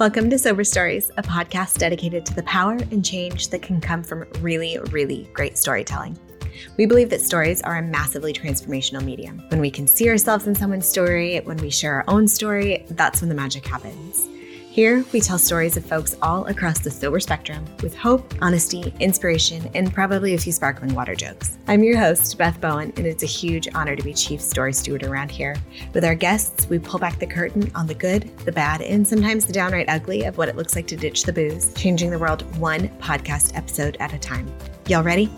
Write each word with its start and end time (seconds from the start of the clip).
Welcome 0.00 0.30
to 0.30 0.38
Sober 0.38 0.64
Stories, 0.64 1.10
a 1.18 1.22
podcast 1.22 1.76
dedicated 1.76 2.24
to 2.24 2.34
the 2.34 2.42
power 2.44 2.72
and 2.90 3.04
change 3.04 3.48
that 3.48 3.60
can 3.60 3.82
come 3.82 4.02
from 4.02 4.26
really, 4.40 4.78
really 4.90 5.28
great 5.34 5.58
storytelling. 5.58 6.18
We 6.78 6.86
believe 6.86 7.10
that 7.10 7.20
stories 7.20 7.60
are 7.60 7.76
a 7.76 7.82
massively 7.82 8.32
transformational 8.32 9.04
medium. 9.04 9.42
When 9.50 9.60
we 9.60 9.70
can 9.70 9.86
see 9.86 10.08
ourselves 10.08 10.46
in 10.46 10.54
someone's 10.54 10.88
story, 10.88 11.40
when 11.40 11.58
we 11.58 11.68
share 11.68 11.96
our 11.96 12.04
own 12.08 12.28
story, 12.28 12.86
that's 12.88 13.20
when 13.20 13.28
the 13.28 13.34
magic 13.34 13.66
happens. 13.66 14.26
Here, 14.72 15.04
we 15.12 15.20
tell 15.20 15.36
stories 15.36 15.76
of 15.76 15.84
folks 15.84 16.14
all 16.22 16.46
across 16.46 16.78
the 16.78 16.92
sober 16.92 17.18
spectrum 17.18 17.64
with 17.82 17.92
hope, 17.92 18.32
honesty, 18.40 18.94
inspiration, 19.00 19.68
and 19.74 19.92
probably 19.92 20.34
a 20.34 20.38
few 20.38 20.52
sparkling 20.52 20.94
water 20.94 21.16
jokes. 21.16 21.58
I'm 21.66 21.82
your 21.82 21.98
host, 21.98 22.38
Beth 22.38 22.60
Bowen, 22.60 22.92
and 22.96 23.04
it's 23.04 23.24
a 23.24 23.26
huge 23.26 23.66
honor 23.74 23.96
to 23.96 24.02
be 24.04 24.14
chief 24.14 24.40
story 24.40 24.72
steward 24.72 25.02
around 25.02 25.32
here. 25.32 25.56
With 25.92 26.04
our 26.04 26.14
guests, 26.14 26.68
we 26.68 26.78
pull 26.78 27.00
back 27.00 27.18
the 27.18 27.26
curtain 27.26 27.68
on 27.74 27.88
the 27.88 27.94
good, 27.94 28.30
the 28.44 28.52
bad, 28.52 28.80
and 28.80 29.06
sometimes 29.06 29.44
the 29.44 29.52
downright 29.52 29.88
ugly 29.88 30.22
of 30.22 30.38
what 30.38 30.48
it 30.48 30.54
looks 30.54 30.76
like 30.76 30.86
to 30.86 30.96
ditch 30.96 31.24
the 31.24 31.32
booze, 31.32 31.74
changing 31.74 32.10
the 32.10 32.18
world 32.20 32.42
one 32.56 32.90
podcast 33.00 33.56
episode 33.56 33.96
at 33.98 34.12
a 34.12 34.18
time. 34.20 34.48
Y'all 34.86 35.02
ready? 35.02 35.32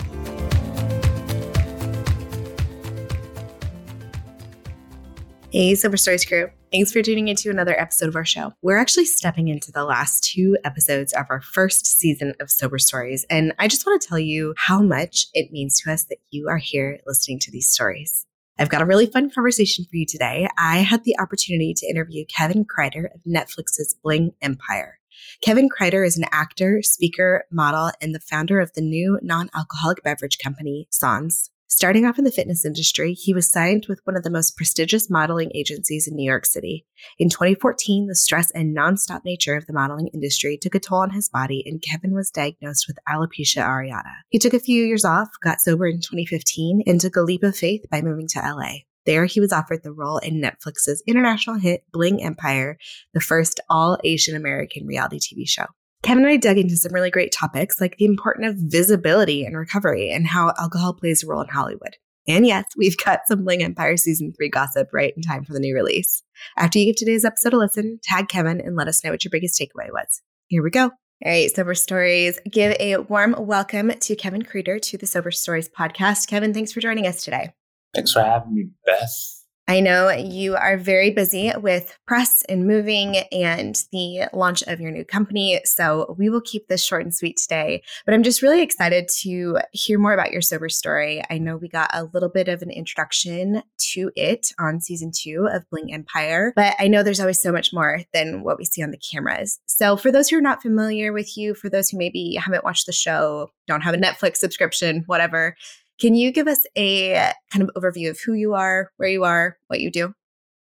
Hey, 5.53 5.75
Sober 5.75 5.99
Stories 5.99 6.25
crew. 6.25 6.49
Thanks 6.73 6.93
for 6.93 7.03
tuning 7.03 7.29
into 7.29 7.51
another 7.51 7.79
episode 7.79 8.09
of 8.09 8.17
our 8.17 8.25
show. 8.25 8.55
We're 8.63 8.79
actually 8.79 9.05
stepping 9.05 9.49
into 9.49 9.71
the 9.71 9.85
last 9.85 10.25
two 10.25 10.57
episodes 10.65 11.13
of 11.13 11.27
our 11.29 11.43
first 11.43 11.87
season 11.87 12.33
of 12.41 12.51
Sober 12.51 12.79
Stories, 12.79 13.27
and 13.29 13.53
I 13.59 13.69
just 13.69 13.85
want 13.85 14.01
to 14.01 14.09
tell 14.09 14.19
you 14.19 14.55
how 14.57 14.81
much 14.81 15.27
it 15.35 15.53
means 15.53 15.79
to 15.83 15.93
us 15.93 16.05
that 16.05 16.17
you 16.31 16.49
are 16.49 16.57
here 16.57 17.01
listening 17.07 17.39
to 17.41 17.51
these 17.51 17.69
stories. 17.69 18.25
I've 18.59 18.71
got 18.71 18.81
a 18.81 18.87
really 18.87 19.05
fun 19.05 19.29
conversation 19.29 19.85
for 19.85 19.95
you 19.95 20.07
today. 20.07 20.49
I 20.57 20.79
had 20.79 21.05
the 21.05 21.19
opportunity 21.21 21.75
to 21.75 21.87
interview 21.87 22.25
Kevin 22.35 22.65
Kreider 22.65 23.15
of 23.15 23.21
Netflix's 23.29 23.95
Bling 24.03 24.33
Empire. 24.41 25.01
Kevin 25.45 25.69
Kreider 25.69 26.07
is 26.07 26.17
an 26.17 26.25
actor, 26.33 26.81
speaker, 26.81 27.45
model, 27.53 27.91
and 28.01 28.15
the 28.15 28.21
founder 28.21 28.59
of 28.59 28.73
the 28.73 28.81
new 28.81 29.19
non 29.21 29.51
alcoholic 29.55 30.03
beverage 30.03 30.39
company, 30.39 30.89
Sans. 30.91 31.51
Starting 31.75 32.05
off 32.05 32.19
in 32.19 32.25
the 32.25 32.31
fitness 32.31 32.67
industry, 32.67 33.15
he 33.15 33.33
was 33.33 33.51
signed 33.51 33.87
with 33.89 33.99
one 34.05 34.15
of 34.15 34.23
the 34.23 34.31
most 34.31 34.59
prestigious 34.59 35.09
modeling 35.09 35.51
agencies 35.55 36.07
in 36.07 36.15
New 36.15 36.23
York 36.23 36.45
City. 36.45 36.85
In 37.19 37.31
2014, 37.31 38.09
the 38.09 38.15
stress 38.15 38.51
and 38.51 38.77
nonstop 38.77 39.25
nature 39.25 39.57
of 39.57 39.65
the 39.65 39.73
modeling 39.73 40.09
industry 40.09 40.59
took 40.61 40.75
a 40.75 40.79
toll 40.79 40.99
on 40.99 41.13
his 41.13 41.31
body, 41.31 41.63
and 41.65 41.81
Kevin 41.81 42.13
was 42.13 42.31
diagnosed 42.31 42.85
with 42.87 42.99
alopecia 43.09 43.65
areata. 43.65 44.13
He 44.29 44.39
took 44.39 44.53
a 44.53 44.61
few 44.61 44.85
years 44.85 45.07
off, 45.07 45.29
got 45.43 45.63
sober 45.63 45.87
in 45.87 46.03
2015, 46.03 46.83
and 46.87 47.01
took 47.01 47.17
a 47.17 47.23
leap 47.23 47.43
of 47.43 47.57
faith 47.57 47.87
by 47.91 48.03
moving 48.03 48.29
to 48.29 48.41
LA. 48.41 48.81
There, 49.07 49.25
he 49.25 49.41
was 49.41 49.51
offered 49.51 49.83
the 49.83 49.93
role 49.93 50.19
in 50.19 50.43
Netflix's 50.43 51.03
international 51.09 51.57
hit 51.57 51.85
Bling 51.91 52.23
Empire, 52.23 52.77
the 53.15 53.21
first 53.21 53.61
all 53.71 53.99
Asian 54.05 54.37
American 54.37 54.87
reality 54.87 55.19
TV 55.19 55.49
show. 55.49 55.65
Kevin 56.03 56.25
and 56.25 56.33
I 56.33 56.37
dug 56.37 56.59
into 56.59 56.77
some 56.77 56.93
really 56.93 57.11
great 57.11 57.33
topics 57.33 57.81
like 57.81 57.97
the 57.97 58.05
importance 58.05 58.49
of 58.49 58.71
visibility 58.71 59.45
and 59.45 59.57
recovery 59.57 60.11
and 60.11 60.27
how 60.27 60.53
alcohol 60.59 60.95
plays 60.95 61.23
a 61.23 61.27
role 61.29 61.43
in 61.43 61.49
Hollywood. 61.49 61.97
And 62.27 62.45
yes, 62.47 62.65
we've 62.77 62.97
got 62.97 63.21
some 63.27 63.45
Bling 63.45 63.63
Empire 63.63 63.97
season 63.97 64.33
three 64.37 64.49
gossip 64.49 64.89
right 64.93 65.13
in 65.17 65.23
time 65.23 65.45
for 65.45 65.53
the 65.53 65.61
new 65.61 65.75
release. 65.75 66.23
After 66.57 66.79
you 66.79 66.87
give 66.87 66.97
today's 66.97 67.25
episode 67.25 67.53
a 67.53 67.59
listen, 67.59 68.01
tag 68.03 68.29
Kevin 68.29 68.61
and 68.61 68.77
let 68.77 68.89
us 68.89 69.05
know 69.05 69.11
what 69.11 69.25
your 69.25 69.31
biggest 69.31 69.61
takeaway 69.61 69.93
was. 69.93 70.23
Here 70.49 70.63
we 70.63 70.71
go. 70.71 70.91
All 71.25 71.31
right, 71.31 71.55
Sober 71.55 71.75
Stories. 71.75 72.41
Give 72.51 72.75
a 72.81 72.97
warm 72.97 73.37
welcome 73.39 73.91
to 73.91 74.17
Kevin 74.17 74.43
Kreider 74.43 74.83
to 74.83 74.99
the 74.99 75.07
Sober 75.07 75.31
Stories 75.31 75.69
podcast. 75.69 76.27
Kevin, 76.27 76.53
thanks 76.53 76.73
for 76.73 76.81
joining 76.81 77.07
us 77.07 77.23
today. 77.23 77.53
Thanks 77.95 78.13
for 78.13 78.23
having 78.23 78.55
me, 78.55 78.71
Beth. 78.85 79.42
I 79.69 79.81
know 79.81 80.11
you 80.11 80.57
are 80.57 80.77
very 80.77 81.11
busy 81.11 81.53
with 81.57 81.97
press 82.07 82.43
and 82.49 82.67
moving 82.67 83.19
and 83.31 83.81
the 83.93 84.29
launch 84.33 84.63
of 84.65 84.81
your 84.81 84.91
new 84.91 85.05
company. 85.05 85.61
So 85.65 86.17
we 86.19 86.29
will 86.29 86.41
keep 86.41 86.67
this 86.67 86.85
short 86.85 87.03
and 87.03 87.15
sweet 87.15 87.37
today. 87.37 87.83
But 88.05 88.15
I'm 88.15 88.25
just 88.25 88.43
really 88.43 88.61
excited 88.61 89.09
to 89.21 89.59
hear 89.73 89.99
more 89.99 90.13
about 90.13 90.33
your 90.33 90.43
sober 90.43 90.69
story. 90.69 91.23
I 91.31 91.39
know 91.39 91.57
we 91.57 91.69
got 91.69 91.91
a 91.95 92.05
little 92.13 92.29
bit 92.29 92.49
of 92.49 92.61
an 92.63 92.71
introduction 92.71 93.63
to 93.93 94.11
it 94.17 94.49
on 94.59 94.81
season 94.81 95.13
two 95.15 95.49
of 95.51 95.69
Bling 95.71 95.95
Empire, 95.95 96.53
but 96.57 96.75
I 96.79 96.89
know 96.89 97.03
there's 97.03 97.21
always 97.21 97.41
so 97.41 97.53
much 97.53 97.73
more 97.73 98.01
than 98.13 98.43
what 98.43 98.59
we 98.59 98.65
see 98.65 98.83
on 98.83 98.91
the 98.91 98.99
cameras. 98.99 99.61
So 99.67 99.97
for 99.97 100.11
those 100.11 100.29
who 100.29 100.37
are 100.37 100.43
not 100.43 100.61
familiar 100.61 101.13
with 101.13 101.37
you, 101.37 101.55
for 101.55 101.71
those 101.71 101.89
who 101.89 101.99
maybe 101.99 102.35
haven't 102.35 102.65
watched 102.65 102.87
the 102.87 102.93
show, 102.93 103.51
don't 103.69 103.83
have 103.83 103.95
a 103.95 103.99
Netflix 103.99 104.37
subscription, 104.37 105.05
whatever, 105.07 105.57
can 106.01 106.15
you 106.15 106.33
give 106.33 106.49
us 106.49 106.67
a 106.77 107.33
kind 107.53 107.63
of 107.63 107.71
overview 107.77 108.11
of 108.11 108.19
who 108.21 108.35
you 108.35 108.55
are, 108.55 108.91
where 108.97 109.09
you 109.09 109.25
are, 109.25 109.59
what 109.69 109.81
you 109.81 109.91
do? 109.91 110.15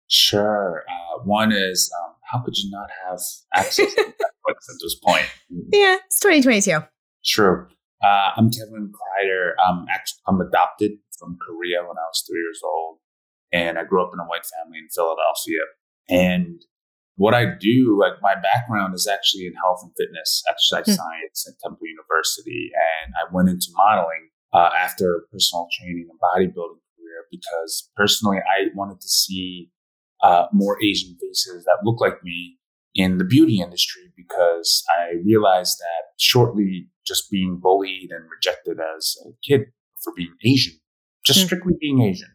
Sure. 0.08 0.84
Uh, 0.90 1.24
one 1.24 1.52
is 1.52 1.92
um, 2.04 2.14
how 2.32 2.40
could 2.44 2.58
you 2.58 2.70
not 2.72 2.90
have 3.06 3.20
access 3.56 3.94
to 3.94 4.02
Netflix 4.02 4.70
at 4.70 4.78
this 4.82 4.96
point? 5.04 5.26
Yeah, 5.72 5.98
it's 6.06 6.20
2022. 6.20 6.80
True. 7.26 7.68
Uh, 8.04 8.32
I'm 8.38 8.52
Kevin 8.52 8.92
Kreider. 8.94 9.52
I'm 9.60 9.86
actually 9.90 10.22
I'm 10.28 10.40
adopted 10.40 10.92
from 11.18 11.38
Korea 11.42 11.82
when 11.82 11.98
I 11.98 12.06
was 12.08 12.24
three 12.28 12.40
years 12.40 12.62
old, 12.64 13.00
and 13.52 13.78
I 13.78 13.84
grew 13.84 14.04
up 14.04 14.12
in 14.14 14.20
a 14.20 14.26
white 14.26 14.46
family 14.46 14.78
in 14.78 14.88
Philadelphia. 14.94 15.66
And 16.10 16.62
what 17.16 17.34
I 17.34 17.46
do, 17.60 17.98
like 18.00 18.22
my 18.22 18.36
background 18.36 18.94
is 18.94 19.08
actually 19.08 19.48
in 19.48 19.54
health 19.56 19.80
and 19.82 19.92
fitness, 19.98 20.44
exercise 20.48 20.86
mm. 20.86 20.96
science 20.96 21.48
at 21.50 21.60
Temple 21.60 21.88
University, 21.88 22.70
and 22.72 23.14
I 23.18 23.34
went 23.34 23.50
into 23.50 23.68
modeling 23.76 24.30
uh, 24.54 24.70
after 24.76 25.26
personal 25.32 25.68
training 25.78 26.08
and 26.10 26.20
bodybuilding 26.20 26.82
career 26.96 27.26
because 27.32 27.90
personally 27.96 28.38
I 28.38 28.68
wanted 28.76 29.02
to 29.02 29.08
see 29.08 29.70
uh, 30.24 30.48
more 30.52 30.82
Asian 30.84 31.16
faces 31.22 31.66
that 31.66 31.80
look 31.84 32.02
like 32.02 32.24
me 32.24 32.58
in 32.96 33.18
the 33.18 33.26
beauty 33.26 33.62
industry 33.62 34.12
because 34.16 34.84
I 35.00 35.16
realized 35.24 35.78
that 35.80 36.14
shortly 36.18 36.90
just 37.06 37.30
being 37.30 37.60
bullied 37.62 38.10
and 38.12 38.26
rejected 38.30 38.78
as 38.98 39.16
a 39.26 39.30
kid 39.48 39.68
for 40.04 40.14
being 40.16 40.34
Asian, 40.44 40.74
just 41.26 41.40
mm-hmm. 41.40 41.46
strictly 41.46 41.74
being 41.80 42.02
Asian, 42.02 42.30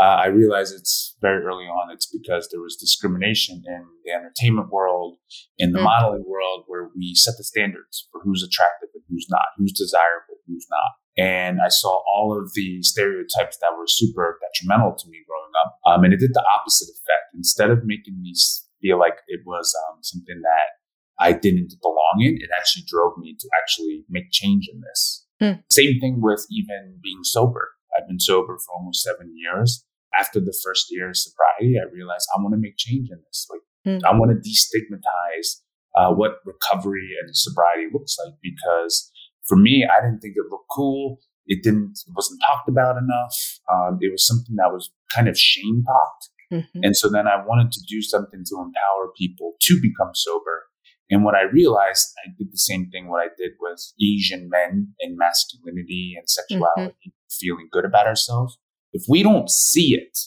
uh, 0.00 0.18
I 0.18 0.26
realized 0.26 0.74
it's 0.74 1.16
very 1.20 1.44
early 1.44 1.66
on. 1.66 1.92
It's 1.92 2.06
because 2.06 2.48
there 2.50 2.60
was 2.60 2.76
discrimination 2.76 3.62
in 3.66 3.84
the 4.04 4.12
entertainment 4.12 4.70
world, 4.70 5.18
in 5.58 5.72
the 5.72 5.78
mm-hmm. 5.78 5.84
modeling 5.84 6.24
world, 6.26 6.64
where 6.66 6.88
we 6.96 7.14
set 7.14 7.34
the 7.38 7.44
standards 7.44 8.08
for 8.10 8.20
who's 8.24 8.42
attractive 8.42 8.88
and 8.94 9.04
who's 9.08 9.26
not, 9.30 9.46
who's 9.56 9.72
desirable, 9.72 10.42
who's 10.46 10.66
not. 10.70 10.90
And 11.18 11.60
I 11.60 11.68
saw 11.68 12.02
all 12.08 12.36
of 12.38 12.52
the 12.54 12.82
stereotypes 12.82 13.58
that 13.60 13.76
were 13.76 13.86
super 13.86 14.38
detrimental 14.40 14.94
to 14.96 15.08
me 15.08 15.18
growing 15.28 15.52
up. 15.64 15.78
Um, 15.86 16.04
and 16.04 16.14
it 16.14 16.20
did 16.20 16.32
the 16.32 16.44
opposite 16.58 16.88
effect. 16.88 17.34
Instead 17.34 17.70
of 17.70 17.84
making 17.84 18.20
me 18.22 18.34
feel 18.80 18.98
like 18.98 19.18
it 19.28 19.40
was 19.44 19.74
um, 19.88 19.98
something 20.02 20.40
that 20.42 20.80
I 21.20 21.32
didn't 21.32 21.74
belong 21.82 22.20
in, 22.20 22.36
it 22.36 22.50
actually 22.56 22.84
drove 22.86 23.18
me 23.18 23.36
to 23.38 23.48
actually 23.62 24.04
make 24.08 24.30
change 24.30 24.68
in 24.72 24.80
this. 24.80 25.26
Mm. 25.40 25.62
Same 25.70 26.00
thing 26.00 26.20
with 26.20 26.46
even 26.50 26.98
being 27.02 27.20
sober. 27.24 27.72
I've 27.96 28.08
been 28.08 28.20
sober 28.20 28.56
for 28.58 28.74
almost 28.74 29.02
seven 29.02 29.34
years. 29.36 29.84
After 30.18 30.40
the 30.40 30.58
first 30.64 30.86
year 30.90 31.10
of 31.10 31.16
sobriety, 31.16 31.76
I 31.78 31.92
realized 31.92 32.28
I 32.34 32.40
want 32.40 32.54
to 32.54 32.60
make 32.60 32.76
change 32.76 33.08
in 33.10 33.18
this. 33.26 33.46
Like, 33.50 33.60
mm. 33.86 34.00
I 34.04 34.12
want 34.12 34.30
to 34.30 34.48
destigmatize 34.48 35.60
uh, 35.96 36.12
what 36.14 36.40
recovery 36.44 37.10
and 37.22 37.36
sobriety 37.36 37.88
looks 37.92 38.16
like 38.24 38.34
because 38.42 39.11
for 39.52 39.56
me, 39.56 39.86
I 39.86 40.02
didn't 40.02 40.20
think 40.20 40.34
it 40.34 40.50
looked 40.50 40.70
cool. 40.70 41.18
It 41.44 41.62
didn't, 41.62 41.98
it 42.08 42.12
wasn't 42.16 42.40
talked 42.48 42.70
about 42.70 42.96
enough. 42.96 43.60
Um, 43.70 43.98
it 44.00 44.10
was 44.10 44.26
something 44.26 44.56
that 44.56 44.72
was 44.72 44.90
kind 45.14 45.28
of 45.28 45.38
shame 45.38 45.84
talked. 45.86 46.30
Mm-hmm. 46.50 46.80
And 46.84 46.96
so 46.96 47.10
then 47.10 47.26
I 47.26 47.44
wanted 47.44 47.70
to 47.72 47.80
do 47.86 48.00
something 48.00 48.44
to 48.46 48.56
empower 48.56 49.12
people 49.14 49.52
to 49.60 49.78
become 49.82 50.12
sober. 50.14 50.64
And 51.10 51.22
what 51.22 51.34
I 51.34 51.42
realized, 51.42 52.14
I 52.24 52.30
did 52.38 52.50
the 52.50 52.56
same 52.56 52.88
thing 52.90 53.10
what 53.10 53.20
I 53.20 53.28
did 53.36 53.52
with 53.60 53.92
Asian 54.02 54.48
men 54.48 54.94
and 55.00 55.18
masculinity 55.18 56.14
and 56.16 56.26
sexuality, 56.26 56.94
mm-hmm. 57.08 57.10
feeling 57.30 57.68
good 57.70 57.84
about 57.84 58.06
ourselves. 58.06 58.58
If 58.94 59.02
we 59.06 59.22
don't 59.22 59.50
see 59.50 59.94
it, 59.94 60.18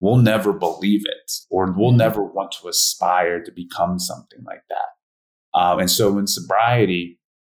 we'll 0.00 0.18
never 0.18 0.52
believe 0.52 1.02
it 1.06 1.32
or 1.50 1.72
we'll 1.72 1.90
mm-hmm. 1.90 1.98
never 1.98 2.22
want 2.22 2.52
to 2.60 2.68
aspire 2.68 3.42
to 3.42 3.50
become 3.50 3.98
something 3.98 4.44
like 4.46 4.62
that. 4.68 5.58
Um, 5.58 5.80
and 5.80 5.90
so 5.90 6.18
in 6.18 6.28
sobriety, 6.28 7.17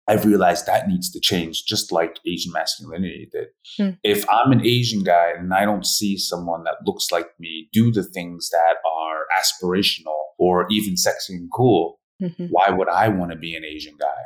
I've 0.09 0.25
realized 0.25 0.67
that 0.67 0.89
needs 0.89 1.11
to 1.11 1.21
change, 1.21 1.65
just 1.67 1.93
like 1.93 2.19
Asian 2.27 2.53
masculinity 2.53 3.29
did. 3.31 3.49
Mm. 3.79 3.99
If 4.03 4.29
I'm 4.31 4.53
an 4.53 4.65
Asian 4.65 5.05
guy 5.05 5.33
and 5.37 5.53
I 5.53 5.67
don't 5.67 5.87
see 5.87 6.17
someone 6.17 6.65
that 6.65 6.77
looks 6.87 7.13
like 7.13 7.29
me 7.39 7.69
do 7.73 7.93
the 7.93 8.03
things 8.03 8.49
that 8.51 8.77
are 8.91 9.27
aspirational 9.39 10.19
or 10.39 10.67
even 10.71 10.97
sexy 10.97 11.35
and 11.35 11.51
cool, 11.55 12.01
mm-hmm. 12.23 12.47
why 12.47 12.71
would 12.71 12.89
I 12.89 13.09
want 13.09 13.33
to 13.33 13.39
be 13.39 13.55
an 13.55 13.65
Asian 13.65 13.97
guy? 14.01 14.23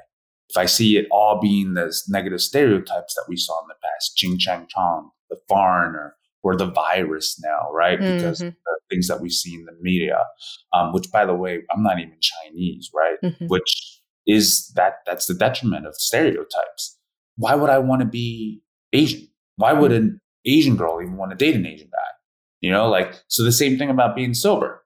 If 0.48 0.56
I 0.56 0.66
see 0.66 0.98
it 0.98 1.08
all 1.10 1.40
being 1.40 1.74
the 1.74 1.92
negative 2.08 2.40
stereotypes 2.40 3.14
that 3.14 3.24
we 3.28 3.36
saw 3.36 3.60
in 3.62 3.68
the 3.68 3.74
past, 3.82 4.16
Ching 4.16 4.38
Chang 4.38 4.66
Chong, 4.68 5.10
the 5.30 5.38
foreigner, 5.48 6.14
or 6.42 6.56
the 6.56 6.70
virus 6.70 7.40
now, 7.42 7.72
right? 7.72 7.98
Mm-hmm. 7.98 8.16
Because 8.18 8.38
the 8.40 8.54
things 8.90 9.08
that 9.08 9.20
we 9.20 9.30
see 9.30 9.54
in 9.54 9.64
the 9.64 9.72
media, 9.80 10.18
um, 10.72 10.92
which 10.92 11.10
by 11.10 11.24
the 11.24 11.34
way, 11.34 11.62
I'm 11.74 11.82
not 11.82 11.98
even 11.98 12.18
Chinese, 12.20 12.90
right? 12.94 13.16
Mm-hmm. 13.24 13.46
Which 13.46 14.01
is 14.26 14.72
that 14.76 14.94
that's 15.06 15.26
the 15.26 15.34
detriment 15.34 15.86
of 15.86 15.94
stereotypes. 15.96 16.98
Why 17.36 17.54
would 17.54 17.70
I 17.70 17.78
want 17.78 18.00
to 18.02 18.06
be 18.06 18.62
Asian? 18.92 19.28
Why 19.56 19.72
would 19.72 19.92
an 19.92 20.20
Asian 20.44 20.76
girl 20.76 21.00
even 21.02 21.16
want 21.16 21.30
to 21.32 21.36
date 21.36 21.54
an 21.56 21.66
Asian 21.66 21.88
guy? 21.88 21.98
You 22.60 22.70
know, 22.70 22.88
like, 22.88 23.14
so 23.28 23.42
the 23.42 23.52
same 23.52 23.76
thing 23.78 23.90
about 23.90 24.14
being 24.16 24.34
sober. 24.34 24.78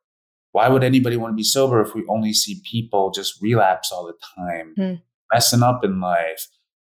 why 0.52 0.68
would 0.70 0.82
anybody 0.82 1.18
want 1.18 1.32
to 1.32 1.36
be 1.36 1.42
sober 1.42 1.82
if 1.82 1.94
we 1.94 2.02
only 2.08 2.32
see 2.32 2.62
people 2.64 3.10
just 3.10 3.42
relapse 3.42 3.92
all 3.92 4.06
the 4.06 4.14
time, 4.38 4.72
Hmm. 4.74 4.94
messing 5.30 5.62
up 5.62 5.84
in 5.84 6.00
life, 6.00 6.46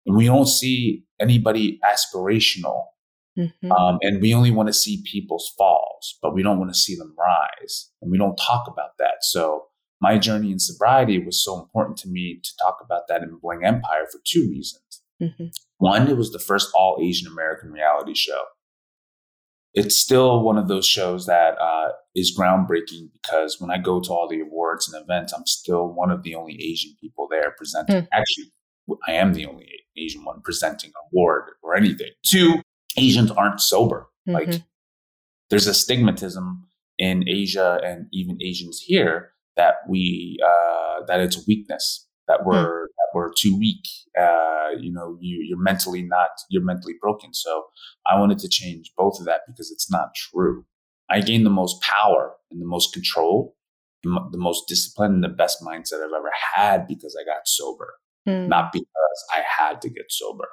and 0.05 0.17
we 0.17 0.25
don't 0.27 0.49
see 0.49 1.05
anybody 1.21 1.79
aspirational, 1.85 2.87
Mhm. 3.39 3.71
um, 3.71 3.99
and 4.03 4.21
we 4.21 4.35
only 4.35 4.51
want 4.51 4.67
to 4.69 4.73
see 4.73 5.05
people's 5.09 5.49
falls, 5.57 6.19
but 6.21 6.35
we 6.35 6.43
don't 6.43 6.59
want 6.59 6.73
to 6.75 6.79
see 6.79 6.97
them 6.97 7.15
rise, 7.17 7.93
and 8.01 8.11
we 8.11 8.19
don't 8.19 8.35
talk 8.37 8.67
about 8.67 8.99
that. 8.99 9.19
So 9.23 9.69
my 10.03 10.19
journey 10.19 10.51
in 10.51 10.59
sobriety 10.59 11.25
was 11.25 11.43
so 11.43 11.59
important 11.61 11.97
to 11.97 12.09
me 12.09 12.41
to 12.43 12.51
talk 12.61 12.79
about 12.85 13.03
that 13.09 13.23
in 13.23 13.39
Bling 13.41 13.65
Empire 13.65 14.07
for 14.11 14.21
two 14.27 14.49
reasons. 14.51 15.03
Mhm. 15.23 15.53
One, 15.79 16.09
it 16.09 16.17
was 16.17 16.33
the 16.33 16.41
first 16.41 16.71
all 16.75 16.99
Asian 17.01 17.29
American 17.31 17.71
reality 17.71 18.15
show. 18.15 18.43
It's 19.75 19.97
still 19.97 20.43
one 20.43 20.59
of 20.59 20.69
those 20.69 20.85
shows 20.87 21.25
that 21.27 21.57
uh, 21.59 21.93
is 22.15 22.37
groundbreaking 22.39 23.11
because 23.13 23.59
when 23.61 23.71
I 23.71 23.79
go 23.79 24.01
to 24.01 24.11
all 24.11 24.29
the 24.29 24.41
awards 24.41 24.93
and 24.93 25.03
events, 25.03 25.33
I'm 25.33 25.47
still 25.47 25.87
one 25.87 26.11
of 26.11 26.25
the 26.25 26.35
only 26.35 26.61
Asian 26.61 26.95
people 27.01 27.27
there 27.31 27.55
presenting. 27.57 28.01
Hmm. 28.03 28.07
Actually, 28.13 28.53
I 29.09 29.13
am 29.13 29.33
the 29.33 29.47
only 29.47 29.69
Asian 29.97 30.25
one 30.25 30.43
presenting 30.43 30.91
an 30.91 31.09
award 31.13 31.45
or 31.63 31.77
anything. 31.77 32.11
Two, 32.27 32.61
Asians 32.99 33.31
aren't 33.31 33.61
sober. 33.61 34.09
Like, 34.27 34.49
Mhm. 34.49 34.65
there's 35.49 35.67
a 35.69 35.71
stigmatism 35.73 36.65
in 36.99 37.27
Asia 37.29 37.81
and 37.83 38.09
even 38.13 38.43
Asians 38.43 38.81
here 38.81 39.32
that 39.57 39.75
we 39.89 40.39
uh, 40.45 41.05
that 41.07 41.21
it's 41.21 41.37
a 41.37 41.43
weakness 41.47 42.07
that 42.29 42.47
we're 42.47 42.87
that 42.87 43.09
we're 43.15 43.33
too 43.37 43.57
weak. 43.59 43.85
Uh, 44.19 44.71
you 44.81 44.93
know, 44.93 45.17
you 45.21 45.45
you're 45.47 45.61
mentally 45.61 46.03
not 46.03 46.31
you're 46.51 46.65
mentally 46.65 46.95
broken. 47.01 47.35
So 47.35 47.65
I 48.07 48.19
wanted 48.19 48.39
to 48.41 48.49
change 48.49 48.93
both 48.97 49.19
of 49.19 49.27
that 49.27 49.41
because 49.47 49.71
it's 49.71 49.91
not 49.91 50.15
true. 50.15 50.65
I 51.11 51.21
gained 51.21 51.45
the 51.45 51.51
most 51.51 51.83
power 51.83 52.33
and 52.51 52.61
the 52.61 52.67
most 52.67 52.93
control, 52.95 53.57
the 54.03 54.39
most 54.39 54.67
discipline, 54.69 55.15
and 55.15 55.25
the 55.25 55.29
best 55.29 55.59
mindset 55.63 55.95
I've 55.97 56.17
ever 56.17 56.33
had 56.55 56.87
because 56.87 57.17
I 57.21 57.25
got 57.25 57.47
sober, 57.47 57.95
Mm. 58.27 58.49
not 58.49 58.73
because 58.73 58.87
I 59.35 59.43
had 59.47 59.83
to 59.83 59.91
get 59.91 60.05
sober. 60.11 60.49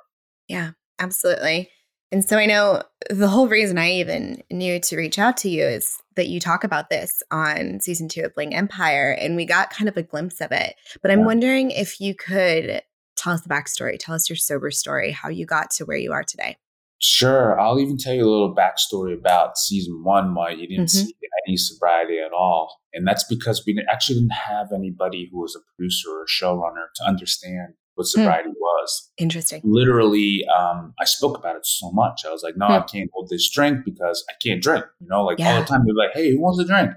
Yeah, 0.47 0.71
absolutely. 0.97 1.69
And 2.11 2.27
so 2.27 2.37
I 2.37 2.47
know 2.47 2.81
the 3.09 3.27
whole 3.27 3.47
reason 3.47 3.77
I 3.77 3.91
even 3.91 4.41
knew 4.49 4.79
to 4.79 4.97
reach 4.97 5.19
out 5.19 5.37
to 5.37 5.49
you 5.49 5.63
is 5.63 5.97
that 6.15 6.27
you 6.27 6.39
talk 6.39 6.63
about 6.63 6.89
this 6.89 7.21
on 7.29 7.79
season 7.81 8.09
two 8.09 8.23
of 8.23 8.33
Bling 8.33 8.55
Empire, 8.55 9.11
and 9.19 9.35
we 9.35 9.45
got 9.45 9.69
kind 9.69 9.87
of 9.87 9.95
a 9.95 10.03
glimpse 10.03 10.41
of 10.41 10.51
it. 10.51 10.75
But 11.01 11.11
I'm 11.11 11.19
Yeah. 11.19 11.25
wondering 11.25 11.71
if 11.71 12.01
you 12.01 12.15
could 12.15 12.81
tell 13.15 13.33
us 13.33 13.41
the 13.41 13.49
backstory, 13.49 13.97
tell 13.99 14.15
us 14.15 14.29
your 14.29 14.37
sober 14.37 14.71
story, 14.71 15.11
how 15.11 15.29
you 15.29 15.45
got 15.45 15.69
to 15.71 15.85
where 15.85 15.97
you 15.97 16.11
are 16.11 16.23
today. 16.23 16.57
Sure. 17.01 17.57
I'll 17.59 17.79
even 17.79 17.97
tell 17.97 18.13
you 18.13 18.23
a 18.23 18.29
little 18.29 18.53
backstory 18.55 19.13
about 19.17 19.57
season 19.57 20.03
one, 20.03 20.33
why 20.33 20.49
you 20.49 20.67
didn't 20.67 20.87
Mhm. 20.87 21.05
see 21.05 21.15
any 21.47 21.55
sobriety 21.57 22.19
at 22.19 22.33
all. 22.33 22.75
And 22.91 23.07
that's 23.07 23.23
because 23.23 23.63
we 23.65 23.79
actually 23.89 24.19
didn't 24.19 24.33
have 24.33 24.71
anybody 24.73 25.29
who 25.31 25.39
was 25.39 25.55
a 25.55 25.59
producer 25.75 26.09
or 26.09 26.25
showrunner 26.25 26.87
to 26.95 27.03
understand 27.05 27.75
what 27.99 28.05
Hmm. 28.07 28.21
sobriety 28.21 28.49
was. 28.57 29.11
Interesting. 29.17 29.61
Literally, 29.65 30.45
um, 30.57 30.93
I 30.99 31.05
spoke 31.05 31.37
about 31.37 31.55
it 31.57 31.65
so 31.65 31.91
much. 31.91 32.23
I 32.25 32.31
was 32.31 32.41
like, 32.43 32.55
no, 32.57 32.67
I 32.67 32.79
can't 32.81 33.09
hold 33.13 33.27
this 33.29 33.49
drink 33.51 33.79
because 33.85 34.23
I 34.29 34.33
can't 34.43 34.63
drink. 34.63 34.85
You 35.01 35.07
know, 35.09 35.23
like 35.25 35.39
all 35.41 35.59
the 35.59 35.65
time, 35.65 35.81
they're 35.85 35.93
like, 35.95 36.15
hey, 36.15 36.31
who 36.31 36.41
wants 36.41 36.59
a 36.59 36.65
drink? 36.65 36.91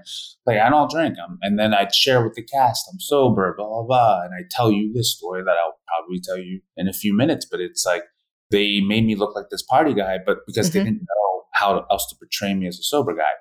Like, 0.45 0.59
I 0.59 0.69
don't 0.69 0.89
drink. 0.89 1.15
Um, 1.19 1.37
and 1.41 1.59
then 1.59 1.73
I'd 1.73 1.93
share 1.93 2.23
with 2.23 2.35
the 2.35 2.41
cast, 2.43 2.87
I'm 2.91 2.99
sober, 2.99 3.53
blah, 3.57 3.67
blah, 3.67 3.83
blah. 3.83 4.21
And 4.23 4.31
I 4.33 4.43
tell 4.49 4.71
you 4.71 4.91
this 4.93 5.15
story 5.15 5.43
that 5.43 5.55
I'll 5.61 5.77
probably 5.87 6.19
tell 6.21 6.37
you 6.37 6.61
in 6.77 6.87
a 6.87 6.93
few 6.93 7.13
minutes. 7.15 7.45
But 7.49 7.59
it's 7.59 7.85
like, 7.85 8.03
they 8.49 8.79
made 8.79 9.05
me 9.05 9.15
look 9.15 9.35
like 9.35 9.49
this 9.51 9.61
party 9.63 9.93
guy, 9.93 10.19
but 10.25 10.37
because 10.47 10.71
they 10.71 10.79
Mhm. 10.79 10.83
didn't 10.85 11.01
know 11.01 11.43
how 11.53 11.85
else 11.91 12.07
to 12.09 12.15
portray 12.15 12.53
me 12.53 12.67
as 12.67 12.79
a 12.79 12.83
sober 12.83 13.13
guy. 13.13 13.33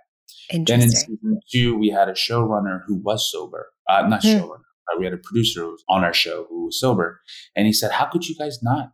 Interesting. 0.51 0.65
Then 0.65 0.83
in 0.89 0.91
season 0.91 1.41
two, 1.51 1.79
we 1.79 1.89
had 1.89 2.09
a 2.09 2.13
showrunner 2.13 2.81
who 2.87 2.97
was 2.97 3.31
sober. 3.31 3.71
Uh, 3.89 4.07
not 4.09 4.23
Hmm. 4.23 4.29
showrunner. 4.29 4.59
Uh, 4.91 4.99
we 4.99 5.05
had 5.05 5.15
a 5.15 5.19
producer 5.19 5.61
who 5.63 5.71
was 5.73 5.85
on 5.89 6.05
our 6.05 6.13
show 6.15 6.47
who 6.49 6.67
was 6.67 6.81
sober. 6.81 7.21
And 7.57 7.67
he 7.67 7.73
said, 7.73 7.91
How 7.93 8.07
could 8.07 8.29
you 8.29 8.35
guys 8.37 8.63
not 8.63 8.93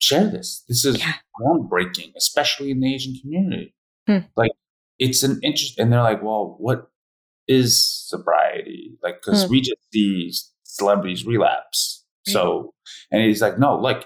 share 0.00 0.26
this? 0.26 0.64
This 0.68 0.84
is 0.84 0.98
Yeah. 0.98 1.14
groundbreaking, 1.40 2.12
especially 2.16 2.70
in 2.70 2.80
the 2.80 2.94
Asian 2.94 3.14
community. 3.20 3.74
Hmm. 4.06 4.18
Like, 4.36 4.52
it's 4.98 5.22
an 5.22 5.40
interest. 5.42 5.78
And 5.78 5.92
they're 5.92 6.02
like, 6.02 6.22
Well, 6.22 6.56
what 6.58 6.90
is 7.48 7.84
sobriety? 8.08 8.98
Like, 9.02 9.20
because 9.22 9.44
Hmm. 9.44 9.50
we 9.50 9.60
just 9.60 9.80
see 9.92 10.32
celebrities 10.64 11.26
relapse. 11.26 12.04
So, 12.26 12.74
and 13.10 13.22
he's 13.22 13.40
like, 13.40 13.58
No, 13.58 13.76
like, 13.76 14.04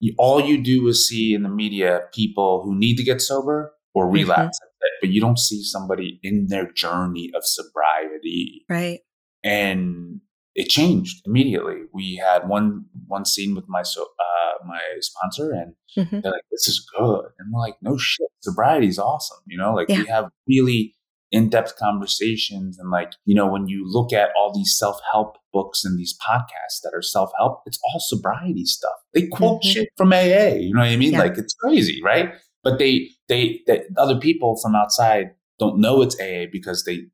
you, 0.00 0.14
all 0.18 0.40
you 0.40 0.62
do 0.62 0.86
is 0.88 1.06
see 1.06 1.34
in 1.34 1.42
the 1.42 1.48
media 1.48 2.00
people 2.12 2.62
who 2.64 2.74
need 2.74 2.96
to 2.96 3.04
get 3.04 3.20
sober 3.20 3.72
or 3.94 4.06
Mm-hmm. 4.06 4.14
relapse, 4.14 4.58
but 5.00 5.10
you 5.10 5.20
don't 5.20 5.38
see 5.38 5.62
somebody 5.62 6.18
in 6.22 6.46
their 6.48 6.72
journey 6.72 7.30
of 7.34 7.44
sobriety. 7.44 8.64
Right. 8.68 9.00
And 9.44 10.20
it 10.54 10.68
changed 10.68 11.22
immediately. 11.26 11.82
We 11.92 12.16
had 12.16 12.48
one 12.48 12.84
one 13.08 13.24
scene 13.24 13.54
with 13.54 13.64
my 13.68 13.82
so 13.82 14.02
uh, 14.02 14.64
my 14.66 14.80
sponsor, 15.00 15.52
and 15.52 15.74
Mhm. 15.96 16.22
they're 16.22 16.32
like, 16.32 16.44
"This 16.50 16.68
is 16.68 16.86
good," 16.96 17.24
and 17.38 17.52
we're 17.52 17.60
like, 17.60 17.76
"No 17.82 17.96
shit, 17.98 18.28
sobriety 18.40 18.86
is 18.88 18.98
awesome." 18.98 19.38
You 19.46 19.58
know, 19.58 19.74
like 19.74 19.88
Yeah. 19.88 19.98
we 19.98 20.06
have 20.06 20.30
really 20.48 20.94
in 21.32 21.48
depth 21.48 21.76
conversations, 21.76 22.78
and 22.78 22.90
like 22.90 23.12
you 23.24 23.34
know, 23.34 23.46
when 23.50 23.66
you 23.66 23.84
look 23.90 24.12
at 24.12 24.30
all 24.36 24.52
these 24.54 24.76
self 24.78 25.00
help 25.12 25.36
books 25.52 25.84
and 25.84 25.98
these 25.98 26.16
podcasts 26.28 26.80
that 26.82 26.92
are 26.94 27.02
self 27.02 27.30
help, 27.38 27.62
it's 27.66 27.78
all 27.84 28.00
sobriety 28.00 28.64
stuff. 28.64 28.94
They 29.12 29.26
quote 29.26 29.62
Mhm. 29.62 29.72
shit 29.72 29.88
from 29.96 30.12
AA. 30.12 30.54
You 30.58 30.74
know 30.74 30.80
what 30.80 30.88
I 30.90 30.96
mean? 30.96 31.12
Yeah. 31.12 31.18
Like 31.20 31.36
it's 31.36 31.54
crazy, 31.54 32.00
right? 32.02 32.32
But 32.62 32.78
they 32.78 33.08
they 33.28 33.60
they 33.66 33.82
other 33.96 34.18
people 34.18 34.56
from 34.62 34.74
outside 34.76 35.34
don't 35.58 35.78
know 35.80 36.02
it's 36.02 36.18
AA 36.20 36.46
because 36.50 36.84
they 36.84 37.06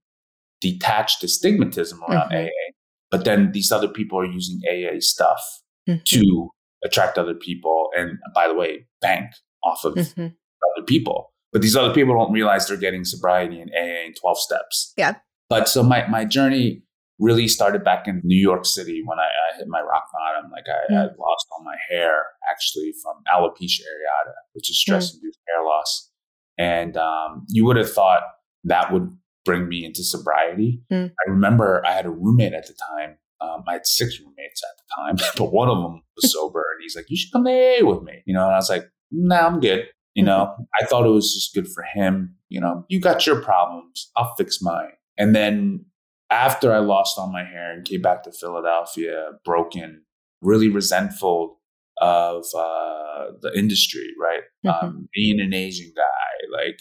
detach 0.60 1.20
the 1.20 1.26
stigmatism 1.26 2.00
around 2.08 2.30
Mhm. 2.30 2.46
AA. 2.46 2.69
But 3.10 3.24
then 3.24 3.52
these 3.52 3.72
other 3.72 3.88
people 3.88 4.18
are 4.18 4.24
using 4.24 4.60
AA 4.70 5.00
stuff 5.00 5.40
Mhm. 5.88 6.04
to 6.04 6.50
attract 6.84 7.18
other 7.18 7.34
people 7.34 7.90
and 7.96 8.18
by 8.34 8.46
the 8.48 8.54
way, 8.54 8.86
bank 9.00 9.30
off 9.64 9.84
of 9.84 9.94
Mhm. 9.94 10.34
other 10.76 10.84
people. 10.86 11.32
But 11.52 11.62
these 11.62 11.76
other 11.76 11.92
people 11.92 12.14
don't 12.14 12.32
realize 12.32 12.68
they're 12.68 12.76
getting 12.76 13.04
sobriety 13.04 13.60
in 13.60 13.68
AA 13.74 14.04
and 14.06 14.16
12 14.16 14.38
steps. 14.38 14.92
Yeah. 14.96 15.14
But 15.48 15.68
so 15.68 15.82
my, 15.82 16.06
my 16.06 16.24
journey 16.24 16.82
really 17.18 17.48
started 17.48 17.84
back 17.84 18.06
in 18.08 18.22
New 18.24 18.40
York 18.40 18.64
City 18.64 19.02
when 19.04 19.18
I, 19.18 19.24
I 19.24 19.56
hit 19.58 19.66
my 19.68 19.80
rock 19.80 20.04
bottom. 20.12 20.50
Like 20.50 20.64
I, 20.68 20.92
Mm. 20.92 20.96
I 20.98 21.02
lost 21.18 21.46
all 21.52 21.62
my 21.64 21.76
hair 21.90 22.22
actually 22.48 22.92
from 23.02 23.16
alopecia 23.34 23.82
areata, 23.82 24.32
which 24.54 24.70
is 24.70 24.80
stress 24.80 25.12
induced 25.14 25.38
hair 25.48 25.64
loss. 25.64 26.10
And 26.56 26.96
um, 26.96 27.44
you 27.48 27.64
would 27.66 27.76
have 27.76 27.92
thought 27.92 28.22
that 28.64 28.92
would 28.92 29.14
bring 29.44 29.68
me 29.68 29.84
into 29.84 30.02
sobriety. 30.04 30.82
Mm. 30.92 31.10
I 31.10 31.30
remember 31.30 31.82
I 31.86 31.92
had 31.92 32.06
a 32.06 32.10
roommate 32.10 32.52
at 32.52 32.66
the 32.66 32.74
time. 32.96 33.16
Um, 33.40 33.64
I 33.66 33.74
had 33.74 33.86
six 33.86 34.20
roommates 34.20 34.62
at 34.62 34.76
the 34.76 35.02
time, 35.02 35.30
but 35.36 35.52
one 35.52 35.68
of 35.68 35.78
them 35.78 36.02
was 36.16 36.32
sober, 36.32 36.60
and 36.74 36.82
he's 36.82 36.96
like, 36.96 37.06
"You 37.08 37.16
should 37.16 37.32
come 37.32 37.46
AA 37.46 37.78
with 37.82 38.02
me," 38.02 38.22
you 38.26 38.34
know. 38.34 38.44
And 38.44 38.52
I 38.52 38.56
was 38.56 38.70
like, 38.70 38.84
"Nah, 39.10 39.46
I'm 39.46 39.60
good." 39.60 39.86
You 40.14 40.24
know, 40.24 40.54
I 40.80 40.84
thought 40.84 41.06
it 41.06 41.10
was 41.10 41.32
just 41.34 41.54
good 41.54 41.68
for 41.68 41.82
him. 41.82 42.36
You 42.48 42.60
know, 42.60 42.84
you 42.88 43.00
got 43.00 43.26
your 43.26 43.40
problems, 43.40 44.10
I'll 44.16 44.34
fix 44.36 44.60
mine. 44.60 44.90
And 45.16 45.34
then 45.36 45.84
after 46.30 46.72
I 46.72 46.78
lost 46.78 47.18
all 47.18 47.30
my 47.30 47.44
hair 47.44 47.72
and 47.72 47.84
came 47.84 48.02
back 48.02 48.24
to 48.24 48.32
Philadelphia, 48.32 49.30
broken, 49.44 50.02
really 50.42 50.68
resentful 50.68 51.60
of 52.00 52.44
uh, 52.56 53.26
the 53.40 53.52
industry, 53.54 54.08
right? 54.20 54.42
Mhm. 54.64 54.82
Um, 54.82 55.08
being 55.14 55.40
an 55.40 55.52
Asian 55.54 55.92
guy, 55.94 56.58
like 56.58 56.80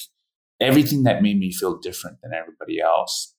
everything 0.59 1.03
that 1.03 1.21
made 1.21 1.39
me 1.39 1.51
feel 1.51 1.77
different 1.77 2.17
than 2.21 2.33
everybody 2.33 2.79
else. 2.81 3.35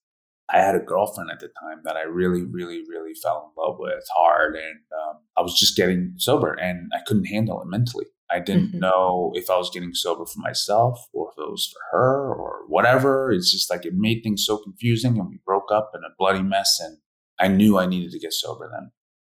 I 0.52 0.58
had 0.60 0.74
a 0.74 0.80
girlfriend 0.80 1.30
at 1.30 1.38
the 1.38 1.48
time 1.60 1.80
that 1.84 1.96
I 1.96 2.02
really, 2.02 2.42
really, 2.42 2.80
really 2.88 3.14
fell 3.14 3.52
in 3.56 3.62
love 3.62 3.76
with 3.78 4.02
hard, 4.14 4.56
and 4.56 4.80
um, 5.00 5.18
I 5.36 5.42
was 5.42 5.58
just 5.58 5.76
getting 5.76 6.14
sober, 6.16 6.52
and 6.54 6.90
I 6.92 6.98
couldn't 7.06 7.26
handle 7.26 7.62
it 7.62 7.68
mentally. 7.68 8.06
I 8.32 8.38
didn't 8.40 8.72
Mhm. 8.74 8.80
know 8.80 9.32
if 9.34 9.48
I 9.50 9.56
was 9.58 9.70
getting 9.70 9.92
sober 9.94 10.24
for 10.24 10.38
myself 10.40 10.98
or 11.12 11.30
if 11.32 11.38
it 11.38 11.50
was 11.50 11.66
for 11.72 11.96
her 11.96 12.32
or 12.34 12.64
whatever. 12.68 13.32
It's 13.32 13.50
just 13.50 13.70
like 13.70 13.84
it 13.84 13.94
made 13.94 14.22
things 14.22 14.44
so 14.44 14.56
confusing, 14.56 15.18
and 15.18 15.28
we 15.28 15.38
broke 15.44 15.70
up 15.72 15.92
in 15.94 16.02
a 16.04 16.14
bloody 16.18 16.42
mess. 16.42 16.80
And 16.80 16.98
I 17.38 17.48
knew 17.48 17.78
I 17.78 17.86
needed 17.86 18.10
to 18.12 18.18
get 18.18 18.32
sober 18.32 18.68
then. 18.72 18.90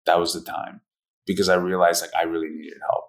That 0.07 0.19
was 0.21 0.33
the 0.35 0.41
time 0.43 0.81
because 1.27 1.49
I 1.49 1.57
realized 1.57 2.03
like 2.03 2.15
I 2.15 2.23
really 2.25 2.49
needed 2.51 2.79
help. 2.89 3.05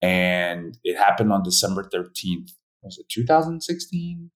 And 0.00 0.78
it 0.84 0.96
happened 0.96 1.32
on 1.32 1.42
December 1.42 1.84
13th. 1.84 2.52
Was 2.82 2.98
it 2.98 3.06
2016? 3.08 4.30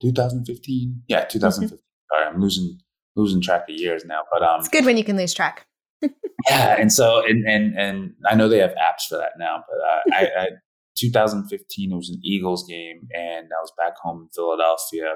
2015? 0.00 1.02
Yeah, 1.08 1.24
2015. 1.24 1.78
Sorry, 2.10 2.26
I'm 2.26 2.40
losing 2.40 2.78
losing 3.14 3.40
track 3.40 3.68
of 3.68 3.76
years 3.76 4.04
now. 4.04 4.22
But 4.32 4.42
um 4.42 4.60
It's 4.60 4.68
good 4.68 4.84
when 4.84 4.96
you 4.96 5.04
can 5.04 5.16
lose 5.16 5.34
track. 5.34 5.66
yeah, 6.02 6.76
and 6.78 6.92
so 6.92 7.24
and 7.24 7.46
and 7.46 7.78
and 7.78 8.14
I 8.28 8.34
know 8.34 8.48
they 8.48 8.58
have 8.58 8.72
apps 8.72 9.06
for 9.08 9.16
that 9.18 9.32
now, 9.38 9.64
but 9.68 9.78
uh, 9.78 10.18
I, 10.18 10.42
I 10.42 10.46
2015 10.98 11.92
it 11.92 11.94
was 11.94 12.10
an 12.10 12.20
Eagles 12.22 12.66
game, 12.68 13.08
and 13.14 13.46
I 13.46 13.60
was 13.60 13.72
back 13.78 13.96
home 14.02 14.22
in 14.22 14.28
Philadelphia, 14.34 15.14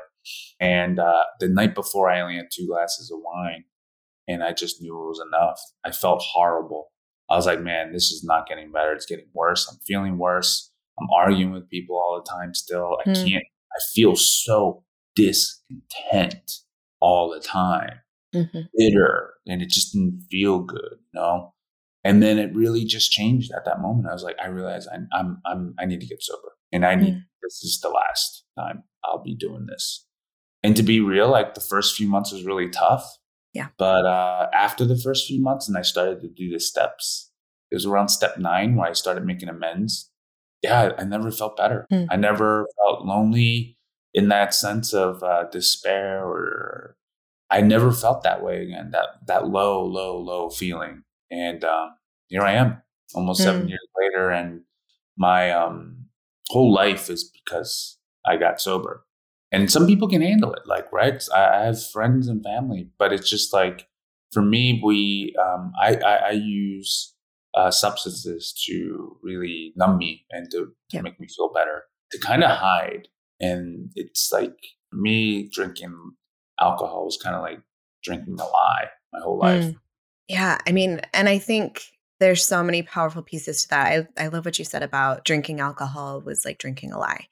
and 0.61 0.99
uh, 0.99 1.25
the 1.41 1.49
night 1.49 1.75
before 1.75 2.09
I 2.11 2.21
only 2.21 2.37
had 2.37 2.47
two 2.53 2.67
glasses 2.67 3.11
of 3.11 3.19
wine, 3.23 3.65
and 4.29 4.43
I 4.43 4.53
just 4.53 4.81
knew 4.81 4.95
it 4.95 5.09
was 5.09 5.23
enough. 5.27 5.61
I 5.85 5.91
felt 5.91 6.23
horrible. 6.23 6.93
I 7.29 7.37
was 7.37 7.47
like, 7.47 7.61
man, 7.61 7.93
this 7.93 8.11
is 8.11 8.23
not 8.25 8.47
getting 8.47 8.71
better. 8.71 8.93
It's 8.93 9.07
getting 9.07 9.27
worse. 9.35 9.69
I'm 9.69 9.79
feeling 9.87 10.17
worse. 10.17 10.71
I'm 10.99 11.09
arguing 11.15 11.53
with 11.53 11.69
people 11.69 11.97
all 11.97 12.23
the 12.23 12.31
time. 12.31 12.55
Still, 12.55 12.99
I 13.05 13.11
Hmm. 13.11 13.27
can't. 13.27 13.45
I 13.45 13.79
feel 13.95 14.17
so 14.17 14.85
discontent 15.15 16.53
all 17.01 17.31
the 17.31 17.41
time, 17.41 18.01
mm-hmm. 18.35 18.61
bitter, 18.77 19.35
and 19.47 19.61
it 19.63 19.69
just 19.71 19.93
didn't 19.93 20.27
feel 20.31 20.61
good, 20.61 20.99
you 21.13 21.21
know? 21.21 21.53
And 22.05 22.23
then 22.23 22.39
it 22.39 22.55
really 22.55 22.85
just 22.85 23.11
changed 23.11 23.53
at 23.53 23.65
that 23.65 23.81
moment. 23.81 24.09
I 24.09 24.13
was 24.13 24.23
like, 24.23 24.37
I 24.43 24.47
realized 24.47 24.89
I, 24.91 24.99
I'm, 25.19 25.43
I'm, 25.45 25.75
I 25.79 25.87
need 25.87 26.01
to 26.01 26.07
get 26.07 26.23
sober 26.23 26.53
and 26.73 26.87
I 26.87 26.95
need, 26.95 27.15
mm-hmm. 27.15 27.21
this 27.43 27.63
is 27.65 27.81
the 27.81 27.89
last 27.89 28.45
time 28.57 28.85
I'll 29.05 29.23
be 29.23 29.35
doing 29.35 29.67
this. 29.67 30.07
And 30.63 30.77
to 30.77 30.83
be 30.83 31.01
real, 31.01 31.29
like 31.29 31.55
the 31.55 31.61
first 31.61 31.97
few 31.97 32.09
months 32.09 32.33
was 32.33 32.45
really 32.45 32.69
tough. 32.69 33.05
Yeah. 33.53 33.69
But 33.77 34.07
uh, 34.07 34.49
after 34.55 34.85
the 34.85 34.97
first 34.99 35.27
few 35.27 35.43
months 35.43 35.69
and 35.69 35.77
I 35.77 35.83
started 35.83 36.21
to 36.21 36.29
do 36.29 36.51
the 36.51 36.61
steps, 36.61 37.31
it 37.71 37.75
was 37.75 37.87
around 37.87 38.09
step 38.09 38.39
nine 38.39 38.77
where 38.77 38.89
I 38.89 38.93
started 38.93 39.25
making 39.25 39.49
amends. 39.49 40.11
Yeah, 40.63 40.93
I 40.99 41.05
never 41.05 41.31
felt 41.31 41.57
better. 41.57 41.87
Mm. 41.93 42.07
I 42.11 42.17
never 42.17 42.67
felt 42.79 43.05
lonely 43.05 43.77
in 44.15 44.29
that 44.29 44.55
sense 44.55 44.95
of 44.95 45.23
uh, 45.23 45.45
despair 45.51 46.25
or 46.25 46.97
I 47.51 47.61
never 47.61 47.93
felt 47.93 48.23
that 48.23 48.43
way 48.43 48.63
again, 48.63 48.91
that, 48.93 49.27
that 49.27 49.49
low, 49.49 49.85
low, 49.85 50.19
low 50.19 50.51
feeling. 50.51 51.03
And 51.31 51.63
um, 51.65 51.91
here 52.29 52.43
I 52.43 52.53
am 52.53 52.83
almost 53.15 53.41
mm. 53.41 53.45
seven 53.45 53.69
years 53.69 53.89
later. 54.01 54.31
And 54.31 54.63
my 55.17 55.51
um, 55.51 56.07
whole 56.49 56.73
life 56.73 57.09
is 57.09 57.25
because 57.25 57.99
I 58.25 58.37
got 58.37 58.61
sober. 58.61 59.05
And 59.53 59.71
some 59.71 59.87
people 59.87 60.09
can 60.09 60.23
handle 60.23 60.53
it, 60.55 60.67
like, 60.67 60.93
right? 60.93 61.23
I, 61.33 61.49
I 61.49 61.65
have 61.67 61.91
friends 61.91 62.27
and 62.27 62.43
family, 62.43 62.89
but 62.99 63.13
it's 63.13 63.31
just 63.31 63.53
like, 63.53 63.87
for 64.33 64.43
me, 64.43 64.81
we, 64.85 65.35
um, 65.41 65.73
I, 65.81 65.95
I, 65.97 66.15
I, 66.17 66.31
use 66.33 67.15
uh, 67.57 67.71
substances 67.71 68.53
to 68.67 69.17
really 69.23 69.73
numb 69.77 69.99
me 69.99 70.25
and 70.31 70.51
to, 70.51 70.59
to 70.59 70.73
yeah. 70.93 71.01
make 71.01 71.19
me 71.19 71.27
feel 71.27 71.51
better, 71.53 71.85
to 72.13 72.19
kind 72.19 72.45
of 72.45 72.51
hide. 72.51 73.09
And 73.41 73.91
it's 73.97 74.31
like, 74.33 74.57
me, 74.93 75.49
drinking 75.53 76.13
alcohol 76.61 77.05
was 77.07 77.19
kind 77.23 77.35
of 77.35 77.43
like 77.43 77.61
drinking 78.03 78.37
a 78.39 78.45
lie 78.45 78.89
my 79.13 79.21
whole 79.21 79.39
life. 79.39 79.65
Mm. 79.65 79.77
Yeah. 80.29 80.59
I 80.67 80.73
mean, 80.73 81.01
and 81.13 81.29
I 81.29 81.39
think 81.39 81.83
there's 82.21 82.47
so 82.47 82.63
many 82.63 82.83
powerful 82.83 83.23
pieces 83.23 83.63
to 83.63 83.69
that. 83.71 84.09
I, 84.19 84.25
I 84.25 84.29
love 84.29 84.45
what 84.45 84.59
you 84.59 84.65
said 84.65 84.83
about 84.83 85.25
drinking 85.25 85.61
alcohol 85.61 86.21
was 86.21 86.45
like 86.45 86.59
drinking 86.59 86.93
a 86.93 86.99
lie. 86.99 87.27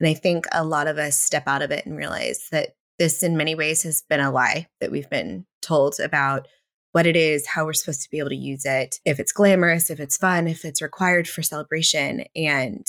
And 0.00 0.08
I 0.08 0.14
think 0.14 0.46
a 0.52 0.64
lot 0.64 0.86
of 0.86 0.98
us 0.98 1.18
step 1.18 1.44
out 1.46 1.62
of 1.62 1.70
it 1.70 1.86
and 1.86 1.96
realize 1.96 2.48
that 2.52 2.76
this, 2.98 3.22
in 3.22 3.36
many 3.36 3.54
ways, 3.54 3.82
has 3.82 4.02
been 4.02 4.20
a 4.20 4.30
lie 4.30 4.68
that 4.80 4.90
we've 4.90 5.10
been 5.10 5.44
told 5.60 5.98
about 5.98 6.46
what 6.92 7.06
it 7.06 7.16
is, 7.16 7.46
how 7.46 7.64
we're 7.64 7.72
supposed 7.72 8.02
to 8.02 8.10
be 8.10 8.18
able 8.18 8.30
to 8.30 8.36
use 8.36 8.64
it, 8.64 8.98
if 9.04 9.20
it's 9.20 9.32
glamorous, 9.32 9.90
if 9.90 10.00
it's 10.00 10.16
fun, 10.16 10.48
if 10.48 10.64
it's 10.64 10.82
required 10.82 11.28
for 11.28 11.42
celebration. 11.42 12.24
And, 12.34 12.86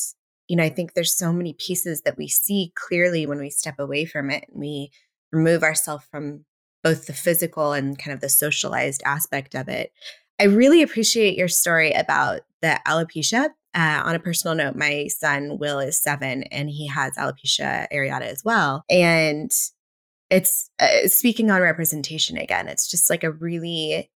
you 0.48 0.56
know, 0.56 0.64
I 0.64 0.70
think 0.70 0.94
there's 0.94 1.16
so 1.16 1.34
many 1.34 1.54
pieces 1.54 2.02
that 2.02 2.18
we 2.18 2.28
see 2.28 2.72
clearly 2.76 3.26
when 3.26 3.40
we 3.40 3.50
step 3.50 3.76
away 3.78 4.06
from 4.06 4.30
it. 4.30 4.46
And 4.50 4.60
we 4.60 4.92
remove 5.32 5.64
ourselves 5.64 6.06
from 6.10 6.46
both 6.84 7.08
the 7.08 7.14
physical 7.14 7.74
and 7.74 8.00
kind 8.00 8.14
of 8.14 8.22
the 8.22 8.30
socialized 8.30 9.04
aspect 9.06 9.54
of 9.54 9.68
it. 9.68 9.92
I 10.40 10.46
really 10.46 10.82
appreciate 10.82 11.38
your 11.38 11.50
story 11.50 11.92
about 11.92 12.42
the 12.62 12.80
alopecia. 12.88 13.50
Uh, 13.76 14.02
on 14.04 14.16
a 14.16 14.20
personal 14.20 14.56
note, 14.56 14.76
my 14.76 15.08
son 15.08 15.60
Will 15.60 15.80
is 15.80 16.02
seven 16.02 16.44
and 16.44 16.70
he 16.70 16.88
has 16.88 17.14
alopecia 17.18 17.86
areata 17.94 18.22
as 18.22 18.44
well. 18.44 18.84
And 18.90 19.52
it's 20.30 20.70
uh, 20.80 21.08
speaking 21.08 21.50
on 21.52 21.62
representation 21.62 22.38
again, 22.38 22.68
it's 22.68 22.90
just 22.90 23.10
like 23.10 23.24
a 23.24 23.32
really 23.32 24.10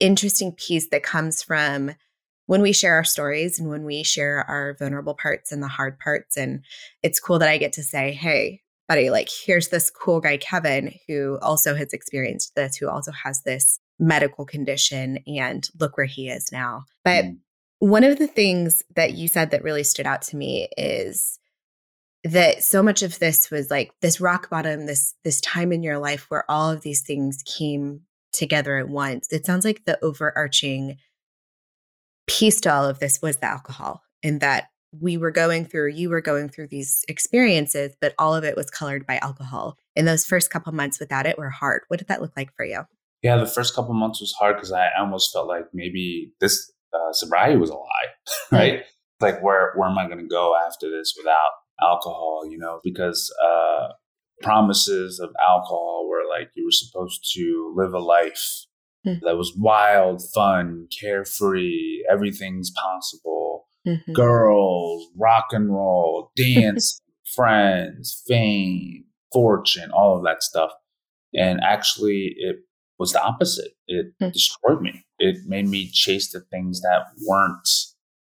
interesting 0.00 0.52
piece 0.52 0.88
that 0.90 1.02
comes 1.02 1.42
from 1.42 1.92
when 2.46 2.60
we 2.60 2.72
share 2.72 2.94
our 2.94 3.04
stories 3.04 3.58
and 3.58 3.68
when 3.68 3.84
we 3.84 4.02
share 4.02 4.44
our 4.48 4.76
vulnerable 4.78 5.14
parts 5.14 5.50
and 5.52 5.62
the 5.62 5.68
hard 5.68 5.98
parts. 5.98 6.36
And 6.36 6.62
it's 7.02 7.20
cool 7.20 7.38
that 7.38 7.48
I 7.48 7.58
get 7.58 7.72
to 7.74 7.82
say, 7.82 8.12
hey, 8.12 8.60
buddy, 8.88 9.10
like 9.10 9.28
here's 9.46 9.68
this 9.68 9.90
cool 9.90 10.20
guy, 10.20 10.36
Kevin, 10.36 10.94
who 11.08 11.38
also 11.40 11.74
has 11.74 11.92
experienced 11.92 12.54
this, 12.54 12.76
who 12.76 12.88
also 12.88 13.12
has 13.12 13.42
this 13.42 13.78
medical 13.98 14.44
condition, 14.44 15.20
and 15.26 15.68
look 15.78 15.96
where 15.96 16.06
he 16.06 16.28
is 16.28 16.50
now. 16.52 16.84
But 17.04 17.24
mm. 17.24 17.38
one 17.78 18.04
of 18.04 18.18
the 18.18 18.26
things 18.26 18.82
that 18.94 19.14
you 19.14 19.28
said 19.28 19.50
that 19.52 19.62
really 19.62 19.84
stood 19.84 20.06
out 20.06 20.22
to 20.22 20.36
me 20.36 20.68
is 20.76 21.38
that 22.24 22.64
so 22.64 22.82
much 22.82 23.02
of 23.02 23.18
this 23.18 23.50
was 23.50 23.70
like 23.70 23.92
this 24.00 24.20
rock 24.20 24.48
bottom 24.50 24.86
this 24.86 25.14
this 25.24 25.40
time 25.40 25.72
in 25.72 25.82
your 25.82 25.98
life 25.98 26.26
where 26.28 26.50
all 26.50 26.70
of 26.70 26.82
these 26.82 27.02
things 27.02 27.42
came 27.44 28.00
together 28.32 28.78
at 28.78 28.88
once 28.88 29.28
it 29.30 29.46
sounds 29.46 29.64
like 29.64 29.84
the 29.84 30.02
overarching 30.02 30.96
piece 32.26 32.60
to 32.60 32.72
all 32.72 32.86
of 32.88 32.98
this 32.98 33.20
was 33.22 33.36
the 33.36 33.46
alcohol 33.46 34.02
and 34.22 34.40
that 34.40 34.68
we 35.00 35.16
were 35.16 35.30
going 35.30 35.64
through, 35.64 35.90
you 35.90 36.08
were 36.08 36.20
going 36.20 36.48
through 36.48 36.68
these 36.68 37.04
experiences, 37.08 37.94
but 38.00 38.14
all 38.18 38.34
of 38.34 38.44
it 38.44 38.56
was 38.56 38.70
colored 38.70 39.06
by 39.06 39.18
alcohol. 39.18 39.76
And 39.96 40.06
those 40.06 40.24
first 40.24 40.50
couple 40.50 40.72
months 40.72 41.00
without 41.00 41.26
it 41.26 41.38
were 41.38 41.50
hard. 41.50 41.82
What 41.88 41.98
did 41.98 42.08
that 42.08 42.22
look 42.22 42.32
like 42.36 42.54
for 42.56 42.64
you? 42.64 42.82
Yeah, 43.22 43.36
the 43.36 43.46
first 43.46 43.74
couple 43.74 43.94
months 43.94 44.20
was 44.20 44.32
hard 44.32 44.56
because 44.56 44.72
I 44.72 44.88
almost 44.98 45.32
felt 45.32 45.48
like 45.48 45.64
maybe 45.72 46.32
this 46.40 46.70
uh, 46.92 47.12
sobriety 47.12 47.56
was 47.56 47.70
a 47.70 47.74
lie, 47.74 48.06
right? 48.52 48.74
Mm-hmm. 48.74 49.24
Like, 49.24 49.42
where 49.42 49.72
where 49.76 49.88
am 49.88 49.96
I 49.96 50.06
going 50.06 50.18
to 50.18 50.26
go 50.26 50.54
after 50.66 50.90
this 50.90 51.14
without 51.16 51.50
alcohol? 51.82 52.42
You 52.48 52.58
know, 52.58 52.80
because 52.82 53.32
uh, 53.44 53.88
promises 54.42 55.20
of 55.20 55.30
alcohol 55.40 56.06
were 56.08 56.22
like 56.28 56.50
you 56.54 56.64
were 56.64 56.70
supposed 56.70 57.30
to 57.34 57.74
live 57.76 57.94
a 57.94 57.98
life 57.98 58.66
mm-hmm. 59.06 59.24
that 59.24 59.36
was 59.36 59.54
wild, 59.56 60.22
fun, 60.34 60.88
carefree, 61.00 62.04
everything's 62.10 62.70
possible 62.70 63.66
mm-hmm. 63.86 64.12
girls, 64.12 65.06
rock 65.16 65.46
and 65.52 65.72
roll, 65.72 66.30
dance, 66.36 67.00
friends, 67.34 68.22
fame, 68.26 69.04
fortune, 69.32 69.90
all 69.90 70.16
of 70.16 70.24
that 70.24 70.42
stuff. 70.42 70.70
And 71.32 71.60
actually, 71.62 72.34
it 72.36 72.56
was 72.98 73.12
the 73.12 73.22
opposite. 73.22 73.72
It 73.86 74.12
mm-hmm. 74.20 74.30
destroyed 74.30 74.80
me. 74.80 75.04
It 75.18 75.38
made 75.46 75.68
me 75.68 75.90
chase 75.92 76.30
the 76.30 76.40
things 76.40 76.80
that 76.82 77.06
weren't 77.26 77.68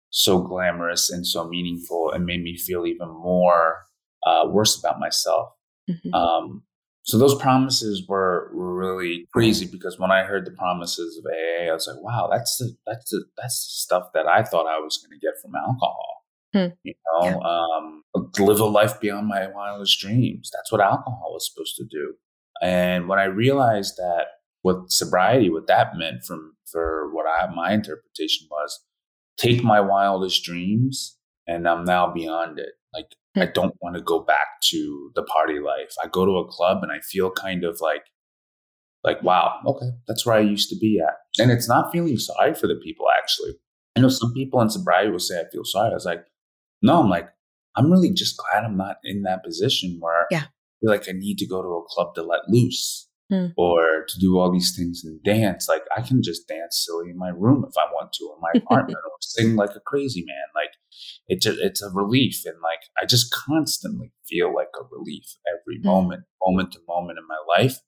so 0.09 0.41
glamorous 0.41 1.09
and 1.09 1.25
so 1.25 1.47
meaningful 1.47 2.11
and 2.11 2.25
made 2.25 2.43
me 2.43 2.57
feel 2.57 2.85
even 2.85 3.07
more 3.07 3.85
uh, 4.25 4.45
worse 4.47 4.77
about 4.77 4.99
myself. 4.99 5.49
Mm-hmm. 5.89 6.13
Um, 6.13 6.63
so 7.03 7.17
those 7.17 7.35
promises 7.35 8.05
were, 8.07 8.51
were 8.53 8.75
really 8.75 9.27
crazy 9.33 9.65
because 9.65 9.97
when 9.97 10.11
I 10.11 10.23
heard 10.23 10.45
the 10.45 10.51
promises 10.51 11.17
of 11.17 11.25
AA, 11.25 11.69
I 11.69 11.73
was 11.73 11.87
like, 11.87 12.01
wow, 12.03 12.29
that's 12.31 12.57
the 12.57 12.75
that's 12.85 13.09
the 13.09 13.25
that's 13.37 13.65
the 13.65 13.81
stuff 13.81 14.09
that 14.13 14.27
I 14.27 14.43
thought 14.43 14.67
I 14.67 14.79
was 14.79 14.97
going 14.97 15.19
to 15.19 15.25
get 15.25 15.33
from 15.41 15.55
alcohol. 15.55 16.23
Hmm. 16.53 16.75
You 16.83 16.93
know, 17.05 17.23
yeah. 17.23 17.77
um, 17.77 18.03
live 18.39 18.59
a 18.59 18.65
life 18.65 18.99
beyond 18.99 19.27
my 19.27 19.47
wildest 19.47 19.99
dreams. 19.99 20.51
That's 20.53 20.71
what 20.71 20.81
alcohol 20.81 21.31
was 21.33 21.49
supposed 21.51 21.75
to 21.77 21.85
do. 21.85 22.15
And 22.61 23.07
when 23.07 23.19
I 23.19 23.25
realized 23.25 23.95
that 23.97 24.25
what 24.61 24.91
sobriety, 24.91 25.49
what 25.49 25.67
that 25.67 25.95
meant 25.95 26.23
from 26.25 26.55
for 26.71 27.09
what 27.13 27.25
I 27.25 27.51
my 27.53 27.73
interpretation 27.73 28.47
was, 28.51 28.83
take 29.39 29.63
my 29.63 29.79
wildest 29.79 30.43
dreams, 30.43 31.17
and 31.47 31.67
I'm 31.67 31.85
now 31.85 32.13
beyond 32.13 32.59
it. 32.59 32.73
Like 32.93 33.07
I 33.35 33.45
hmm. 33.45 33.51
don't 33.53 33.75
want 33.81 33.95
to 33.95 34.01
go 34.01 34.19
back 34.19 34.61
to 34.69 35.11
the 35.15 35.23
party 35.23 35.59
life. 35.59 35.93
I 36.03 36.07
go 36.07 36.25
to 36.25 36.37
a 36.37 36.47
club 36.47 36.83
and 36.83 36.91
I 36.91 36.99
feel 36.99 37.31
kind 37.31 37.63
of 37.63 37.79
like, 37.81 38.03
like, 39.03 39.23
wow, 39.23 39.59
okay, 39.65 39.89
that's 40.07 40.25
where 40.25 40.35
I 40.35 40.41
used 40.41 40.69
to 40.69 40.77
be 40.77 40.99
at. 41.05 41.15
And 41.41 41.51
it's 41.51 41.69
not 41.69 41.91
feeling 41.91 42.17
sorry 42.17 42.53
for 42.53 42.67
the 42.67 42.79
people, 42.83 43.05
actually. 43.17 43.53
I 43.95 44.01
know 44.01 44.09
some 44.09 44.33
people 44.33 44.61
in 44.61 44.69
sobriety 44.69 45.09
will 45.09 45.19
say, 45.19 45.39
I 45.39 45.49
feel 45.51 45.63
sorry. 45.63 45.91
I 45.91 45.93
was 45.93 46.05
like, 46.05 46.25
no, 46.81 47.01
I'm 47.01 47.09
like, 47.09 47.29
I'm 47.75 47.91
really 47.91 48.11
just 48.11 48.37
glad 48.37 48.65
I'm 48.65 48.77
not 48.77 48.97
in 49.03 49.23
that 49.23 49.43
position 49.43 49.97
where 49.99 50.27
yeah. 50.31 50.43
I 50.43 50.75
feel 50.81 50.89
like 50.89 51.07
I 51.07 51.13
need 51.13 51.37
to 51.37 51.47
go 51.47 51.61
to 51.61 51.67
a 51.67 51.85
club 51.87 52.15
to 52.15 52.23
let 52.23 52.41
loose 52.49 53.08
mm. 53.31 53.53
or 53.57 54.05
to 54.07 54.19
do 54.19 54.37
all 54.37 54.51
these 54.51 54.75
things 54.75 55.03
and 55.03 55.21
dance. 55.23 55.67
Like 55.67 55.83
I 55.95 56.01
can 56.01 56.21
just 56.21 56.47
dance 56.47 56.85
silly 56.85 57.09
in 57.09 57.17
my 57.17 57.29
room 57.29 57.65
if 57.67 57.77
I 57.77 57.91
want 57.91 58.13
to, 58.13 58.33
in 58.35 58.41
my 58.41 58.51
apartment, 58.55 58.97
or 58.97 59.11
sing 59.21 59.55
like 59.55 59.75
a 59.75 59.81
crazy 59.81 60.23
man. 60.25 60.45
Like 60.55 60.73
it's 61.27 61.45
a, 61.45 61.65
it's 61.65 61.81
a 61.81 61.89
relief, 61.89 62.43
and 62.45 62.55
like 62.61 62.79
I 63.01 63.05
just 63.05 63.31
constantly 63.31 64.11
feel 64.27 64.53
like 64.53 64.69
a 64.79 64.83
relief 64.91 65.35
every 65.47 65.79
mm. 65.79 65.85
moment, 65.85 66.23
moment 66.45 66.73
to 66.73 66.79
moment 66.87 67.19
in 67.19 67.27
my 67.27 67.39
life. 67.57 67.79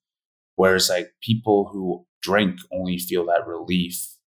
Whereas 0.55 0.89
like 0.89 1.13
people 1.21 1.69
who 1.71 2.05
drink 2.21 2.59
only 2.71 2.97
feel 2.97 3.25
that 3.25 3.47
relief 3.47 4.17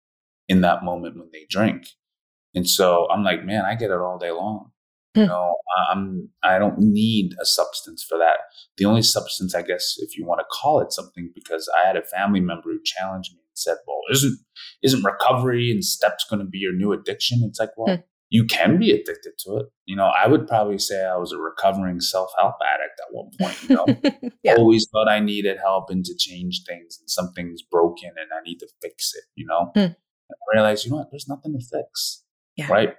in 0.49 0.63
that 0.63 0.85
moment 0.85 1.17
when 1.17 1.31
they 1.33 1.47
drink. 1.49 1.87
And 2.55 2.69
so 2.69 3.09
I'm 3.11 3.25
like, 3.25 3.45
man, 3.45 3.65
I 3.65 3.75
get 3.75 3.91
it 3.91 3.99
all 3.99 4.19
day 4.19 4.31
long. 4.31 4.71
You 5.15 5.23
hmm. 5.23 5.29
know, 5.29 5.55
I'm 5.91 6.29
I 6.43 6.59
don't 6.59 6.79
need 6.79 7.35
a 7.41 7.45
substance 7.45 8.03
for 8.03 8.19
that. 8.19 8.39
The 8.79 8.85
only 8.85 9.03
substance, 9.03 9.55
I 9.55 9.63
guess, 9.63 9.95
if 9.99 10.17
you 10.17 10.27
want 10.27 10.41
to 10.41 10.47
call 10.51 10.81
it 10.81 10.93
something, 10.93 11.31
because 11.35 11.71
I 11.83 11.87
had 11.87 11.97
a 11.97 12.03
family 12.03 12.41
member 12.41 12.71
who 12.73 12.81
challenged 12.85 13.33
me 13.33 13.39
and 13.39 13.57
said, 13.57 13.77
"Well, 13.87 14.01
isn't 14.11 14.39
isn't 14.83 15.05
recovery 15.05 15.71
and 15.71 15.85
steps 15.85 16.27
going 16.29 16.41
to 16.41 16.47
be 16.47 16.59
your 16.59 16.75
new 16.75 16.93
addiction?" 16.93 17.43
It's 17.45 17.61
like, 17.61 17.71
well, 17.77 17.97
hmm. 17.97 18.03
you 18.29 18.45
can 18.45 18.77
be 18.77 18.91
addicted 18.91 19.35
to 19.47 19.59
it. 19.59 19.67
You 19.87 19.95
know, 19.95 20.07
I 20.07 20.27
would 20.27 20.49
probably 20.49 20.79
say 20.79 21.05
I 21.05 21.17
was 21.17 21.31
a 21.31 21.39
recovering 21.39 22.01
self 22.01 22.33
help 22.41 22.57
addict 22.75 23.01
at 23.01 23.15
one 23.15 23.31
point. 23.39 23.69
You 23.69 23.77
know, 23.77 24.31
yeah. 24.43 24.57
always 24.57 24.89
thought 24.91 25.09
I 25.09 25.21
needed 25.21 25.59
help 25.59 25.91
and 25.91 26.05
to 26.05 26.15
change 26.19 26.63
things, 26.67 26.99
and 26.99 27.09
something's 27.09 27.63
broken 27.63 28.11
and 28.17 28.31
I 28.37 28.43
need 28.45 28.59
to 28.59 28.69
fix 28.83 29.13
it. 29.15 29.25
You 29.37 29.47
know, 29.47 29.71
hmm. 29.75 29.93
I 30.33 30.35
realized, 30.53 30.85
you 30.85 30.91
know 30.91 30.99
what? 30.99 31.13
There's 31.13 31.29
nothing 31.29 31.53
to 31.53 31.65
fix. 31.65 32.25
Yeah. 32.57 32.67
Right 32.69 32.95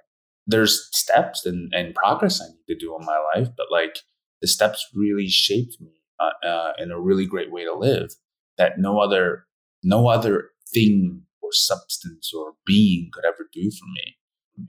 there's 0.46 0.88
steps 0.92 1.44
and, 1.44 1.72
and 1.74 1.94
progress 1.94 2.40
I 2.40 2.46
need 2.46 2.74
to 2.74 2.78
do 2.78 2.96
in 2.98 3.04
my 3.04 3.18
life, 3.34 3.48
but 3.56 3.66
like 3.70 3.98
the 4.40 4.48
steps 4.48 4.86
really 4.94 5.28
shaped 5.28 5.76
me 5.80 5.92
uh, 6.20 6.46
uh, 6.46 6.72
and 6.78 6.92
a 6.92 7.00
really 7.00 7.26
great 7.26 7.52
way 7.52 7.64
to 7.64 7.74
live 7.74 8.14
that 8.58 8.78
no 8.78 9.00
other 9.00 9.46
no 9.82 10.08
other 10.08 10.50
thing 10.72 11.22
or 11.42 11.50
substance 11.52 12.32
or 12.36 12.54
being 12.64 13.10
could 13.12 13.24
ever 13.24 13.48
do 13.52 13.70
for 13.70 13.86
me. 13.94 14.16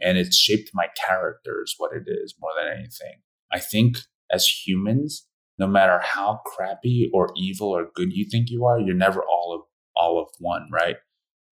And 0.01 0.17
it's 0.17 0.35
shaped 0.35 0.71
my 0.73 0.87
character 1.07 1.61
is 1.63 1.75
what 1.77 1.91
it 1.93 2.03
is 2.05 2.35
more 2.39 2.51
than 2.57 2.71
anything. 2.71 3.21
I 3.51 3.59
think 3.59 3.99
as 4.31 4.45
humans, 4.45 5.25
no 5.57 5.67
matter 5.67 5.99
how 6.03 6.41
crappy 6.45 7.09
or 7.13 7.29
evil 7.35 7.69
or 7.69 7.87
good 7.95 8.13
you 8.13 8.25
think 8.29 8.49
you 8.49 8.65
are, 8.65 8.79
you're 8.79 8.95
never 8.95 9.23
all 9.23 9.55
of 9.55 9.61
all 9.95 10.21
of 10.21 10.27
one, 10.39 10.69
right? 10.71 10.97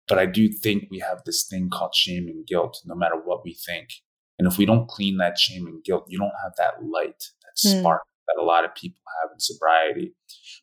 But 0.07 0.19
I 0.19 0.27
do 0.27 0.49
think 0.49 0.87
we 0.91 0.99
have 0.99 1.23
this 1.25 1.47
thing 1.47 1.69
called 1.69 1.95
shame 1.95 2.27
and 2.27 2.45
guilt, 2.45 2.81
no 2.85 2.93
matter 2.93 3.15
what 3.15 3.43
we 3.43 3.53
think. 3.53 3.89
And 4.37 4.47
if 4.47 4.57
we 4.57 4.65
don't 4.65 4.87
clean 4.87 5.17
that 5.17 5.37
shame 5.37 5.65
and 5.65 5.83
guilt, 5.83 6.05
you 6.09 6.17
don't 6.17 6.33
have 6.43 6.53
that 6.57 6.83
light, 6.83 7.23
that 7.41 7.67
mm. 7.67 7.79
spark 7.79 8.01
that 8.27 8.41
a 8.41 8.45
lot 8.45 8.65
of 8.65 8.73
people 8.75 9.01
have 9.21 9.31
in 9.31 9.39
sobriety. 9.39 10.13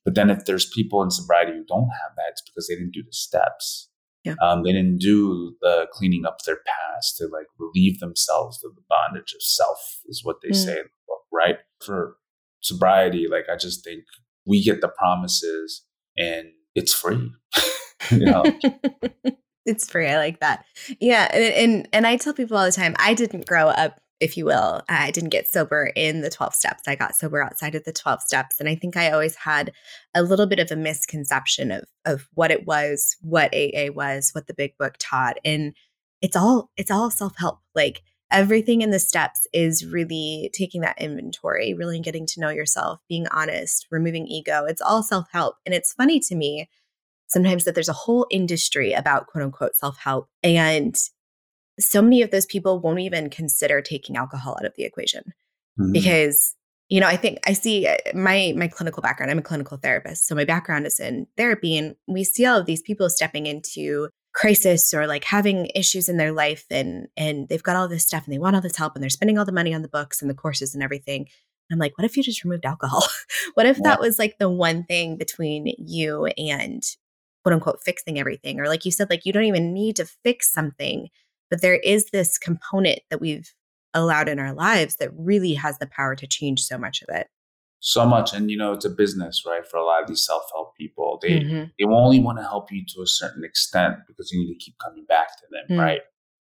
But 0.04 0.14
then 0.14 0.30
if 0.30 0.44
there's 0.44 0.68
people 0.70 1.02
in 1.02 1.10
sobriety 1.10 1.52
who 1.52 1.64
don't 1.64 1.88
have 2.02 2.16
that, 2.16 2.30
it's 2.30 2.42
because 2.42 2.66
they 2.68 2.74
didn't 2.74 2.92
do 2.92 3.02
the 3.02 3.12
steps. 3.12 3.88
Yeah. 4.24 4.34
Um, 4.42 4.62
they 4.62 4.72
didn't 4.72 4.98
do 4.98 5.56
the 5.60 5.86
cleaning 5.92 6.26
up 6.26 6.42
their 6.44 6.60
past 6.66 7.16
to 7.18 7.24
like 7.24 7.46
relieve 7.58 7.98
themselves 7.98 8.62
of 8.64 8.74
the 8.76 8.82
bondage 8.88 9.32
of 9.34 9.42
self, 9.42 10.00
is 10.06 10.24
what 10.24 10.36
they 10.42 10.50
mm. 10.50 10.56
say 10.56 10.72
in 10.72 10.84
the 10.84 11.06
book, 11.08 11.22
right? 11.32 11.58
For 11.84 12.16
sobriety, 12.60 13.26
like 13.28 13.46
I 13.52 13.56
just 13.56 13.82
think 13.84 14.04
we 14.46 14.62
get 14.62 14.80
the 14.80 14.88
promises 14.88 15.84
and 16.16 16.48
it's 16.74 16.94
free. 16.94 17.32
you 18.10 18.26
know? 18.26 18.44
it's 19.66 19.88
free. 19.88 20.08
I 20.08 20.16
like 20.16 20.40
that. 20.40 20.64
Yeah, 21.00 21.28
and, 21.32 21.54
and 21.54 21.88
and 21.92 22.06
I 22.06 22.16
tell 22.16 22.34
people 22.34 22.56
all 22.56 22.64
the 22.64 22.72
time, 22.72 22.94
I 22.98 23.14
didn't 23.14 23.46
grow 23.46 23.68
up 23.68 24.00
if 24.22 24.36
you 24.36 24.44
will. 24.44 24.82
I 24.88 25.10
didn't 25.10 25.30
get 25.30 25.48
sober 25.48 25.90
in 25.96 26.20
the 26.20 26.30
12 26.30 26.54
steps. 26.54 26.84
I 26.86 26.94
got 26.94 27.16
sober 27.16 27.42
outside 27.42 27.74
of 27.74 27.82
the 27.82 27.92
12 27.92 28.22
steps. 28.22 28.60
And 28.60 28.68
I 28.68 28.76
think 28.76 28.96
I 28.96 29.10
always 29.10 29.34
had 29.34 29.72
a 30.14 30.22
little 30.22 30.46
bit 30.46 30.60
of 30.60 30.70
a 30.70 30.76
misconception 30.76 31.72
of, 31.72 31.82
of 32.04 32.28
what 32.34 32.52
it 32.52 32.64
was, 32.64 33.16
what 33.20 33.52
AA 33.52 33.90
was, 33.92 34.30
what 34.32 34.46
the 34.46 34.54
big 34.54 34.78
book 34.78 34.94
taught. 35.00 35.38
And 35.44 35.74
it's 36.20 36.36
all, 36.36 36.70
it's 36.76 36.90
all 36.90 37.10
self-help. 37.10 37.58
Like 37.74 38.02
everything 38.30 38.80
in 38.80 38.92
the 38.92 39.00
steps 39.00 39.44
is 39.52 39.84
really 39.84 40.52
taking 40.54 40.82
that 40.82 41.02
inventory, 41.02 41.74
really 41.74 41.98
getting 41.98 42.26
to 42.26 42.40
know 42.40 42.50
yourself, 42.50 43.00
being 43.08 43.26
honest, 43.32 43.88
removing 43.90 44.28
ego. 44.28 44.64
It's 44.66 44.80
all 44.80 45.02
self-help. 45.02 45.56
And 45.66 45.74
it's 45.74 45.94
funny 45.94 46.20
to 46.20 46.36
me 46.36 46.68
sometimes 47.32 47.64
that 47.64 47.74
there's 47.74 47.88
a 47.88 47.94
whole 47.94 48.26
industry 48.30 48.92
about 48.92 49.26
quote 49.26 49.44
unquote 49.44 49.74
self-help. 49.74 50.28
And 50.42 50.96
so 51.80 52.02
many 52.02 52.22
of 52.22 52.30
those 52.30 52.46
people 52.46 52.80
won't 52.80 53.00
even 53.00 53.30
consider 53.30 53.80
taking 53.80 54.16
alcohol 54.16 54.56
out 54.58 54.66
of 54.66 54.74
the 54.76 54.84
equation 54.84 55.22
mm-hmm. 55.78 55.92
because 55.92 56.54
you 56.88 57.00
know 57.00 57.06
i 57.06 57.16
think 57.16 57.38
i 57.46 57.52
see 57.52 57.86
uh, 57.86 57.96
my 58.14 58.52
my 58.56 58.68
clinical 58.68 59.00
background 59.00 59.30
i'm 59.30 59.38
a 59.38 59.42
clinical 59.42 59.78
therapist 59.78 60.26
so 60.26 60.34
my 60.34 60.44
background 60.44 60.86
is 60.86 61.00
in 61.00 61.26
therapy 61.36 61.76
and 61.76 61.96
we 62.06 62.24
see 62.24 62.44
all 62.44 62.58
of 62.58 62.66
these 62.66 62.82
people 62.82 63.08
stepping 63.08 63.46
into 63.46 64.08
crisis 64.34 64.92
or 64.94 65.06
like 65.06 65.24
having 65.24 65.70
issues 65.74 66.08
in 66.08 66.18
their 66.18 66.32
life 66.32 66.64
and 66.70 67.08
and 67.16 67.48
they've 67.48 67.62
got 67.62 67.76
all 67.76 67.88
this 67.88 68.04
stuff 68.04 68.24
and 68.24 68.34
they 68.34 68.38
want 68.38 68.54
all 68.54 68.62
this 68.62 68.76
help 68.76 68.94
and 68.94 69.02
they're 69.02 69.10
spending 69.10 69.38
all 69.38 69.44
the 69.44 69.52
money 69.52 69.74
on 69.74 69.82
the 69.82 69.88
books 69.88 70.20
and 70.20 70.30
the 70.30 70.34
courses 70.34 70.74
and 70.74 70.82
everything 70.82 71.26
I'm 71.70 71.78
like, 71.78 71.96
what 71.96 72.04
if 72.04 72.16
you 72.16 72.22
just 72.22 72.44
removed 72.44 72.66
alcohol? 72.66 73.04
what 73.54 73.66
if 73.66 73.78
yeah. 73.78 73.84
that 73.84 74.00
was 74.00 74.18
like 74.18 74.36
the 74.38 74.50
one 74.50 74.84
thing 74.84 75.16
between 75.16 75.74
you 75.78 76.26
and 76.26 76.82
quote 77.42 77.54
unquote 77.54 77.80
fixing 77.84 78.18
everything? 78.18 78.60
Or 78.60 78.68
like 78.68 78.84
you 78.84 78.90
said, 78.90 79.10
like 79.10 79.26
you 79.26 79.32
don't 79.32 79.44
even 79.44 79.72
need 79.72 79.96
to 79.96 80.06
fix 80.24 80.52
something 80.52 81.08
but 81.52 81.60
there 81.60 81.74
is 81.76 82.06
this 82.12 82.38
component 82.38 83.00
that 83.10 83.20
we've 83.20 83.52
allowed 83.92 84.26
in 84.26 84.38
our 84.38 84.54
lives 84.54 84.96
that 84.96 85.10
really 85.14 85.52
has 85.52 85.76
the 85.76 85.86
power 85.86 86.16
to 86.16 86.26
change 86.26 86.62
so 86.62 86.78
much 86.78 87.02
of 87.02 87.14
it. 87.14 87.26
So 87.80 88.06
much. 88.06 88.32
And, 88.32 88.50
you 88.50 88.56
know, 88.56 88.72
it's 88.72 88.86
a 88.86 88.90
business, 88.90 89.42
right? 89.46 89.66
For 89.66 89.76
a 89.76 89.84
lot 89.84 90.00
of 90.00 90.08
these 90.08 90.24
self 90.24 90.44
help 90.54 90.74
people, 90.78 91.18
they, 91.20 91.40
mm-hmm. 91.40 91.64
they 91.78 91.84
only 91.84 92.20
want 92.20 92.38
to 92.38 92.42
help 92.42 92.72
you 92.72 92.82
to 92.94 93.02
a 93.02 93.06
certain 93.06 93.44
extent 93.44 93.96
because 94.08 94.32
you 94.32 94.40
need 94.40 94.54
to 94.54 94.64
keep 94.64 94.76
coming 94.82 95.04
back 95.04 95.36
to 95.36 95.42
them, 95.50 95.64
mm-hmm. 95.68 95.80
right? 95.80 96.00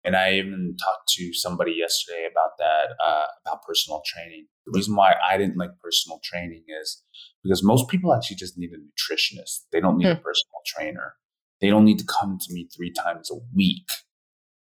And 0.05 0.15
I 0.15 0.33
even 0.33 0.75
talked 0.79 1.09
to 1.17 1.33
somebody 1.33 1.73
yesterday 1.77 2.27
about 2.31 2.51
that, 2.59 2.95
uh, 3.03 3.25
about 3.45 3.63
personal 3.63 4.01
training. 4.05 4.45
The 4.65 4.71
reason 4.75 4.95
why 4.95 5.15
I 5.27 5.37
didn't 5.37 5.57
like 5.57 5.71
personal 5.83 6.19
training 6.23 6.63
is 6.81 7.03
because 7.43 7.63
most 7.63 7.89
people 7.89 8.13
actually 8.13 8.37
just 8.37 8.57
need 8.57 8.69
a 8.71 8.77
nutritionist. 8.77 9.65
They 9.71 9.79
don't 9.79 9.97
need 9.97 10.07
a 10.07 10.15
personal 10.15 10.61
trainer. 10.65 11.15
They 11.59 11.69
don't 11.69 11.85
need 11.85 11.99
to 11.99 12.05
come 12.05 12.37
to 12.39 12.53
me 12.53 12.69
three 12.75 12.91
times 12.91 13.31
a 13.31 13.37
week 13.55 13.87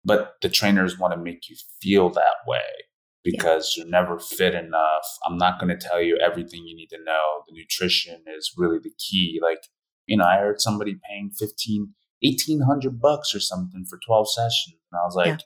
but 0.06 0.36
the 0.42 0.50
trainers 0.50 1.00
want 1.00 1.14
to 1.14 1.20
make 1.20 1.50
you 1.50 1.56
feel 1.82 2.10
that 2.12 2.46
way 2.48 2.62
because 3.24 3.76
yeah. 3.76 3.84
you're 3.84 3.92
never 3.92 4.20
fit 4.20 4.54
enough. 4.54 5.06
I'm 5.26 5.38
not 5.38 5.60
going 5.60 5.76
to 5.78 5.88
tell 5.88 6.02
you 6.02 6.18
everything 6.18 6.66
you 6.66 6.76
need 6.76 6.90
to 6.90 7.04
know. 7.04 7.44
The 7.48 7.54
nutrition 7.54 8.24
is 8.38 8.54
really 8.58 8.80
the 8.80 8.92
key. 9.00 9.40
Like, 9.42 9.64
you 10.06 10.18
know, 10.18 10.26
I 10.26 10.38
heard 10.38 10.60
somebody 10.60 10.96
paying 11.10 11.32
15, 11.38 11.94
1800 12.22 13.00
bucks 13.00 13.34
or 13.34 13.40
something 13.40 13.86
for 13.90 14.00
12 14.06 14.32
sessions. 14.32 14.78
And 14.94 15.00
I 15.02 15.06
was 15.06 15.16
like, 15.16 15.28
yeah. 15.28 15.38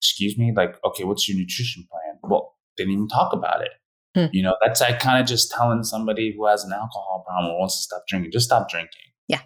excuse 0.00 0.36
me? 0.36 0.52
Like, 0.54 0.76
okay, 0.84 1.04
what's 1.04 1.28
your 1.28 1.38
nutrition 1.38 1.86
plan? 1.90 2.18
Well, 2.22 2.54
didn't 2.76 2.92
even 2.92 3.08
talk 3.08 3.32
about 3.32 3.62
it. 3.62 3.70
Hmm. 4.14 4.26
You 4.32 4.42
know, 4.42 4.56
that's 4.64 4.80
like 4.80 4.98
kind 4.98 5.20
of 5.20 5.26
just 5.26 5.50
telling 5.50 5.84
somebody 5.84 6.34
who 6.36 6.46
has 6.46 6.64
an 6.64 6.72
alcohol 6.72 7.24
problem 7.26 7.52
or 7.52 7.60
wants 7.60 7.76
to 7.76 7.82
stop 7.82 8.02
drinking, 8.08 8.32
just 8.32 8.46
stop 8.46 8.68
drinking. 8.68 9.02
Yeah. 9.28 9.40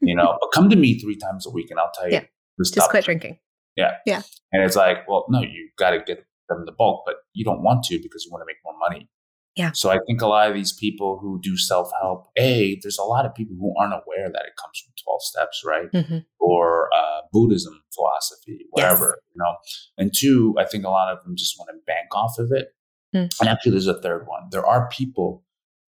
you 0.00 0.14
know, 0.14 0.38
but 0.40 0.48
come 0.52 0.70
to 0.70 0.76
me 0.76 0.98
three 0.98 1.16
times 1.16 1.46
a 1.46 1.50
week 1.50 1.70
and 1.70 1.78
I'll 1.78 1.90
tell 1.94 2.06
you. 2.06 2.14
Yeah. 2.14 2.24
Just, 2.58 2.74
just 2.74 2.90
quit 2.90 3.04
drinking. 3.04 3.32
drinking. 3.32 3.40
Yeah. 3.76 3.96
Yeah. 4.06 4.22
And 4.52 4.62
it's 4.62 4.76
like, 4.76 5.08
well, 5.08 5.26
no, 5.28 5.40
you 5.40 5.70
got 5.76 5.90
to 5.90 5.98
get 5.98 6.24
them 6.48 6.64
the 6.64 6.72
bulk, 6.72 7.02
but 7.04 7.16
you 7.32 7.44
don't 7.44 7.62
want 7.62 7.84
to 7.84 7.98
because 8.00 8.24
you 8.24 8.30
want 8.30 8.42
to 8.42 8.46
make 8.46 8.56
more 8.64 8.74
money. 8.88 9.08
Yeah. 9.56 9.70
So 9.72 9.90
I 9.90 9.98
think 10.06 10.20
a 10.20 10.26
lot 10.26 10.48
of 10.48 10.54
these 10.54 10.72
people 10.72 11.18
who 11.20 11.38
do 11.40 11.56
self 11.56 11.90
help, 12.00 12.26
A, 12.36 12.78
there's 12.82 12.98
a 12.98 13.04
lot 13.04 13.24
of 13.24 13.34
people 13.34 13.56
who 13.58 13.72
aren't 13.78 13.94
aware 13.94 14.28
that 14.28 14.42
it 14.46 14.56
comes 14.60 14.82
from 14.84 14.92
12 15.04 15.22
steps, 15.22 15.62
right? 15.64 15.92
Mm-hmm. 15.92 16.18
Or 16.40 16.88
uh, 16.92 17.20
Buddhism 17.32 17.80
philosophy, 17.94 18.66
whatever, 18.70 19.16
yes. 19.16 19.32
you 19.34 19.42
know? 19.42 19.56
And 19.96 20.12
two, 20.14 20.54
I 20.58 20.64
think 20.64 20.84
a 20.84 20.90
lot 20.90 21.12
of 21.12 21.22
them 21.24 21.36
just 21.36 21.56
want 21.58 21.68
to 21.68 21.78
bank 21.86 22.08
off 22.12 22.38
of 22.38 22.50
it. 22.50 22.68
Mm. 23.14 23.30
And 23.40 23.48
actually, 23.48 23.72
there's 23.72 23.86
a 23.86 24.00
third 24.00 24.26
one. 24.26 24.48
There 24.50 24.66
are 24.66 24.88
people 24.88 25.44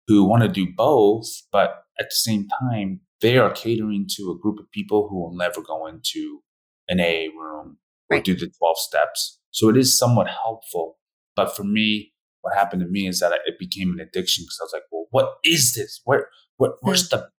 who 0.08 0.24
want 0.24 0.44
to 0.44 0.50
do 0.50 0.68
both, 0.76 1.28
but 1.52 1.86
at 2.00 2.10
the 2.10 2.16
same 2.16 2.48
time, 2.60 3.02
they 3.22 3.38
are 3.38 3.50
catering 3.50 4.06
to 4.16 4.32
a 4.32 4.40
group 4.40 4.60
of 4.60 4.70
people 4.72 5.08
who 5.10 5.20
will 5.20 5.36
never 5.36 5.62
go 5.62 5.88
into 5.88 6.44
an 6.88 7.00
AA 7.00 7.32
room 7.36 7.78
or 8.10 8.18
right. 8.18 8.24
do 8.24 8.36
the 8.36 8.52
12 8.60 8.78
steps. 8.78 9.40
So 9.50 9.70
it 9.70 9.78
is 9.78 9.98
somewhat 9.98 10.28
helpful. 10.28 10.98
But 11.36 11.56
for 11.56 11.64
me, 11.64 12.14
what 12.46 12.56
happened 12.56 12.82
to 12.82 12.88
me 12.88 13.08
is 13.08 13.20
that 13.20 13.34
it 13.46 13.58
became 13.60 13.92
an 13.92 14.00
addiction 14.00 14.44
because 14.44 14.60
I 14.62 14.66
was 14.66 14.74
like, 14.74 14.84
well, 14.92 15.08
what 15.10 15.36
is 15.44 15.74
this? 15.74 16.02
Where, 16.06 16.30
where 16.58 16.74
where's 16.82 17.08
mm. 17.08 17.12
the, 17.12 17.30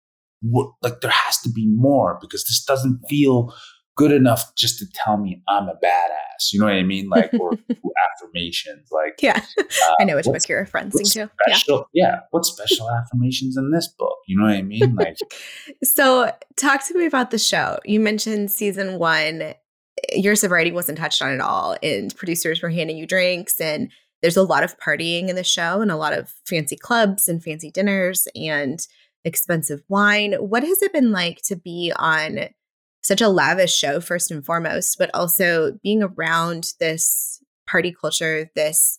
what, 0.42 0.72
like, 0.82 1.00
there 1.00 1.12
has 1.12 1.40
to 1.42 1.48
be 1.48 1.66
more 1.68 2.18
because 2.20 2.44
this 2.44 2.64
doesn't 2.64 3.00
feel 3.08 3.54
good 3.96 4.12
enough 4.12 4.54
just 4.56 4.78
to 4.80 4.86
tell 4.92 5.16
me 5.16 5.42
I'm 5.48 5.68
a 5.68 5.74
badass. 5.74 6.52
You 6.52 6.60
know 6.60 6.66
what 6.66 6.74
I 6.74 6.82
mean? 6.82 7.08
Like, 7.08 7.32
or 7.34 7.52
affirmations. 8.14 8.88
Like, 8.90 9.14
yeah, 9.22 9.40
uh, 9.58 9.94
I 10.00 10.04
know 10.04 10.16
which 10.16 10.26
book 10.26 10.48
you're 10.48 10.66
referencing 10.66 11.12
to. 11.14 11.30
Special, 11.48 11.88
yeah. 11.92 12.04
yeah, 12.04 12.20
what 12.30 12.44
special 12.44 12.90
affirmations 12.90 13.56
in 13.56 13.70
this 13.70 13.88
book? 13.88 14.16
You 14.26 14.38
know 14.38 14.44
what 14.44 14.54
I 14.54 14.62
mean? 14.62 14.96
Like, 14.96 15.16
so 15.84 16.32
talk 16.56 16.84
to 16.88 16.98
me 16.98 17.06
about 17.06 17.30
the 17.30 17.38
show. 17.38 17.78
You 17.84 18.00
mentioned 18.00 18.50
season 18.50 18.98
one. 18.98 19.54
Your 20.12 20.36
sobriety 20.36 20.72
wasn't 20.72 20.98
touched 20.98 21.22
on 21.22 21.32
at 21.32 21.40
all, 21.40 21.76
and 21.82 22.14
producers 22.16 22.62
were 22.62 22.68
handing 22.68 22.98
you 22.98 23.06
drinks, 23.06 23.60
and 23.60 23.90
there's 24.22 24.36
a 24.36 24.42
lot 24.42 24.64
of 24.64 24.78
partying 24.78 25.28
in 25.28 25.36
the 25.36 25.44
show, 25.44 25.80
and 25.80 25.90
a 25.90 25.96
lot 25.96 26.12
of 26.12 26.32
fancy 26.46 26.76
clubs 26.76 27.28
and 27.28 27.42
fancy 27.42 27.70
dinners 27.70 28.26
and 28.34 28.86
expensive 29.24 29.82
wine. 29.88 30.34
What 30.34 30.62
has 30.62 30.82
it 30.82 30.92
been 30.92 31.12
like 31.12 31.42
to 31.42 31.56
be 31.56 31.92
on? 31.96 32.48
such 33.06 33.20
a 33.20 33.28
lavish 33.28 33.74
show 33.74 34.00
first 34.00 34.30
and 34.30 34.44
foremost, 34.44 34.98
but 34.98 35.10
also 35.14 35.78
being 35.82 36.02
around 36.02 36.72
this 36.80 37.40
party 37.66 37.94
culture, 37.98 38.50
this 38.54 38.98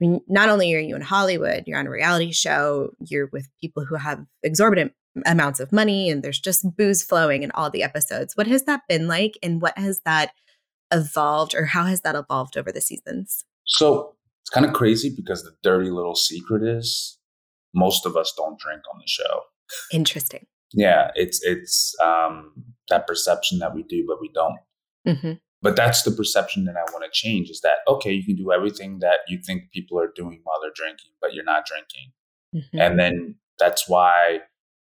I 0.00 0.06
mean, 0.06 0.20
not 0.26 0.48
only 0.48 0.74
are 0.74 0.80
you 0.80 0.96
in 0.96 1.02
Hollywood, 1.02 1.64
you're 1.66 1.78
on 1.78 1.86
a 1.86 1.90
reality 1.90 2.32
show, 2.32 2.90
you're 2.98 3.28
with 3.32 3.48
people 3.60 3.84
who 3.84 3.94
have 3.94 4.24
exorbitant 4.42 4.92
amounts 5.26 5.60
of 5.60 5.70
money 5.70 6.10
and 6.10 6.22
there's 6.22 6.40
just 6.40 6.64
booze 6.76 7.04
flowing 7.04 7.44
in 7.44 7.52
all 7.52 7.70
the 7.70 7.84
episodes. 7.84 8.36
What 8.36 8.48
has 8.48 8.64
that 8.64 8.80
been 8.88 9.06
like 9.06 9.38
and 9.42 9.62
what 9.62 9.78
has 9.78 10.00
that 10.04 10.32
evolved 10.92 11.54
or 11.54 11.66
how 11.66 11.84
has 11.84 12.00
that 12.00 12.16
evolved 12.16 12.56
over 12.56 12.72
the 12.72 12.80
seasons? 12.80 13.44
So 13.64 14.14
it's 14.42 14.50
kind 14.50 14.66
of 14.66 14.72
crazy 14.72 15.12
because 15.14 15.42
the 15.42 15.54
dirty 15.62 15.90
little 15.90 16.14
secret 16.14 16.62
is 16.62 17.18
most 17.74 18.06
of 18.06 18.16
us 18.16 18.32
don't 18.36 18.58
drink 18.58 18.82
on 18.92 18.98
the 18.98 19.06
show. 19.06 19.42
Interesting 19.92 20.46
yeah, 20.74 21.10
it's 21.14 21.42
it's 21.42 21.94
um, 22.02 22.52
that 22.88 23.06
perception 23.06 23.58
that 23.58 23.74
we 23.74 23.82
do, 23.82 24.04
but 24.06 24.20
we 24.20 24.30
don't. 24.32 24.58
Mm-hmm. 25.06 25.32
But 25.60 25.76
that's 25.76 26.02
the 26.02 26.10
perception 26.10 26.64
that 26.64 26.76
I 26.76 26.90
want 26.92 27.04
to 27.04 27.10
change. 27.12 27.50
Is 27.50 27.60
that 27.60 27.78
okay? 27.88 28.12
You 28.12 28.24
can 28.24 28.36
do 28.36 28.52
everything 28.52 28.98
that 29.00 29.18
you 29.28 29.38
think 29.38 29.70
people 29.72 30.00
are 30.00 30.12
doing 30.14 30.40
while 30.44 30.58
they're 30.60 30.72
drinking, 30.74 31.12
but 31.20 31.34
you're 31.34 31.44
not 31.44 31.66
drinking, 31.66 32.12
mm-hmm. 32.54 32.78
and 32.78 32.98
then 32.98 33.36
that's 33.58 33.88
why 33.88 34.40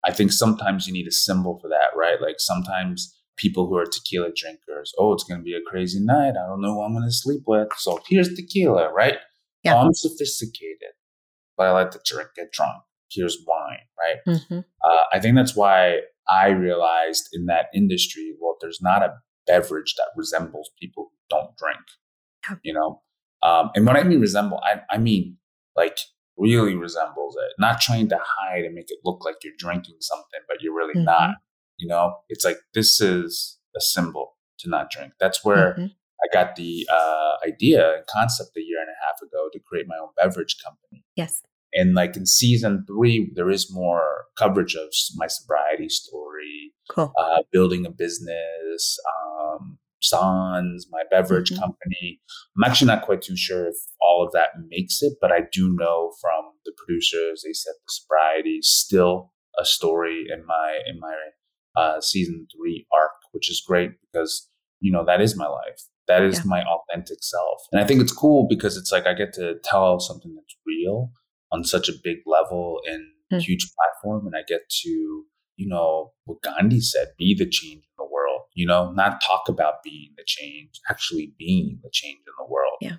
I 0.05 0.13
think 0.13 0.33
sometimes 0.33 0.87
you 0.87 0.93
need 0.93 1.09
a 1.09 1.13
symbol 1.13 1.59
for 1.61 1.69
that, 1.69 1.97
right? 1.97 2.21
Like 2.21 2.37
sometimes 2.39 3.17
people 3.37 3.67
who 3.67 3.77
are 3.77 3.87
tequila 3.87 4.31
drinkers, 4.35 4.93
oh, 4.99 5.13
it's 5.13 5.25
going 5.25 5.41
to 5.41 5.45
be 5.45 5.55
a 5.55 5.63
crazy 5.67 5.99
night. 6.01 6.35
I 6.37 6.47
don't 6.47 6.61
know 6.61 6.75
who 6.75 6.83
I'm 6.83 6.93
going 6.93 7.05
to 7.05 7.13
sleep 7.13 7.43
with, 7.47 7.69
so 7.77 8.01
here's 8.09 8.35
tequila, 8.35 8.93
right? 8.93 9.17
Yeah. 9.65 9.77
I'm 9.77 9.93
sophisticated, 9.93 10.95
but 11.57 11.67
I 11.67 11.71
like 11.73 11.91
to 11.93 12.01
drink, 12.05 12.31
get 12.37 12.53
drunk. 12.53 12.83
here's 13.13 13.39
wine, 13.47 13.79
right? 13.99 14.37
Mm-hmm. 14.37 14.59
Uh, 14.59 15.03
I 15.13 15.21
think 15.21 15.37
that's 15.37 15.57
why 15.57 16.01
I 16.29 16.49
realized 16.49 17.29
in 17.33 17.47
that 17.47 17.67
industry, 17.75 18.35
well, 18.41 18.57
there's 18.61 18.81
not 18.81 19.03
a 19.03 19.15
beverage 19.47 19.95
that 19.97 20.09
resembles 20.17 20.71
people 20.81 21.11
who 21.11 21.37
don't 21.37 21.57
drink, 21.57 22.61
you 22.63 22.73
know? 22.73 23.03
Um, 23.43 23.71
and 23.75 23.87
when 23.87 23.97
I 23.97 24.03
mean 24.03 24.21
resemble, 24.21 24.61
I, 24.63 24.83
I 24.91 24.99
mean 24.99 25.37
like 25.77 25.99
really 26.37 26.75
resembles 26.75 27.37
it, 27.37 27.53
not 27.59 27.81
trying 27.81 28.09
to 28.11 28.19
hide 28.23 28.65
and 28.65 28.75
make 28.75 28.91
it 28.91 28.99
look 29.05 29.25
like 29.25 29.37
you're 29.43 29.55
drinking 29.59 29.97
something, 30.01 30.41
but 30.49 30.59
you're 30.61 30.75
really 30.75 30.95
mm-hmm. 30.95 31.05
not, 31.05 31.37
you 31.79 31.89
know? 31.89 32.15
It's 32.29 32.45
like, 32.45 32.59
this 32.75 33.01
is 33.01 33.59
a 33.77 33.81
symbol 33.81 34.37
to 34.61 34.69
not 34.69 34.91
drink. 34.91 35.13
That's 35.19 35.45
where 35.45 35.73
mm-hmm. 35.73 35.87
I 36.31 36.37
got 36.37 36.57
the 36.57 36.87
uh, 36.93 37.33
idea 37.47 37.95
and 37.95 38.05
concept 38.07 38.57
a 38.57 38.61
year 38.61 38.81
and 38.81 38.89
a 38.89 39.05
half 39.05 39.21
ago 39.23 39.49
to 39.53 39.61
create 39.61 39.87
my 39.89 39.97
own 40.01 40.11
beverage 40.17 40.57
company. 40.65 41.05
Yes. 41.17 41.43
And 41.73 41.95
like 41.95 42.17
in 42.17 42.27
season 42.27 42.85
three, 42.87 43.31
there 43.35 43.51
is 43.51 43.73
more 43.73 44.25
coverage 44.37 44.75
of 44.75 44.93
my 45.17 45.29
sobriety 45.29 45.89
story, 45.89 46.73
cool. 46.91 47.13
uh, 47.19 47.43
building 47.53 47.87
a 47.87 47.91
business, 47.91 48.99
um, 49.07 49.79
Sans, 50.03 50.87
my 50.91 51.03
beverage 51.11 51.51
mm-hmm. 51.51 51.61
company. 51.61 52.21
I'm 52.57 52.65
actually 52.69 52.89
not 52.89 53.03
quite 53.03 53.23
too 53.23 53.37
sure 53.37 53.69
if 53.69 53.77
all 54.01 54.25
of 54.25 54.33
that 54.33 54.51
makes 54.69 55.03
it, 55.03 55.15
but 55.21 55.31
I 55.31 55.41
do 55.53 55.77
know 55.79 56.13
from 56.21 56.45
the 56.65 56.73
producers 56.77 57.43
they 57.45 57.53
said 57.53 57.75
the 57.75 57.93
sobriety 57.93 58.57
is 58.57 58.73
still 58.73 59.33
a 59.59 59.65
story 59.65 60.27
in 60.33 60.45
my 60.47 60.79
in 60.87 60.99
my 60.99 61.15
uh, 61.77 62.01
season 62.01 62.47
three 62.57 62.87
arc, 62.93 63.13
which 63.33 63.51
is 63.51 63.63
great 63.67 63.93
because 64.01 64.49
you 64.81 64.91
know 64.91 65.05
that 65.05 65.21
is 65.21 65.37
my 65.37 65.47
life. 65.47 65.83
That 66.11 66.25
is 66.25 66.39
yeah. 66.39 66.45
my 66.47 66.63
authentic 66.63 67.19
self, 67.23 67.63
and 67.73 67.81
I 67.81 67.87
think 67.87 68.01
it's 68.01 68.13
cool 68.13 68.47
because 68.49 68.77
it's 68.77 68.93
like 68.93 69.07
I 69.07 69.15
get 69.15 69.33
to 69.35 69.57
tell 69.65 70.01
something 70.01 70.35
that's 70.35 70.57
real 70.67 71.13
on 71.53 71.65
such 71.65 71.89
a 71.89 71.93
big 72.03 72.19
level 72.27 72.81
and 72.87 73.03
mm. 73.33 73.41
huge 73.41 73.67
platform, 73.75 74.27
and 74.27 74.35
I 74.37 74.43
get 74.47 74.69
to 74.83 75.25
you 75.57 75.69
know 75.69 76.13
what 76.25 76.43
Gandhi 76.43 76.81
said: 76.81 77.09
be 77.19 77.35
the 77.35 77.49
change 77.49 77.85
in 77.85 77.97
the 77.99 78.05
world. 78.11 78.43
You 78.55 78.67
know, 78.67 78.93
not 78.93 79.23
talk 79.27 79.49
about 79.49 79.83
being 79.85 80.13
the 80.17 80.25
change, 80.27 80.81
actually 80.89 81.35
being 81.39 81.79
the 81.83 81.91
change 81.93 82.19
in 82.27 82.33
the 82.39 82.51
world. 82.51 82.79
Yeah. 82.81 82.97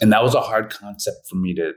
And 0.00 0.12
that 0.12 0.22
was 0.22 0.34
a 0.34 0.40
hard 0.40 0.70
concept 0.70 1.28
for 1.28 1.36
me 1.36 1.54
to 1.54 1.72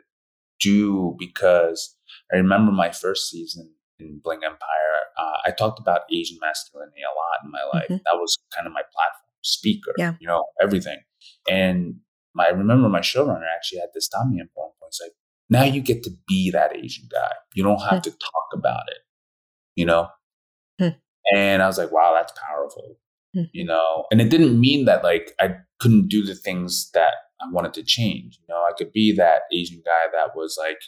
do 0.59 1.15
because 1.19 1.95
I 2.33 2.37
remember 2.37 2.71
my 2.71 2.91
first 2.91 3.29
season 3.29 3.73
in 3.99 4.19
Bling 4.23 4.41
Empire. 4.43 4.95
Uh, 5.17 5.37
I 5.45 5.51
talked 5.51 5.79
about 5.79 6.01
Asian 6.11 6.37
masculinity 6.41 7.01
a 7.01 7.13
lot 7.13 7.43
in 7.43 7.51
my 7.51 7.63
life. 7.73 7.85
Mm-hmm. 7.85 8.03
That 8.05 8.19
was 8.19 8.37
kind 8.53 8.67
of 8.67 8.73
my 8.73 8.81
platform, 8.81 9.24
speaker, 9.45 9.93
yeah. 9.97 10.13
you 10.19 10.27
know, 10.27 10.45
everything. 10.61 10.97
And 11.49 11.95
my, 12.33 12.45
I 12.45 12.49
remember 12.49 12.89
my 12.89 12.99
showrunner 12.99 13.45
actually 13.55 13.79
had 13.79 13.89
this 13.93 14.05
stop 14.05 14.27
me 14.27 14.39
at 14.39 14.47
one 14.53 14.69
point. 14.79 14.89
It's 14.89 15.01
like, 15.01 15.13
now 15.49 15.63
you 15.63 15.81
get 15.81 16.03
to 16.03 16.11
be 16.27 16.51
that 16.51 16.75
Asian 16.75 17.07
guy. 17.11 17.31
You 17.53 17.63
don't 17.63 17.79
have 17.81 18.01
mm-hmm. 18.01 18.11
to 18.11 18.11
talk 18.11 18.47
about 18.53 18.83
it, 18.87 18.99
you 19.75 19.85
know? 19.85 20.07
Mm-hmm. 20.81 20.97
And 21.35 21.61
I 21.61 21.67
was 21.67 21.77
like, 21.77 21.91
wow, 21.91 22.13
that's 22.15 22.33
powerful, 22.47 22.97
hmm. 23.33 23.43
you 23.53 23.63
know? 23.63 24.05
And 24.11 24.21
it 24.21 24.29
didn't 24.29 24.59
mean 24.59 24.85
that 24.85 25.03
like 25.03 25.33
I 25.39 25.55
couldn't 25.79 26.07
do 26.07 26.23
the 26.23 26.35
things 26.35 26.89
that 26.93 27.13
I 27.41 27.51
wanted 27.51 27.73
to 27.75 27.83
change. 27.83 28.39
You 28.39 28.45
know, 28.49 28.63
I 28.63 28.71
could 28.77 28.91
be 28.91 29.13
that 29.17 29.41
Asian 29.53 29.81
guy 29.85 30.11
that 30.13 30.35
was 30.35 30.57
like, 30.59 30.79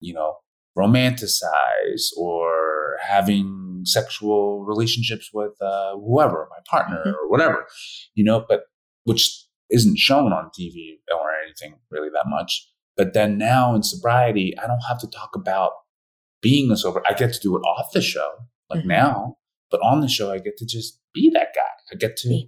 you 0.00 0.14
know, 0.14 0.36
romanticized 0.76 2.16
or 2.16 2.96
having 3.02 3.71
sexual 3.84 4.64
relationships 4.64 5.30
with 5.32 5.52
uh, 5.60 5.96
whoever, 5.96 6.48
my 6.50 6.58
partner 6.68 7.00
mm-hmm. 7.00 7.10
or 7.10 7.28
whatever, 7.28 7.66
you 8.14 8.24
know, 8.24 8.44
but 8.48 8.64
which 9.04 9.46
isn't 9.70 9.98
shown 9.98 10.32
on 10.32 10.50
TV 10.58 10.98
or 11.12 11.30
anything 11.44 11.78
really 11.90 12.08
that 12.10 12.26
much. 12.26 12.68
But 12.96 13.14
then 13.14 13.38
now 13.38 13.74
in 13.74 13.82
sobriety, 13.82 14.54
I 14.62 14.66
don't 14.66 14.82
have 14.88 15.00
to 15.00 15.06
talk 15.06 15.30
about 15.34 15.72
being 16.42 16.70
a 16.70 16.76
sober. 16.76 17.02
I 17.08 17.14
get 17.14 17.32
to 17.32 17.40
do 17.40 17.56
it 17.56 17.60
off 17.60 17.92
the 17.92 18.02
show, 18.02 18.30
like 18.68 18.80
mm-hmm. 18.80 18.88
now, 18.88 19.36
but 19.70 19.80
on 19.80 20.00
the 20.00 20.08
show, 20.08 20.30
I 20.30 20.38
get 20.38 20.56
to 20.58 20.66
just 20.66 21.00
be 21.14 21.30
that 21.30 21.48
guy. 21.54 21.60
I 21.92 21.96
get 21.96 22.16
to 22.18 22.44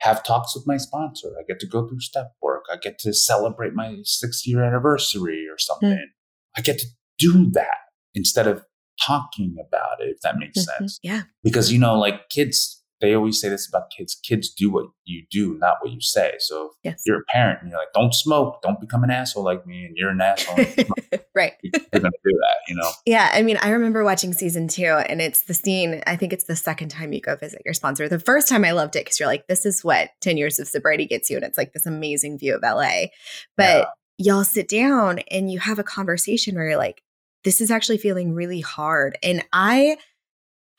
have 0.00 0.22
talks 0.22 0.54
with 0.54 0.66
my 0.66 0.76
sponsor. 0.76 1.28
I 1.38 1.42
get 1.46 1.58
to 1.60 1.66
go 1.66 1.88
through 1.88 2.00
step 2.00 2.32
work. 2.42 2.64
I 2.70 2.76
get 2.76 2.98
to 3.00 3.14
celebrate 3.14 3.72
my 3.74 3.96
six 4.02 4.46
year 4.46 4.62
anniversary 4.62 5.46
or 5.50 5.58
something. 5.58 5.88
Mm-hmm. 5.90 6.58
I 6.58 6.60
get 6.60 6.78
to 6.78 6.86
do 7.18 7.50
that 7.50 7.78
instead 8.14 8.46
of 8.46 8.64
talking 9.04 9.56
about 9.60 10.00
it, 10.00 10.08
if 10.10 10.20
that 10.20 10.38
makes 10.38 10.58
mm-hmm. 10.58 10.84
sense. 10.84 10.98
Yeah. 11.02 11.22
Because, 11.42 11.72
you 11.72 11.78
know, 11.78 11.98
like 11.98 12.28
kids, 12.28 12.82
they 13.00 13.14
always 13.14 13.38
say 13.40 13.48
this 13.48 13.68
about 13.68 13.90
kids 13.90 14.14
kids 14.14 14.48
do 14.48 14.70
what 14.70 14.86
you 15.04 15.24
do, 15.30 15.58
not 15.58 15.76
what 15.80 15.92
you 15.92 16.00
say. 16.00 16.34
So 16.38 16.70
yes. 16.82 17.02
you're 17.04 17.20
a 17.20 17.24
parent 17.28 17.60
and 17.60 17.70
you're 17.70 17.78
like, 17.78 17.92
don't 17.92 18.14
smoke, 18.14 18.62
don't 18.62 18.80
become 18.80 19.04
an 19.04 19.10
asshole 19.10 19.44
like 19.44 19.66
me, 19.66 19.84
and 19.84 19.96
you're 19.96 20.10
an 20.10 20.20
asshole. 20.20 20.56
right. 21.34 21.52
You're 21.62 21.72
going 21.92 22.04
to 22.04 22.10
do 22.24 22.32
that, 22.40 22.56
you 22.68 22.74
know? 22.74 22.90
Yeah. 23.04 23.30
I 23.32 23.42
mean, 23.42 23.58
I 23.60 23.70
remember 23.70 24.02
watching 24.02 24.32
season 24.32 24.68
two, 24.68 24.84
and 24.84 25.20
it's 25.20 25.42
the 25.42 25.54
scene, 25.54 26.02
I 26.06 26.16
think 26.16 26.32
it's 26.32 26.44
the 26.44 26.56
second 26.56 26.88
time 26.88 27.12
you 27.12 27.20
go 27.20 27.36
visit 27.36 27.62
your 27.64 27.74
sponsor. 27.74 28.08
The 28.08 28.18
first 28.18 28.48
time 28.48 28.64
I 28.64 28.70
loved 28.70 28.96
it 28.96 29.04
because 29.04 29.20
you're 29.20 29.28
like, 29.28 29.46
this 29.46 29.66
is 29.66 29.84
what 29.84 30.10
10 30.22 30.36
years 30.36 30.58
of 30.58 30.66
sobriety 30.66 31.06
gets 31.06 31.28
you. 31.28 31.36
And 31.36 31.44
it's 31.44 31.58
like 31.58 31.72
this 31.72 31.86
amazing 31.86 32.38
view 32.38 32.56
of 32.56 32.62
LA. 32.62 33.08
But 33.56 33.88
yeah. 34.18 34.32
y'all 34.32 34.44
sit 34.44 34.68
down 34.68 35.18
and 35.30 35.52
you 35.52 35.58
have 35.58 35.78
a 35.78 35.84
conversation 35.84 36.54
where 36.54 36.68
you're 36.68 36.78
like, 36.78 37.02
this 37.46 37.60
is 37.60 37.70
actually 37.70 37.96
feeling 37.96 38.34
really 38.34 38.60
hard. 38.60 39.16
And 39.22 39.44
I 39.52 39.98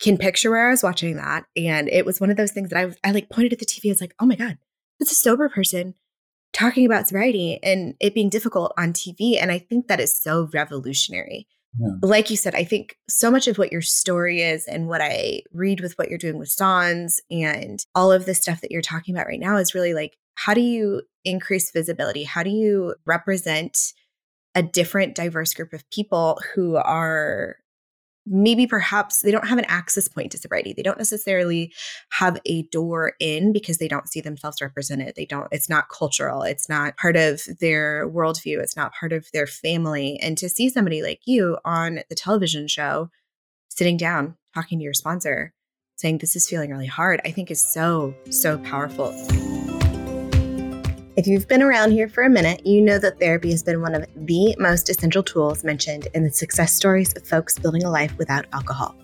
can 0.00 0.18
picture 0.18 0.50
where 0.50 0.68
I 0.68 0.70
was 0.70 0.82
watching 0.82 1.16
that. 1.16 1.46
And 1.56 1.88
it 1.88 2.04
was 2.04 2.20
one 2.20 2.30
of 2.30 2.36
those 2.36 2.52
things 2.52 2.68
that 2.68 2.78
I, 2.78 3.08
I 3.08 3.12
like 3.12 3.30
pointed 3.30 3.54
at 3.54 3.58
the 3.58 3.64
TV. 3.64 3.88
I 3.88 3.92
was 3.92 4.02
like, 4.02 4.14
oh 4.20 4.26
my 4.26 4.36
God, 4.36 4.58
it's 5.00 5.10
a 5.10 5.14
sober 5.14 5.48
person 5.48 5.94
talking 6.52 6.84
about 6.84 7.08
sobriety 7.08 7.58
and 7.62 7.94
it 8.00 8.12
being 8.14 8.28
difficult 8.28 8.74
on 8.76 8.92
TV. 8.92 9.40
And 9.40 9.50
I 9.50 9.58
think 9.58 9.88
that 9.88 9.98
is 9.98 10.20
so 10.20 10.50
revolutionary. 10.52 11.48
Yeah. 11.80 11.88
Like 12.02 12.28
you 12.28 12.36
said, 12.36 12.54
I 12.54 12.64
think 12.64 12.96
so 13.08 13.30
much 13.30 13.48
of 13.48 13.56
what 13.56 13.72
your 13.72 13.82
story 13.82 14.42
is 14.42 14.66
and 14.66 14.88
what 14.88 15.00
I 15.00 15.40
read 15.54 15.80
with 15.80 15.94
what 15.94 16.10
you're 16.10 16.18
doing 16.18 16.38
with 16.38 16.50
Sans 16.50 17.18
and 17.30 17.82
all 17.94 18.12
of 18.12 18.26
the 18.26 18.34
stuff 18.34 18.60
that 18.60 18.70
you're 18.70 18.82
talking 18.82 19.14
about 19.14 19.26
right 19.26 19.40
now 19.40 19.56
is 19.56 19.74
really 19.74 19.94
like, 19.94 20.18
how 20.34 20.52
do 20.52 20.60
you 20.60 21.00
increase 21.24 21.70
visibility? 21.70 22.24
How 22.24 22.42
do 22.42 22.50
you 22.50 22.94
represent 23.06 23.94
a 24.58 24.62
different, 24.62 25.14
diverse 25.14 25.54
group 25.54 25.72
of 25.72 25.88
people 25.90 26.36
who 26.52 26.74
are 26.74 27.54
maybe 28.26 28.66
perhaps 28.66 29.22
they 29.22 29.30
don't 29.30 29.46
have 29.46 29.56
an 29.56 29.64
access 29.68 30.08
point 30.08 30.32
to 30.32 30.36
sobriety. 30.36 30.74
They 30.76 30.82
don't 30.82 30.98
necessarily 30.98 31.72
have 32.10 32.40
a 32.44 32.64
door 32.64 33.12
in 33.20 33.52
because 33.52 33.78
they 33.78 33.86
don't 33.86 34.08
see 34.08 34.20
themselves 34.20 34.60
represented. 34.60 35.14
They 35.14 35.26
don't, 35.26 35.46
it's 35.52 35.70
not 35.70 35.88
cultural. 35.88 36.42
It's 36.42 36.68
not 36.68 36.96
part 36.96 37.16
of 37.16 37.40
their 37.60 38.10
worldview. 38.10 38.60
It's 38.60 38.76
not 38.76 38.92
part 38.92 39.12
of 39.12 39.28
their 39.32 39.46
family. 39.46 40.18
And 40.20 40.36
to 40.38 40.48
see 40.48 40.68
somebody 40.68 41.02
like 41.04 41.20
you 41.24 41.56
on 41.64 42.00
the 42.08 42.16
television 42.16 42.66
show 42.66 43.10
sitting 43.68 43.96
down, 43.96 44.36
talking 44.56 44.80
to 44.80 44.84
your 44.84 44.92
sponsor, 44.92 45.54
saying, 45.96 46.18
This 46.18 46.34
is 46.34 46.48
feeling 46.48 46.70
really 46.70 46.86
hard, 46.86 47.20
I 47.24 47.30
think 47.30 47.52
is 47.52 47.62
so, 47.62 48.12
so 48.28 48.58
powerful. 48.58 49.14
If 51.18 51.26
you've 51.26 51.48
been 51.48 51.62
around 51.62 51.90
here 51.90 52.08
for 52.08 52.22
a 52.22 52.30
minute, 52.30 52.64
you 52.64 52.80
know 52.80 52.96
that 53.00 53.18
therapy 53.18 53.50
has 53.50 53.64
been 53.64 53.82
one 53.82 53.92
of 53.92 54.06
the 54.14 54.54
most 54.56 54.88
essential 54.88 55.24
tools 55.24 55.64
mentioned 55.64 56.06
in 56.14 56.22
the 56.22 56.30
success 56.30 56.72
stories 56.72 57.12
of 57.16 57.26
folks 57.26 57.58
building 57.58 57.82
a 57.82 57.90
life 57.90 58.16
without 58.18 58.46
alcohol. 58.52 58.94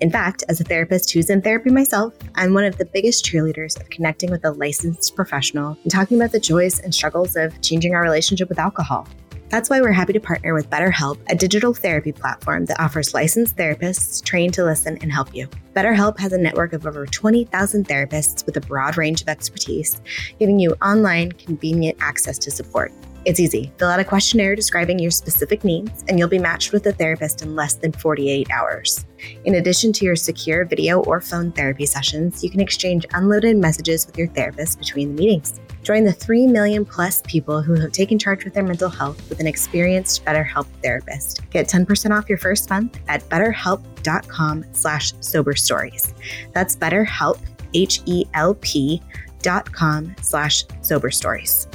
In 0.00 0.10
fact, 0.10 0.42
as 0.48 0.62
a 0.62 0.64
therapist 0.64 1.10
who's 1.10 1.28
in 1.28 1.42
therapy 1.42 1.68
myself, 1.68 2.14
I'm 2.36 2.54
one 2.54 2.64
of 2.64 2.78
the 2.78 2.86
biggest 2.86 3.22
cheerleaders 3.26 3.78
of 3.78 3.90
connecting 3.90 4.30
with 4.30 4.46
a 4.46 4.52
licensed 4.52 5.14
professional 5.14 5.76
and 5.82 5.92
talking 5.92 6.16
about 6.16 6.32
the 6.32 6.40
joys 6.40 6.80
and 6.80 6.94
struggles 6.94 7.36
of 7.36 7.60
changing 7.60 7.94
our 7.94 8.00
relationship 8.00 8.48
with 8.48 8.58
alcohol. 8.58 9.06
That's 9.48 9.70
why 9.70 9.80
we're 9.80 9.92
happy 9.92 10.12
to 10.12 10.20
partner 10.20 10.52
with 10.52 10.68
BetterHelp, 10.68 11.18
a 11.30 11.34
digital 11.34 11.72
therapy 11.72 12.12
platform 12.12 12.66
that 12.66 12.78
offers 12.78 13.14
licensed 13.14 13.56
therapists 13.56 14.22
trained 14.22 14.52
to 14.54 14.64
listen 14.64 14.98
and 15.00 15.10
help 15.10 15.34
you. 15.34 15.48
BetterHelp 15.74 16.18
has 16.18 16.34
a 16.34 16.38
network 16.38 16.74
of 16.74 16.86
over 16.86 17.06
20,000 17.06 17.88
therapists 17.88 18.44
with 18.44 18.58
a 18.58 18.60
broad 18.60 18.98
range 18.98 19.22
of 19.22 19.28
expertise, 19.28 20.02
giving 20.38 20.58
you 20.58 20.72
online, 20.82 21.32
convenient 21.32 21.96
access 22.00 22.36
to 22.40 22.50
support. 22.50 22.92
It's 23.24 23.40
easy. 23.40 23.72
Fill 23.78 23.88
out 23.88 24.00
a 24.00 24.04
questionnaire 24.04 24.54
describing 24.54 24.98
your 24.98 25.10
specific 25.10 25.64
needs, 25.64 26.04
and 26.08 26.18
you'll 26.18 26.28
be 26.28 26.38
matched 26.38 26.72
with 26.72 26.86
a 26.86 26.92
therapist 26.92 27.40
in 27.40 27.56
less 27.56 27.74
than 27.74 27.92
48 27.92 28.50
hours. 28.50 29.06
In 29.44 29.54
addition 29.54 29.94
to 29.94 30.04
your 30.04 30.16
secure 30.16 30.66
video 30.66 31.00
or 31.00 31.22
phone 31.22 31.52
therapy 31.52 31.86
sessions, 31.86 32.44
you 32.44 32.50
can 32.50 32.60
exchange 32.60 33.06
unlimited 33.14 33.56
messages 33.56 34.06
with 34.06 34.18
your 34.18 34.28
therapist 34.28 34.78
between 34.78 35.16
the 35.16 35.22
meetings. 35.22 35.58
Join 35.88 36.04
the 36.04 36.12
3 36.12 36.48
million 36.48 36.84
plus 36.84 37.22
people 37.22 37.62
who 37.62 37.72
have 37.80 37.92
taken 37.92 38.18
charge 38.18 38.44
with 38.44 38.52
their 38.52 38.62
mental 38.62 38.90
health 38.90 39.26
with 39.30 39.40
an 39.40 39.46
experienced 39.46 40.22
BetterHelp 40.22 40.66
therapist. 40.82 41.48
Get 41.48 41.66
10% 41.66 42.14
off 42.14 42.28
your 42.28 42.36
first 42.36 42.68
month 42.68 42.98
at 43.08 43.26
betterhelp.com 43.30 44.66
slash 44.72 45.14
sober 45.20 45.54
stories. 45.56 46.12
That's 46.52 46.76
betterhelp, 46.76 47.38
H-E-L-P 47.72 49.02
dot 49.40 49.72
com 49.72 50.14
slash 50.20 50.64
sober 50.82 51.10
stories. 51.10 51.66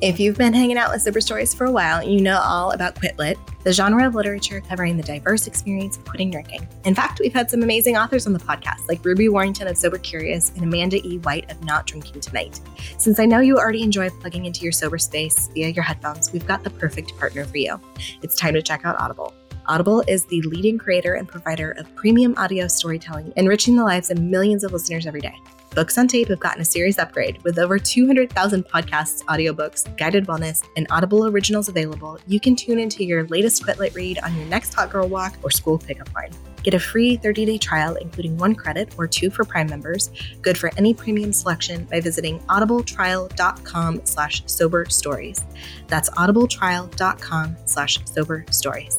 If 0.00 0.20
you've 0.20 0.38
been 0.38 0.52
hanging 0.52 0.78
out 0.78 0.92
with 0.92 1.02
Sober 1.02 1.20
Stories 1.20 1.52
for 1.52 1.64
a 1.64 1.72
while, 1.72 2.00
you 2.04 2.20
know 2.20 2.38
all 2.38 2.70
about 2.70 2.96
Quit 2.96 3.18
Lit, 3.18 3.36
the 3.64 3.72
genre 3.72 4.06
of 4.06 4.14
literature 4.14 4.60
covering 4.60 4.96
the 4.96 5.02
diverse 5.02 5.48
experience 5.48 5.96
of 5.96 6.04
quitting 6.04 6.30
drinking. 6.30 6.68
In 6.84 6.94
fact, 6.94 7.18
we've 7.18 7.34
had 7.34 7.50
some 7.50 7.64
amazing 7.64 7.96
authors 7.96 8.24
on 8.24 8.32
the 8.32 8.38
podcast, 8.38 8.86
like 8.86 9.04
Ruby 9.04 9.28
Warrington 9.28 9.66
of 9.66 9.76
Sober 9.76 9.98
Curious 9.98 10.50
and 10.50 10.62
Amanda 10.62 11.04
E. 11.04 11.18
White 11.18 11.50
of 11.50 11.64
Not 11.64 11.88
Drinking 11.88 12.20
Tonight. 12.20 12.60
Since 12.96 13.18
I 13.18 13.24
know 13.24 13.40
you 13.40 13.56
already 13.56 13.82
enjoy 13.82 14.08
plugging 14.08 14.44
into 14.44 14.60
your 14.60 14.70
sober 14.70 14.98
space 14.98 15.48
via 15.52 15.70
your 15.70 15.82
headphones, 15.82 16.32
we've 16.32 16.46
got 16.46 16.62
the 16.62 16.70
perfect 16.70 17.18
partner 17.18 17.44
for 17.44 17.56
you. 17.56 17.80
It's 18.22 18.36
time 18.36 18.54
to 18.54 18.62
check 18.62 18.84
out 18.84 19.00
Audible. 19.00 19.34
Audible 19.68 20.02
is 20.08 20.24
the 20.24 20.40
leading 20.42 20.78
creator 20.78 21.16
and 21.16 21.28
provider 21.28 21.72
of 21.72 21.94
premium 21.94 22.32
audio 22.38 22.66
storytelling, 22.66 23.34
enriching 23.36 23.76
the 23.76 23.84
lives 23.84 24.10
of 24.10 24.18
millions 24.18 24.64
of 24.64 24.72
listeners 24.72 25.06
every 25.06 25.20
day. 25.20 25.34
Books 25.74 25.98
on 25.98 26.08
Tape 26.08 26.28
have 26.28 26.40
gotten 26.40 26.62
a 26.62 26.64
serious 26.64 26.98
upgrade 26.98 27.42
with 27.44 27.58
over 27.58 27.78
200,000 27.78 28.64
podcasts, 28.64 29.22
audiobooks, 29.24 29.94
guided 29.98 30.26
wellness, 30.26 30.64
and 30.78 30.86
Audible 30.90 31.26
originals 31.26 31.68
available. 31.68 32.18
You 32.26 32.40
can 32.40 32.56
tune 32.56 32.78
into 32.78 33.04
your 33.04 33.26
latest 33.26 33.62
Quit 33.62 33.78
Lit 33.78 33.94
read 33.94 34.18
on 34.20 34.34
your 34.36 34.46
next 34.46 34.72
hot 34.72 34.88
girl 34.88 35.06
walk 35.06 35.34
or 35.42 35.50
school 35.50 35.76
pickup 35.76 36.14
line. 36.14 36.30
Get 36.68 36.74
a 36.74 36.80
free 36.80 37.16
30-day 37.16 37.56
trial, 37.56 37.94
including 37.94 38.36
one 38.36 38.54
credit 38.54 38.94
or 38.98 39.06
two 39.06 39.30
for 39.30 39.42
Prime 39.42 39.68
members, 39.68 40.10
good 40.42 40.58
for 40.58 40.70
any 40.76 40.92
premium 40.92 41.32
selection 41.32 41.84
by 41.84 41.98
visiting 41.98 42.40
audibletrial.com 42.40 44.02
slash 44.04 44.42
sober 44.44 44.84
stories. 44.90 45.42
That's 45.86 46.10
audibletrial.com 46.10 47.56
slash 47.64 48.04
sober 48.04 48.44
stories. 48.50 48.98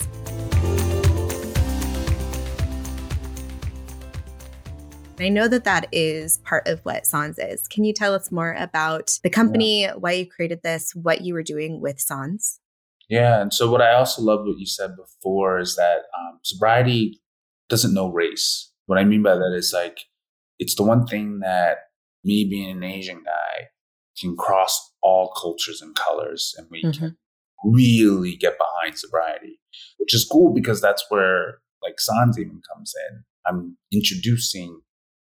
I 5.20 5.30
know 5.30 5.48
that 5.48 5.64
that 5.66 5.86
is 5.92 6.40
part 6.40 6.68
of 6.68 6.80
what 6.80 7.06
Sans 7.06 7.38
is. 7.38 7.68
Can 7.68 7.84
you 7.84 7.94
tell 7.94 8.16
us 8.16 8.32
more 8.32 8.54
about 8.58 9.20
the 9.22 9.30
company, 9.30 9.84
yeah. 9.84 9.94
why 9.94 10.14
you 10.14 10.26
created 10.26 10.64
this, 10.64 10.96
what 10.96 11.22
you 11.22 11.36
were 11.36 11.44
doing 11.44 11.82
with 11.82 12.00
Sans? 12.00 12.60
Yeah, 13.10 13.44
and 13.44 13.54
so 13.54 13.70
what 13.70 13.84
I 13.84 13.94
also 13.94 14.24
love 14.24 14.40
what 14.40 14.58
you 14.58 14.66
said 14.66 14.96
before 14.96 15.60
is 15.60 15.76
that 15.76 16.06
um, 16.20 16.40
sobriety 16.42 17.22
doesn't 17.70 17.94
know 17.94 18.10
race. 18.10 18.72
What 18.88 18.98
I 18.98 19.04
mean 19.04 19.24
by 19.24 19.36
that 19.36 19.56
is 19.56 19.72
like 19.74 20.00
it's 20.58 20.76
the 20.76 20.84
one 20.84 21.06
thing 21.06 21.40
that 21.40 21.78
me 22.24 22.46
being 22.50 22.72
an 22.72 22.84
Asian 22.84 23.24
guy 23.24 23.68
can 24.20 24.36
cross 24.36 24.94
all 25.02 25.34
cultures 25.40 25.82
and 25.82 25.96
colors, 25.96 26.54
and 26.58 26.68
we 26.70 26.84
mm-hmm. 26.84 27.00
can 27.00 27.18
really 27.64 28.36
get 28.36 28.58
behind 28.58 28.98
sobriety, 28.98 29.60
which 29.98 30.14
is 30.14 30.28
cool 30.30 30.54
because 30.54 30.82
that's 30.82 31.06
where 31.10 31.60
like 31.82 32.00
Sans 32.00 32.38
even 32.38 32.62
comes 32.74 32.94
in. 33.10 33.24
I'm 33.48 33.78
introducing 33.94 34.82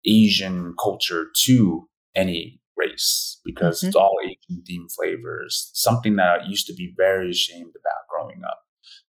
Asian 0.06 0.74
culture 0.82 1.28
to 1.46 1.90
any 2.16 2.62
race 2.78 3.40
because 3.44 3.80
mm-hmm. 3.80 3.88
it's 3.88 3.96
all 3.96 4.16
Asian 4.24 4.64
themed 4.64 4.94
flavors. 4.96 5.70
Something 5.74 6.16
that 6.16 6.42
I 6.42 6.48
used 6.48 6.68
to 6.68 6.74
be 6.74 6.94
very 6.96 7.32
ashamed 7.32 7.74
about 7.76 8.08
growing 8.10 8.42
up. 8.48 8.60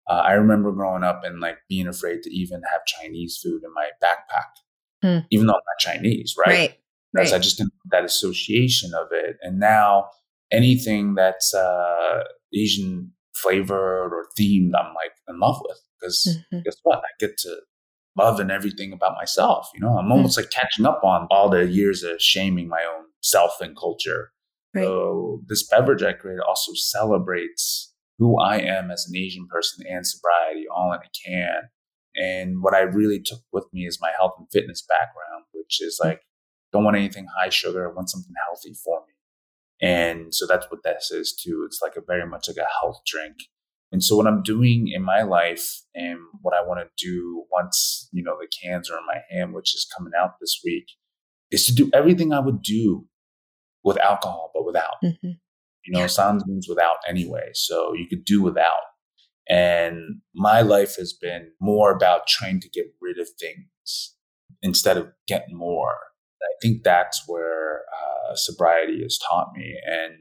Uh, 0.10 0.24
I 0.26 0.34
remember 0.34 0.72
growing 0.72 1.04
up 1.04 1.22
and 1.24 1.39
like 1.39 1.58
being 1.69 1.88
afraid 1.88 2.24
to 2.24 2.36
even 2.36 2.62
have 2.72 2.86
Chinese 2.86 3.39
food 3.41 3.62
in 3.63 3.72
my 3.74 3.89
backpack, 4.04 4.50
hmm. 5.04 5.26
even 5.30 5.45
though 5.45 5.54
I'm 5.54 5.60
not 5.60 5.80
Chinese, 5.80 6.36
right? 6.38 6.48
Right. 6.48 6.76
Because 7.13 7.32
right. 7.32 7.38
I 7.38 7.41
just 7.41 7.58
didn't 7.58 7.74
have 7.84 8.02
that 8.02 8.06
association 8.06 8.91
of 8.95 9.08
it. 9.12 9.38
And 9.41 9.60
now 9.60 10.10
anything 10.52 11.13
that's 11.13 11.54
uh, 11.54 12.24
Asian 12.56 13.12
flavored 13.36 14.12
or 14.12 14.26
themed, 14.38 14.72
I'm 14.78 14.93
like 14.95 15.13
in 15.28 15.39
love 15.39 15.62
with 15.62 15.80
because 16.00 16.28
mm-hmm. 16.28 16.62
guess 16.65 16.78
what? 16.82 17.00
I 17.00 17.12
get 17.19 17.38
to 17.39 17.58
love 18.17 18.39
and 18.39 18.52
everything 18.52 18.91
about 18.93 19.15
myself. 19.15 19.69
You 19.76 19.82
know, 19.82 19.98
I'm 19.98 20.06
hmm. 20.06 20.12
almost 20.13 20.38
mm 20.38 20.41
like 20.41 20.52
catching 20.52 20.86
up 20.86 21.02
on 21.04 21.28
all 21.30 21.50
the 21.50 21.67
years 21.67 22.02
of 22.04 22.19
shaming 22.22 22.67
my 22.67 22.84
own 22.95 23.06
self 23.22 23.62
and 23.62 23.78
culture. 23.78 24.32
Right. 24.74 24.84
So 24.84 25.41
this 25.48 25.67
beverage 25.67 26.04
I 26.04 26.13
created 26.13 26.41
also 26.41 26.72
celebrates 26.74 27.93
who 28.19 28.39
I 28.39 28.58
am 28.58 28.91
as 28.91 29.08
an 29.10 29.17
Asian 29.17 29.47
person 29.47 29.86
and 29.89 30.05
sobriety 30.05 30.65
all 30.73 30.93
in 30.93 30.99
a 30.99 31.10
can. 31.25 31.69
And 32.15 32.62
what 32.62 32.75
I 32.75 32.82
really 32.82 33.21
took 33.21 33.39
with 33.51 33.65
me 33.71 33.86
is 33.86 33.99
my 34.01 34.12
health 34.17 34.34
and 34.38 34.47
fitness 34.51 34.86
background, 34.88 35.45
which 35.53 35.82
is 35.82 35.99
hmm. 36.01 36.10
like, 36.10 36.21
don't 36.71 36.84
want 36.84 36.97
anything 36.97 37.25
high 37.36 37.49
sugar, 37.49 37.89
I 37.89 37.93
want 37.93 38.10
something 38.10 38.34
healthy 38.45 38.75
for 38.84 38.99
me. 39.08 39.13
And 39.82 40.36
so 40.36 40.45
that's 40.45 40.67
what 40.69 40.84
this 40.84 41.10
is 41.10 41.34
too. 41.34 41.63
It's 41.65 41.79
like 41.82 41.95
a 41.95 42.01
very 42.05 42.27
much 42.27 42.49
like 42.49 42.58
a 42.58 42.67
health 42.82 43.01
drink. 43.08 43.38
And 43.91 44.03
so 44.03 44.15
what 44.15 44.27
I'm 44.27 44.43
doing 44.43 44.91
in 44.93 45.01
my 45.01 45.23
life 45.23 45.82
and 45.95 46.19
what 46.41 46.53
I 46.53 46.67
want 46.67 46.82
to 46.82 47.03
do 47.03 47.45
once, 47.51 48.08
you 48.12 48.21
know, 48.21 48.36
the 48.39 48.47
cans 48.62 48.89
are 48.91 48.97
in 48.97 49.05
my 49.08 49.21
hand, 49.32 49.53
which 49.53 49.73
is 49.73 49.89
coming 49.97 50.13
out 50.19 50.34
this 50.39 50.60
week, 50.63 50.86
is 51.49 51.65
to 51.65 51.73
do 51.73 51.89
everything 51.93 52.32
I 52.32 52.39
would 52.39 52.62
do 52.62 53.08
with 53.84 53.97
alcohol, 53.97 54.51
but 54.53 54.65
without. 54.65 54.97
Mm-hmm. 55.03 55.32
You 55.91 56.02
know, 56.02 56.08
sans 56.08 56.45
means 56.45 56.67
without 56.67 56.97
anyway. 57.08 57.49
So 57.54 57.93
you 57.93 58.06
could 58.08 58.25
do 58.25 58.41
without. 58.41 58.82
And 59.49 60.21
my 60.36 60.62
life 60.62 60.95
has 60.97 61.13
been 61.13 61.52
more 61.60 61.91
about 61.91 62.28
trying 62.28 62.60
to 62.62 62.69
get 62.69 62.86
rid 63.02 63.19
of 63.19 63.28
things 63.39 64.15
instead 64.62 64.97
of 64.97 65.08
getting 65.28 65.58
more. 65.58 65.97
I 66.41 66.54
think 66.62 66.84
that's 66.84 67.23
where 67.28 67.82
uh, 67.82 68.36
sobriety 68.36 69.02
has 69.02 69.17
taught 69.17 69.52
me. 69.56 69.75
And 69.86 70.13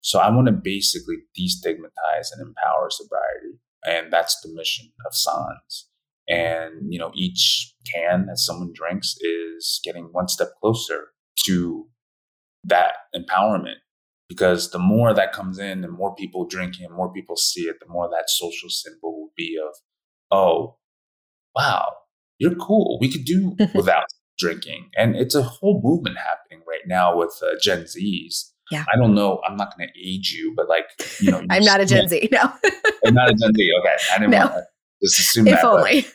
so 0.00 0.18
I 0.18 0.30
want 0.30 0.46
to 0.46 0.52
basically 0.52 1.16
destigmatize 1.38 2.28
and 2.32 2.40
empower 2.40 2.88
sobriety. 2.90 3.60
And 3.84 4.12
that's 4.12 4.40
the 4.40 4.52
mission 4.54 4.90
of 5.06 5.14
Sans. 5.14 5.88
And, 6.28 6.92
you 6.92 6.98
know, 6.98 7.10
each 7.14 7.74
can 7.92 8.26
that 8.26 8.38
someone 8.38 8.72
drinks 8.74 9.16
is 9.20 9.80
getting 9.84 10.08
one 10.12 10.28
step 10.28 10.48
closer 10.60 11.08
to 11.44 11.88
that 12.64 12.92
empowerment. 13.14 13.80
Because 14.30 14.70
the 14.70 14.78
more 14.78 15.12
that 15.12 15.32
comes 15.32 15.58
in, 15.58 15.82
the 15.82 15.88
more 15.88 16.14
people 16.14 16.46
drinking, 16.46 16.86
and 16.86 16.94
more 16.94 17.12
people 17.12 17.36
see 17.36 17.62
it, 17.62 17.76
the 17.80 17.92
more 17.92 18.08
that 18.08 18.30
social 18.30 18.70
symbol 18.70 19.20
will 19.20 19.32
be 19.36 19.58
of, 19.62 19.74
oh, 20.30 20.78
wow, 21.54 21.92
you're 22.38 22.54
cool. 22.54 22.98
We 23.00 23.12
could 23.12 23.24
do 23.24 23.56
without 23.74 24.04
drinking. 24.38 24.90
And 24.96 25.14
it's 25.14 25.34
a 25.34 25.42
whole 25.42 25.82
movement 25.84 26.16
happening 26.16 26.62
right 26.66 26.86
now 26.86 27.18
with 27.18 27.38
uh, 27.42 27.58
Gen 27.60 27.82
Zs 27.82 28.50
yeah. 28.70 28.84
I 28.92 28.96
don't 28.96 29.14
know. 29.14 29.40
I'm 29.46 29.56
not 29.56 29.76
going 29.76 29.88
to 29.88 30.00
age 30.00 30.32
you, 30.32 30.54
but 30.56 30.68
like, 30.68 30.84
you 31.20 31.30
know, 31.30 31.42
I'm 31.50 31.64
not 31.64 31.80
a 31.80 31.86
Gen 31.86 32.08
Z. 32.08 32.28
No, 32.30 32.40
I'm 33.04 33.14
not 33.14 33.30
a 33.30 33.34
Gen 33.34 33.54
Z. 33.54 33.72
Okay. 33.80 33.96
I 34.14 34.18
didn't 34.18 34.30
no. 34.30 34.38
want 34.38 34.52
to 34.52 34.62
just 35.02 35.18
assume 35.20 35.48
if 35.48 35.54
that. 35.54 35.58
If 35.58 35.64
only. 35.64 36.06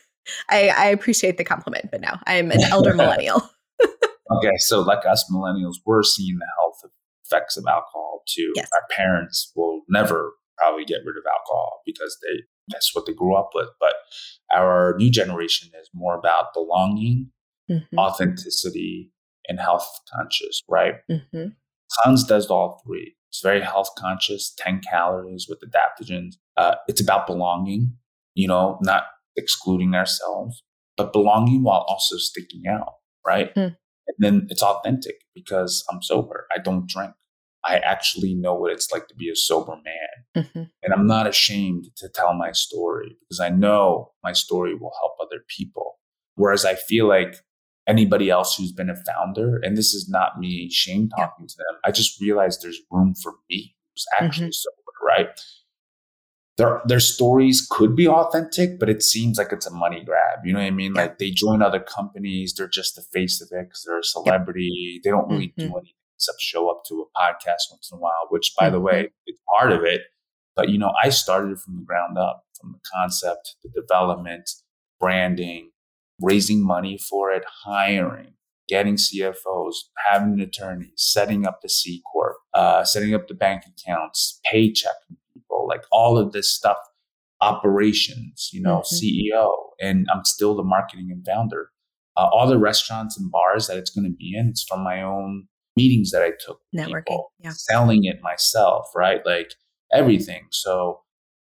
I, 0.50 0.70
I 0.70 0.86
appreciate 0.88 1.38
the 1.38 1.44
compliment, 1.44 1.92
but 1.92 2.02
no, 2.02 2.10
I'm 2.26 2.50
an 2.52 2.64
elder 2.64 2.96
millennial. 2.96 3.48
okay. 4.32 4.54
So, 4.58 4.82
like 4.82 5.06
us 5.06 5.30
millennials, 5.32 5.76
we're 5.86 6.02
seeing 6.02 6.38
the 6.40 6.48
health 6.58 6.65
effects 7.26 7.58
of 7.58 7.66
alcohol 7.68 8.24
too. 8.28 8.52
Yes. 8.56 8.70
Our 8.74 8.84
parents 8.92 9.52
will 9.56 9.82
never 9.90 10.34
probably 10.58 10.86
get 10.86 11.02
rid 11.06 11.18
of 11.18 11.24
alcohol 11.26 11.82
because 11.86 12.18
they 12.22 12.44
that's 12.70 12.96
what 12.96 13.06
they 13.06 13.14
grew 13.14 13.36
up 13.36 13.52
with. 13.54 13.70
But 13.80 13.94
our 14.54 14.96
new 14.98 15.12
generation 15.12 15.70
is 15.80 15.90
more 15.94 16.18
about 16.18 16.54
belonging, 16.54 17.30
mm-hmm. 17.70 17.98
authenticity, 17.98 19.12
and 19.48 19.60
health 19.60 19.88
conscious, 20.14 20.62
right? 20.70 20.96
Mm-hmm. 21.10 21.48
Does 22.28 22.48
all 22.48 22.82
three. 22.86 23.16
It's 23.30 23.42
very 23.42 23.62
health 23.62 23.90
conscious, 23.98 24.54
10 24.58 24.82
calories 24.90 25.48
with 25.50 25.60
adaptogens. 25.62 26.36
Uh, 26.58 26.76
it's 26.88 27.02
about 27.02 27.28
belonging, 27.28 27.94
you 28.34 28.48
know, 28.48 28.80
not 28.82 29.04
excluding 29.36 29.94
ourselves, 29.94 30.64
but 30.96 31.12
belonging 31.12 31.64
while 31.64 31.86
also 31.88 32.16
sticking 32.18 32.64
out, 32.70 32.94
right? 33.28 33.54
Mm. 33.56 33.76
And 34.08 34.16
then 34.20 34.48
it's 34.50 34.64
authentic 34.64 35.22
because 35.34 35.84
I'm 35.92 36.02
sober. 36.02 36.48
I 36.56 36.60
don't 36.60 36.88
drink. 36.88 37.12
I 37.64 37.78
actually 37.78 38.36
know 38.36 38.54
what 38.54 38.72
it's 38.72 38.92
like 38.92 39.08
to 39.08 39.16
be 39.16 39.30
a 39.30 39.36
sober 39.36 39.76
man. 39.76 40.44
Mm-hmm. 40.44 40.64
And 40.84 40.94
I'm 40.94 41.08
not 41.08 41.28
ashamed 41.28 41.86
to 41.98 42.10
tell 42.10 42.34
my 42.36 42.52
story 42.52 43.18
because 43.22 43.40
I 43.40 43.50
know 43.50 44.12
my 44.24 44.34
story 44.34 44.76
will 44.76 44.94
help 45.02 45.14
other 45.22 45.44
people. 45.48 46.00
Whereas 46.36 46.64
I 46.64 46.76
feel 46.76 47.08
like 47.08 47.38
anybody 47.88 48.30
else 48.30 48.56
who's 48.56 48.72
been 48.72 48.90
a 48.90 48.96
founder. 48.96 49.60
And 49.64 49.78
this 49.78 49.94
is 49.94 50.10
not 50.10 50.40
me 50.40 50.70
shame 50.72 51.10
talking 51.10 51.46
yeah. 51.46 51.48
to 51.48 51.58
them. 51.58 51.80
I 51.84 51.92
just 51.92 52.20
realized 52.22 52.62
there's 52.62 52.82
room 52.92 53.14
for 53.22 53.34
me 53.50 53.76
who's 53.94 54.06
actually 54.20 54.48
mm-hmm. 54.48 54.52
sober, 54.52 54.82
right? 55.06 55.40
Their, 56.58 56.82
their 56.86 57.02
stories 57.02 57.68
could 57.70 57.96
be 57.96 58.08
authentic, 58.08 58.80
but 58.80 58.90
it 58.90 59.04
seems 59.04 59.38
like 59.38 59.52
it's 59.52 59.68
a 59.68 59.74
money 59.74 60.04
grab. 60.06 60.40
You 60.46 60.54
know 60.54 60.60
what 60.60 60.68
I 60.68 60.72
mean? 60.72 60.94
Yeah. 60.96 61.02
Like 61.02 61.18
they 61.18 61.32
join 61.32 61.62
other 61.62 61.82
companies, 61.82 62.54
they're 62.54 62.70
just 62.70 62.96
the 62.96 63.02
face 63.02 63.42
of 63.42 63.50
it 63.52 63.66
because 63.66 63.84
they're 63.86 64.00
a 64.00 64.04
celebrity. 64.04 65.02
They 65.04 65.10
don't 65.10 65.30
really 65.30 65.50
mm-hmm. 65.50 65.68
do 65.68 65.78
anything 65.78 65.94
except 66.16 66.40
show 66.42 66.70
up 66.70 66.84
to 66.88 67.06
a 67.06 67.20
podcast 67.20 67.72
once 67.72 67.90
in 67.92 67.98
a 67.98 68.00
while, 68.00 68.28
which, 68.30 68.54
by 68.58 68.66
mm-hmm. 68.66 68.76
the 68.76 68.80
way, 68.80 69.10
it's 69.26 69.40
part 69.54 69.72
of 69.72 69.84
it. 69.84 70.02
But, 70.56 70.70
you 70.70 70.78
know, 70.78 70.94
I 71.04 71.10
started 71.10 71.60
from 71.60 71.76
the 71.76 71.84
ground 71.84 72.18
up, 72.18 72.46
from 72.60 72.72
the 72.72 72.80
concept, 72.94 73.56
the 73.64 73.70
development, 73.70 74.50
branding, 75.00 75.72
raising 76.22 76.66
money 76.66 76.98
for 76.98 77.32
it, 77.32 77.44
hiring, 77.66 78.36
getting 78.70 78.96
CFOs, 78.96 79.76
having 80.10 80.34
an 80.34 80.40
attorney, 80.40 80.94
setting 80.96 81.46
up 81.46 81.62
the 81.62 81.70
C 81.70 82.02
corp, 82.12 82.38
uh, 82.54 82.86
setting 82.86 83.14
up 83.14 83.28
the 83.28 83.34
bank 83.34 83.64
accounts, 83.68 84.40
paychecking 84.52 85.18
people, 85.56 85.68
like 85.68 85.84
all 85.92 86.18
of 86.18 86.32
this 86.32 86.50
stuff, 86.50 86.78
operations, 87.42 88.50
you 88.54 88.62
know, 88.62 88.82
mm-hmm. 88.82 89.36
CEO, 89.36 89.52
and 89.82 90.08
I'm 90.14 90.24
still 90.26 90.56
the 90.56 90.64
marketing 90.64 91.10
and 91.12 91.26
founder. 91.26 91.70
Uh, 92.18 92.30
all 92.32 92.48
the 92.48 92.58
restaurants 92.58 93.20
and 93.20 93.30
bars 93.30 93.68
that 93.68 93.78
it's 93.78 93.90
going 93.90 94.06
to 94.06 94.16
be 94.16 94.36
in, 94.38 94.48
it's 94.48 94.64
from 94.64 94.84
my 94.84 95.02
own 95.02 95.48
meetings 95.76 96.12
that 96.12 96.22
I 96.22 96.32
took, 96.40 96.62
networking, 96.76 97.06
people, 97.08 97.34
yeah, 97.40 97.52
selling 97.54 98.06
it 98.06 98.22
myself, 98.22 98.88
right? 98.96 99.20
Like 99.26 99.52
everything. 99.92 100.48
So 100.52 101.02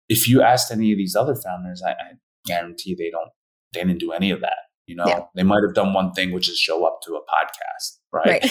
if 0.10 0.30
you 0.30 0.44
asked 0.44 0.72
any 0.72 0.92
of 0.92 0.98
these 0.98 1.16
other 1.16 1.36
founders, 1.36 1.82
I, 1.84 1.92
I 1.92 2.12
guarantee 2.46 2.96
they 2.96 3.10
don't, 3.10 3.30
they 3.74 3.80
didn't 3.80 4.00
do 4.00 4.12
any 4.12 4.30
of 4.30 4.42
that. 4.42 4.54
You 4.86 4.96
know, 4.96 5.06
yeah. 5.08 5.22
they 5.36 5.44
might 5.44 5.64
have 5.66 5.74
done 5.74 5.94
one 5.94 6.14
thing, 6.14 6.32
which 6.32 6.50
is 6.50 6.58
show 6.58 6.86
up 6.86 7.00
to 7.04 7.14
a 7.14 7.20
podcast, 7.20 7.98
right? 8.12 8.44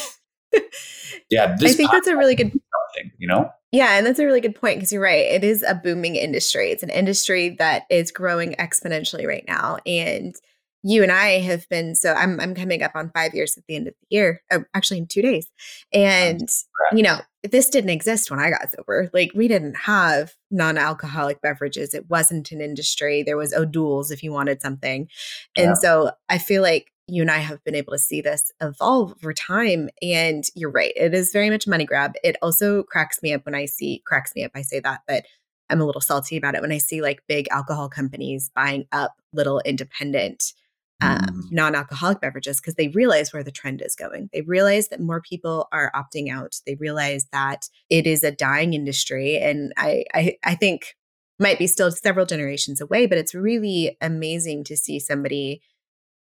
right. 0.53 0.63
yeah, 1.31 1.57
I 1.61 1.73
think 1.73 1.91
that's 1.91 2.07
a 2.09 2.17
really 2.17 2.35
good 2.35 2.53
thing, 2.95 3.13
you 3.19 3.29
know? 3.29 3.49
Yeah, 3.71 3.99
and 3.99 4.07
that's 4.07 4.19
a 4.19 4.25
really 4.25 4.41
good 4.41 4.55
point 4.55 4.77
because 4.77 4.93
you're 4.93 5.03
right. 5.03 5.27
It 5.27 5.45
is 5.45 5.63
a 5.63 5.75
booming 5.75 6.17
industry. 6.17 6.71
It's 6.71 6.83
an 6.83 6.91
industry 6.91 7.51
that 7.59 7.85
is 7.91 8.11
growing 8.11 8.55
exponentially 8.55 9.27
right 9.27 9.45
now. 9.47 9.77
And 9.85 10.35
you 10.83 11.03
and 11.03 11.11
I 11.11 11.41
have 11.41 11.69
been 11.69 11.95
so 11.95 12.13
I'm 12.15 12.41
I'm 12.41 12.55
coming 12.55 12.83
up 12.83 12.93
on 12.95 13.11
five 13.11 13.35
years 13.35 13.57
at 13.59 13.65
the 13.67 13.77
end 13.77 13.89
of 13.89 13.95
the 14.01 14.17
year, 14.17 14.43
oh, 14.53 14.65
actually 14.75 14.99
in 14.99 15.07
two 15.07 15.23
days, 15.23 15.51
and 15.93 16.49
you 16.93 17.03
know 17.03 17.19
this 17.43 17.69
didn't 17.69 17.91
exist 17.91 18.31
when 18.31 18.41
I 18.41 18.51
got 18.51 18.73
sober. 18.73 19.11
Like 19.13 19.33
we 19.35 19.49
didn't 19.49 19.75
have 19.75 20.35
non-alcoholic 20.51 21.41
beverages. 21.43 21.95
It 21.95 22.09
wasn't 22.09 22.53
an 22.53 22.61
industry. 22.61 23.23
There 23.23 23.37
was 23.37 23.53
O'Doul's 23.53 24.11
if 24.11 24.23
you 24.23 24.33
wanted 24.33 24.63
something, 24.63 25.09
and 25.57 25.69
yeah. 25.71 25.75
so 25.75 26.11
I 26.29 26.39
feel 26.39 26.63
like 26.63 26.93
you 27.09 27.23
and 27.23 27.31
I 27.31 27.39
have 27.39 27.63
been 27.65 27.75
able 27.75 27.93
to 27.93 27.99
see 27.99 28.21
this 28.21 28.53
evolve 28.61 29.15
over 29.23 29.33
time. 29.33 29.89
And 30.03 30.45
you're 30.55 30.71
right, 30.71 30.93
it 30.95 31.15
is 31.15 31.33
very 31.33 31.51
much 31.51 31.67
money 31.67 31.85
grab. 31.85 32.15
It 32.23 32.37
also 32.43 32.83
cracks 32.83 33.23
me 33.23 33.33
up 33.33 33.45
when 33.45 33.55
I 33.55 33.65
see 33.65 34.03
cracks 34.07 34.33
me 34.37 34.45
up. 34.45 34.53
I 34.55 34.63
say 34.63 34.81
that, 34.81 35.01
but 35.09 35.25
I'm 35.71 35.81
a 35.81 35.85
little 35.85 36.01
salty 36.01 36.37
about 36.37 36.55
it 36.55 36.63
when 36.63 36.73
I 36.73 36.79
see 36.79 37.03
like 37.03 37.23
big 37.29 37.49
alcohol 37.51 37.89
companies 37.89 38.51
buying 38.55 38.87
up 38.93 39.15
little 39.33 39.61
independent 39.61 40.53
um, 41.01 41.19
mm. 41.21 41.53
non-alcoholic 41.53 42.21
beverages 42.21 42.61
because 42.61 42.75
they 42.75 42.89
realize 42.89 43.33
where 43.33 43.45
the 43.45 43.53
trend 43.53 43.83
is 43.83 43.95
going. 43.95 44.29
They 44.33 44.41
realize 44.43 44.89
that 44.89 45.01
more 45.01 45.21
people 45.21 45.69
are 45.73 45.93
opting 45.95 46.33
out. 46.33 46.57
They 46.67 46.75
realize 46.75 47.27
that 47.33 47.69
it 47.89 48.07
is 48.07 48.25
a 48.25 48.33
dying 48.33 48.75
industry, 48.75 49.37
and 49.37 49.73
I, 49.77 50.05
I, 50.13 50.37
I 50.45 50.55
think 50.57 50.97
might 51.39 51.59
be 51.59 51.69
still 51.69 51.93
several 51.93 52.27
generations 52.27 52.81
away. 52.81 53.07
But 53.07 53.19
it's 53.19 53.35
really 53.35 53.97
amazing 54.01 54.65
to 54.65 54.77
see 54.77 54.99
somebody 54.99 55.63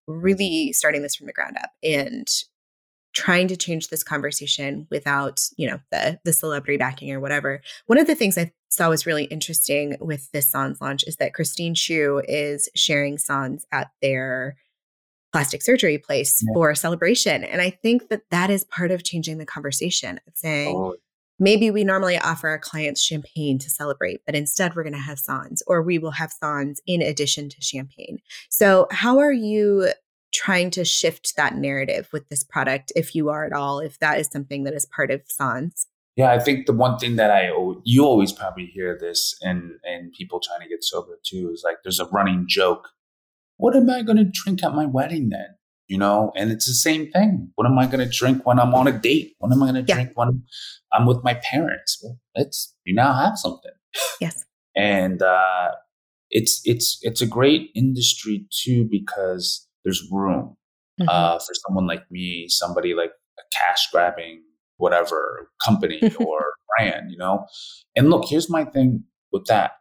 really 0.07 0.73
starting 0.73 1.01
this 1.01 1.15
from 1.15 1.27
the 1.27 1.33
ground 1.33 1.57
up 1.61 1.71
and 1.83 2.27
trying 3.13 3.47
to 3.47 3.57
change 3.57 3.89
this 3.89 4.03
conversation 4.03 4.87
without 4.89 5.41
you 5.57 5.69
know 5.69 5.79
the 5.91 6.19
the 6.23 6.33
celebrity 6.33 6.77
backing 6.77 7.11
or 7.11 7.19
whatever 7.19 7.61
one 7.87 7.97
of 7.97 8.07
the 8.07 8.15
things 8.15 8.37
i 8.37 8.51
saw 8.69 8.89
was 8.89 9.05
really 9.05 9.25
interesting 9.25 9.97
with 9.99 10.31
this 10.31 10.49
sans 10.49 10.79
launch 10.79 11.03
is 11.05 11.17
that 11.17 11.33
christine 11.33 11.75
Chiu 11.75 12.21
is 12.27 12.69
sharing 12.75 13.17
sans 13.17 13.65
at 13.71 13.91
their 14.01 14.55
plastic 15.33 15.61
surgery 15.61 15.97
place 15.97 16.41
yeah. 16.41 16.53
for 16.53 16.69
a 16.69 16.75
celebration 16.75 17.43
and 17.43 17.61
i 17.61 17.69
think 17.69 18.09
that 18.09 18.23
that 18.31 18.49
is 18.49 18.63
part 18.63 18.91
of 18.91 19.03
changing 19.03 19.37
the 19.37 19.45
conversation 19.45 20.19
of 20.25 20.33
saying 20.35 20.75
oh. 20.75 20.95
Maybe 21.41 21.71
we 21.71 21.83
normally 21.83 22.17
offer 22.19 22.47
our 22.47 22.59
clients 22.59 23.01
champagne 23.01 23.57
to 23.57 23.69
celebrate 23.69 24.21
but 24.25 24.35
instead 24.35 24.75
we're 24.75 24.83
going 24.83 24.93
to 24.93 24.99
have 24.99 25.19
sans 25.19 25.61
or 25.67 25.81
we 25.81 25.97
will 25.97 26.11
have 26.11 26.31
sans 26.31 26.79
in 26.87 27.01
addition 27.01 27.49
to 27.49 27.61
champagne. 27.61 28.19
So 28.49 28.87
how 28.91 29.19
are 29.19 29.31
you 29.31 29.89
trying 30.31 30.69
to 30.71 30.85
shift 30.85 31.35
that 31.35 31.55
narrative 31.55 32.07
with 32.13 32.29
this 32.29 32.43
product 32.43 32.93
if 32.95 33.13
you 33.13 33.29
are 33.29 33.43
at 33.45 33.51
all 33.51 33.79
if 33.79 33.99
that 33.99 34.19
is 34.19 34.27
something 34.27 34.63
that 34.63 34.73
is 34.73 34.85
part 34.85 35.11
of 35.11 35.21
sans? 35.27 35.87
Yeah 36.15 36.31
i 36.31 36.39
think 36.39 36.67
the 36.67 36.73
one 36.73 36.99
thing 36.99 37.15
that 37.15 37.31
i 37.31 37.49
you 37.83 38.05
always 38.05 38.31
probably 38.31 38.65
hear 38.65 38.97
this 38.99 39.35
and 39.41 39.71
and 39.83 40.11
people 40.13 40.39
trying 40.39 40.61
to 40.61 40.69
get 40.69 40.83
sober 40.83 41.17
too 41.23 41.49
is 41.53 41.63
like 41.63 41.77
there's 41.83 41.99
a 41.99 42.05
running 42.05 42.45
joke 42.47 42.89
what 43.57 43.75
am 43.75 43.89
i 43.89 44.01
going 44.01 44.17
to 44.17 44.25
drink 44.25 44.63
at 44.63 44.73
my 44.73 44.85
wedding 44.85 45.29
then 45.29 45.55
you 45.91 45.97
know 45.97 46.31
and 46.35 46.51
it's 46.51 46.67
the 46.67 46.73
same 46.73 47.03
thing 47.11 47.49
what 47.55 47.67
am 47.67 47.77
i 47.77 47.85
going 47.85 48.03
to 48.05 48.17
drink 48.17 48.45
when 48.45 48.59
i'm 48.59 48.73
on 48.73 48.87
a 48.87 48.97
date 49.07 49.35
what 49.39 49.51
am 49.51 49.61
i 49.63 49.71
going 49.71 49.85
to 49.85 49.87
yeah. 49.87 49.95
drink 49.95 50.11
when 50.15 50.41
i'm 50.93 51.05
with 51.05 51.21
my 51.23 51.33
parents 51.49 51.99
well 52.01 52.17
it's 52.35 52.75
you 52.85 52.93
now 52.93 53.13
have 53.13 53.37
something 53.37 53.71
yes 54.19 54.45
and 54.75 55.21
uh 55.21 55.69
it's 56.29 56.61
it's 56.63 56.97
it's 57.01 57.21
a 57.21 57.27
great 57.27 57.69
industry 57.75 58.45
too 58.63 58.87
because 58.89 59.67
there's 59.83 60.07
room 60.11 60.55
mm-hmm. 60.99 61.09
uh, 61.09 61.39
for 61.39 61.53
someone 61.65 61.87
like 61.87 62.09
me, 62.11 62.47
somebody 62.47 62.93
like 62.93 63.11
a 63.39 63.43
cash 63.51 63.89
grabbing 63.91 64.43
whatever 64.77 65.49
company 65.63 66.01
or 66.19 66.45
brand, 66.77 67.11
you 67.11 67.17
know? 67.17 67.45
And 67.95 68.09
look, 68.09 68.25
here's 68.27 68.49
my 68.49 68.65
thing 68.65 69.03
with 69.31 69.45
that. 69.45 69.71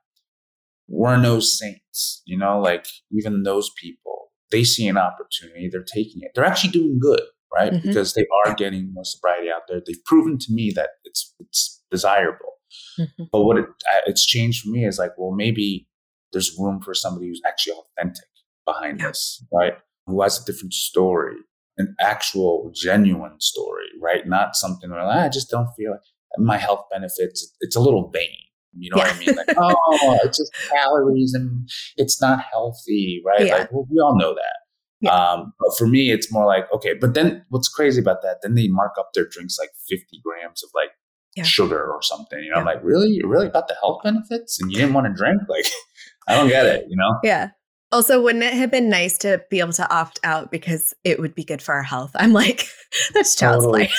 We're 0.89 1.17
no 1.17 1.41
saints, 1.41 2.23
you 2.25 2.37
know, 2.37 2.61
like 2.61 2.87
even 3.13 3.45
those 3.45 3.71
people, 3.81 4.20
they 4.51 4.65
see 4.65 4.89
an 4.89 4.99
opportunity, 4.99 5.69
they're 5.71 5.83
taking 5.83 6.23
it. 6.23 6.33
They're 6.35 6.45
actually 6.45 6.71
doing 6.71 6.99
good, 7.01 7.23
right? 7.55 7.73
Mm-hmm. 7.73 7.89
Because 7.89 8.15
they 8.15 8.27
are 8.45 8.55
getting 8.55 8.93
more 8.93 9.05
sobriety 9.05 9.49
out 9.51 9.63
there. 9.69 9.81
They've 9.85 10.05
proven 10.05 10.39
to 10.39 10.53
me 10.53 10.73
that 10.77 10.91
it's 11.05 11.35
it's 11.39 11.83
desirable. 11.91 12.55
Mm-hmm. 12.99 13.25
But 13.33 13.43
what 13.43 13.59
it, 13.59 13.67
it's 14.07 14.25
changed 14.27 14.63
for 14.63 14.71
me 14.71 14.87
is 14.87 14.99
like, 14.99 15.13
well, 15.17 15.33
maybe 15.33 15.89
there's 16.33 16.57
room 16.59 16.81
for 16.81 16.95
somebody 16.95 17.29
who's 17.29 17.43
actually 17.47 17.75
authentic 17.75 18.29
behind 18.65 19.01
yeah. 19.01 19.09
this, 19.09 19.45
right? 19.53 19.75
who 20.11 20.23
has 20.23 20.41
a 20.41 20.45
different 20.45 20.75
story, 20.75 21.37
an 21.79 21.95
actual 22.01 22.71
genuine 22.75 23.41
story, 23.41 23.87
right? 24.01 24.27
Not 24.27 24.57
something 24.57 24.91
where 24.91 25.01
ah, 25.01 25.25
I 25.25 25.29
just 25.29 25.51
don't 25.51 25.69
feel 25.77 25.93
like 25.93 26.01
my 26.39 26.59
health 26.59 26.85
benefits. 26.91 27.55
It's 27.61 27.77
a 27.77 27.81
little 27.81 28.11
vain. 28.11 28.37
You 28.79 28.91
know 28.91 28.99
yeah. 28.99 29.09
what 29.09 29.17
I 29.17 29.19
mean? 29.19 29.37
Like, 29.37 29.55
oh, 29.57 30.19
it's 30.25 30.39
just 30.39 30.53
calories 30.71 31.35
and 31.35 31.69
it's 31.97 32.21
not 32.21 32.43
healthy, 32.43 33.23
right? 33.25 33.47
Yeah. 33.47 33.57
Like, 33.57 33.73
well, 33.73 33.87
we 33.91 33.99
all 34.01 34.17
know 34.17 34.35
that. 34.35 34.57
Yeah. 35.01 35.13
Um, 35.13 35.53
but 35.59 35.77
for 35.79 35.87
me, 35.87 36.11
it's 36.11 36.31
more 36.31 36.47
like, 36.47 36.67
okay, 36.75 36.95
but 36.95 37.15
then 37.15 37.45
what's 37.49 37.69
crazy 37.69 38.01
about 38.01 38.23
that? 38.23 38.39
Then 38.43 38.55
they 38.55 38.69
mark 38.69 38.93
up 38.99 39.11
their 39.15 39.27
drinks 39.27 39.59
like 39.59 39.71
50 39.89 40.21
grams 40.23 40.63
of 40.63 40.71
like 40.75 40.91
yeah. 41.37 41.45
sugar 41.45 41.91
or 41.91 42.03
something. 42.03 42.39
You 42.39 42.51
know, 42.51 42.57
I'm 42.57 42.67
like, 42.67 42.83
really? 42.83 43.09
You're 43.09 43.29
really 43.29 43.47
about 43.47 43.69
the 43.69 43.77
health 43.81 44.03
benefits 44.05 44.61
and 44.61 44.71
you 44.71 44.79
didn't 44.79 44.95
want 44.95 45.07
to 45.07 45.13
drink? 45.13 45.41
Like, 45.49 45.67
I 46.29 46.37
don't 46.37 46.49
get 46.49 46.67
it, 46.67 46.87
you 46.89 46.97
know? 46.97 47.19
Yeah. 47.23 47.51
Also, 47.93 48.23
wouldn't 48.23 48.45
it 48.45 48.53
have 48.53 48.71
been 48.71 48.89
nice 48.89 49.19
to 49.19 49.43
be 49.51 49.59
able 49.59 49.73
to 49.73 49.93
opt 49.93 50.21
out 50.23 50.53
because 50.53 50.95
it 51.03 51.19
would 51.19 51.35
be 51.35 51.45
good 51.45 51.61
for 51.63 51.75
our 51.75 51.83
health? 51.83 52.13
I'm 52.15 52.33
like, 52.33 52.69
that's 53.15 53.35
child's 53.35 53.65
totally. 53.65 53.87
play. 53.87 53.93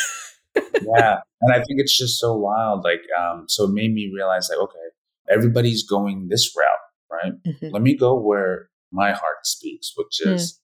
Yeah. 0.56 1.18
And 1.42 1.54
I 1.54 1.58
think 1.58 1.80
it's 1.80 1.98
just 1.98 2.20
so 2.20 2.36
wild. 2.36 2.84
Like, 2.84 3.02
um, 3.20 3.46
so 3.48 3.66
it 3.66 3.72
made 3.74 3.94
me 3.94 4.12
realize 4.14 4.50
like, 4.50 4.60
okay, 4.60 4.80
everybody's 5.30 5.84
going 5.84 6.28
this 6.30 6.54
route, 6.58 6.68
right? 7.12 7.34
Mm-hmm. 7.44 7.74
Let 7.74 7.82
me 7.82 7.96
go 7.96 8.20
where 8.20 8.70
my 8.92 9.12
heart 9.12 9.46
speaks, 9.46 9.94
which 9.96 10.20
mm. 10.26 10.34
is 10.34 10.60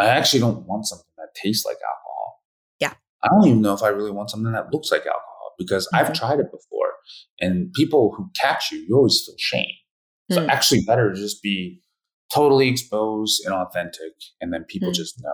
mm. 0.00 0.04
I 0.04 0.08
actually 0.08 0.40
don't 0.40 0.66
want 0.66 0.86
something 0.86 1.04
that 1.18 1.28
tastes 1.40 1.64
like 1.64 1.76
alcohol. 1.76 2.42
Yeah. 2.80 2.94
I 3.22 3.28
don't 3.28 3.46
even 3.46 3.62
know 3.62 3.74
if 3.74 3.82
I 3.82 3.88
really 3.88 4.10
want 4.10 4.30
something 4.30 4.52
that 4.52 4.72
looks 4.72 4.90
like 4.90 5.02
alcohol 5.02 5.54
because 5.58 5.86
mm-hmm. 5.86 5.96
I've 6.04 6.12
tried 6.12 6.40
it 6.40 6.50
before. 6.50 6.92
And 7.40 7.72
people 7.74 8.14
who 8.16 8.30
catch 8.40 8.72
you, 8.72 8.78
you 8.88 8.96
always 8.96 9.22
feel 9.24 9.34
shame. 9.38 9.74
So 10.30 10.40
mm. 10.40 10.48
actually 10.48 10.80
better 10.86 11.12
to 11.12 11.18
just 11.18 11.42
be 11.42 11.80
totally 12.32 12.68
exposed 12.68 13.44
and 13.44 13.54
authentic, 13.54 14.12
and 14.40 14.52
then 14.52 14.64
people 14.64 14.90
mm. 14.90 14.94
just 14.94 15.22
know. 15.22 15.30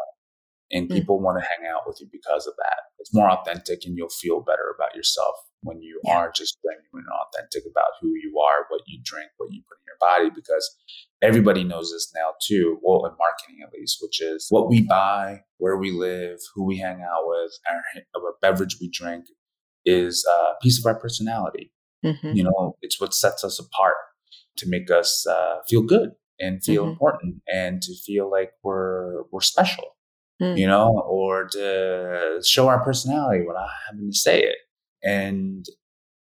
And 0.73 0.89
mm. 0.89 0.93
people 0.93 1.21
want 1.21 1.43
to 1.43 1.47
hang 1.47 1.69
out 1.69 1.83
with 1.87 1.99
you 2.01 2.09
because 2.11 2.47
of 2.47 2.55
that. 2.59 2.81
It's 2.99 3.15
more 3.15 3.31
authentic, 3.31 3.85
and 3.85 3.97
you'll 3.97 4.09
feel 4.09 4.41
better 4.41 4.75
about 4.75 4.95
yourself 4.95 5.35
when 5.63 5.83
you 5.83 6.01
yeah. 6.05 6.17
are 6.17 6.33
just 6.35 6.59
genuine 6.63 7.07
and 7.07 7.19
authentic 7.27 7.65
about 7.71 7.93
who 8.01 8.09
you 8.09 8.39
are, 8.39 8.67
what 8.69 8.83
you 8.87 9.01
drink, 9.05 9.31
what 9.37 9.53
you 9.53 9.63
put 9.69 9.79
in 9.79 9.87
your 9.87 9.97
body, 10.01 10.31
because 10.35 10.77
everybody 11.23 11.65
knows 11.65 11.93
this 11.93 12.13
now 12.15 12.33
too. 12.43 12.79
Well, 12.83 13.05
in 13.07 13.13
marketing 13.19 13.63
at 13.63 13.73
least, 13.73 13.99
which 14.01 14.23
is 14.23 14.47
what 14.51 14.69
we 14.69 14.83
buy, 14.83 15.43
where 15.59 15.77
we 15.77 15.91
live, 15.91 16.39
who 16.55 16.65
we 16.65 16.79
hang 16.79 17.03
out 17.03 17.25
with, 17.25 17.53
our, 17.69 17.83
our 18.23 18.35
beverage 18.41 18.79
we 18.81 18.89
drink 18.89 19.27
is 19.85 20.27
a 20.27 20.53
piece 20.63 20.79
of 20.79 20.87
our 20.87 20.99
personality. 20.99 21.73
Mm-hmm. 22.05 22.33
You 22.33 22.45
know, 22.45 22.77
it's 22.81 23.01
what 23.01 23.13
sets 23.13 23.45
us 23.45 23.59
apart 23.59 23.97
to 24.57 24.69
make 24.69 24.91
us 24.91 25.27
uh, 25.27 25.59
feel 25.69 25.83
good 25.83 26.13
and 26.39 26.63
feel 26.63 26.85
mm-hmm. 26.85 26.93
important 26.93 27.43
and 27.53 27.83
to 27.83 27.95
feel 27.95 28.31
like 28.31 28.53
we're 28.63 29.25
we're 29.31 29.43
special 29.43 29.97
mm. 30.41 30.59
you 30.59 30.67
know 30.67 31.03
or 31.07 31.49
to 31.49 32.41
show 32.45 32.69
our 32.69 32.83
personality 32.85 33.45
without 33.47 33.69
having 33.89 34.11
to 34.11 34.17
say 34.17 34.43
it 34.43 34.57
and 35.03 35.67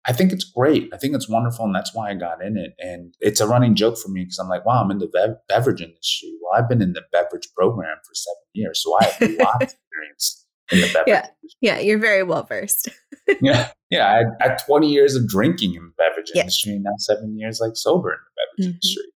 I 0.07 0.13
think 0.13 0.33
it's 0.33 0.45
great. 0.45 0.91
I 0.93 0.99
think 0.99 1.15
it's 1.15 1.29
wonderful, 1.29 1.65
and 1.65 1.75
that's 1.75 1.95
why 1.95 2.11
I 2.11 2.15
got 2.15 2.45
in 2.45 2.59
it. 2.59 2.75
And 2.79 3.15
it's 3.21 3.41
a 3.41 3.47
running 3.47 3.75
joke 3.75 3.97
for 3.97 4.09
me 4.09 4.25
because 4.25 4.39
I'm 4.39 4.49
like, 4.49 4.67
wow, 4.67 4.83
I'm 4.83 4.91
in 4.91 4.99
the 4.99 5.07
bev- 5.07 5.37
beverage 5.49 5.81
industry. 5.81 6.31
Well, 6.43 6.61
I've 6.61 6.69
been 6.69 6.83
in 6.83 6.93
the 6.93 7.03
beverage 7.11 7.49
program 7.57 7.97
for 8.07 8.15
seven 8.15 8.43
years, 8.53 8.83
so 8.83 8.95
I 9.01 9.05
have 9.05 9.23
a 9.23 9.43
lot 9.43 9.63
of 9.63 9.63
experience 9.63 10.47
in 10.71 10.81
the 10.83 10.87
beverage. 10.89 11.05
Yeah, 11.07 11.21
industry. 11.21 11.59
yeah, 11.63 11.79
you're 11.79 11.99
very 11.99 12.23
well 12.23 12.43
versed. 12.43 12.91
yeah, 13.41 13.71
yeah. 13.89 14.07
I 14.11 14.17
had, 14.17 14.27
I 14.43 14.49
had, 14.51 14.59
20 14.67 14.91
years 14.91 15.15
of 15.15 15.27
drinking 15.27 15.75
in 15.75 15.85
the 15.85 15.93
beverage 15.97 16.31
yeah. 16.35 16.43
industry, 16.43 16.73
and 16.73 16.83
now 16.83 16.93
seven 16.99 17.39
years 17.39 17.61
like 17.61 17.73
sober 17.75 18.13
in 18.13 18.19
the 18.19 18.63
beverage 18.63 18.69
mm-hmm. 18.69 18.75
industry 18.75 19.14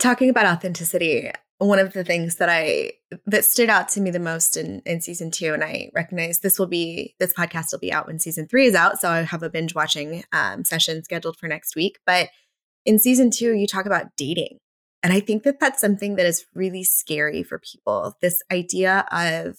talking 0.00 0.28
about 0.28 0.46
authenticity 0.46 1.30
one 1.58 1.78
of 1.78 1.92
the 1.92 2.02
things 2.02 2.36
that 2.36 2.48
i 2.48 2.90
that 3.26 3.44
stood 3.44 3.68
out 3.68 3.88
to 3.88 4.00
me 4.00 4.10
the 4.10 4.18
most 4.18 4.56
in 4.56 4.80
in 4.86 5.00
season 5.00 5.30
two 5.30 5.52
and 5.52 5.62
i 5.62 5.90
recognize 5.94 6.40
this 6.40 6.58
will 6.58 6.66
be 6.66 7.14
this 7.20 7.34
podcast 7.34 7.70
will 7.70 7.78
be 7.78 7.92
out 7.92 8.06
when 8.06 8.18
season 8.18 8.48
three 8.48 8.66
is 8.66 8.74
out 8.74 8.98
so 8.98 9.10
i 9.10 9.22
have 9.22 9.42
a 9.42 9.50
binge 9.50 9.74
watching 9.74 10.24
um, 10.32 10.64
session 10.64 11.04
scheduled 11.04 11.36
for 11.36 11.48
next 11.48 11.76
week. 11.76 11.98
But 12.06 12.30
in 12.84 12.98
season 12.98 13.30
two 13.30 13.52
you 13.52 13.66
talk 13.66 13.86
about 13.86 14.16
dating 14.16 14.58
and 15.02 15.12
i 15.12 15.20
think 15.20 15.42
that 15.42 15.60
that's 15.60 15.80
something 15.80 16.16
that 16.16 16.26
is 16.26 16.46
really 16.54 16.82
scary 16.82 17.42
for 17.42 17.58
people 17.58 18.16
this 18.22 18.42
idea 18.50 19.06
of 19.12 19.58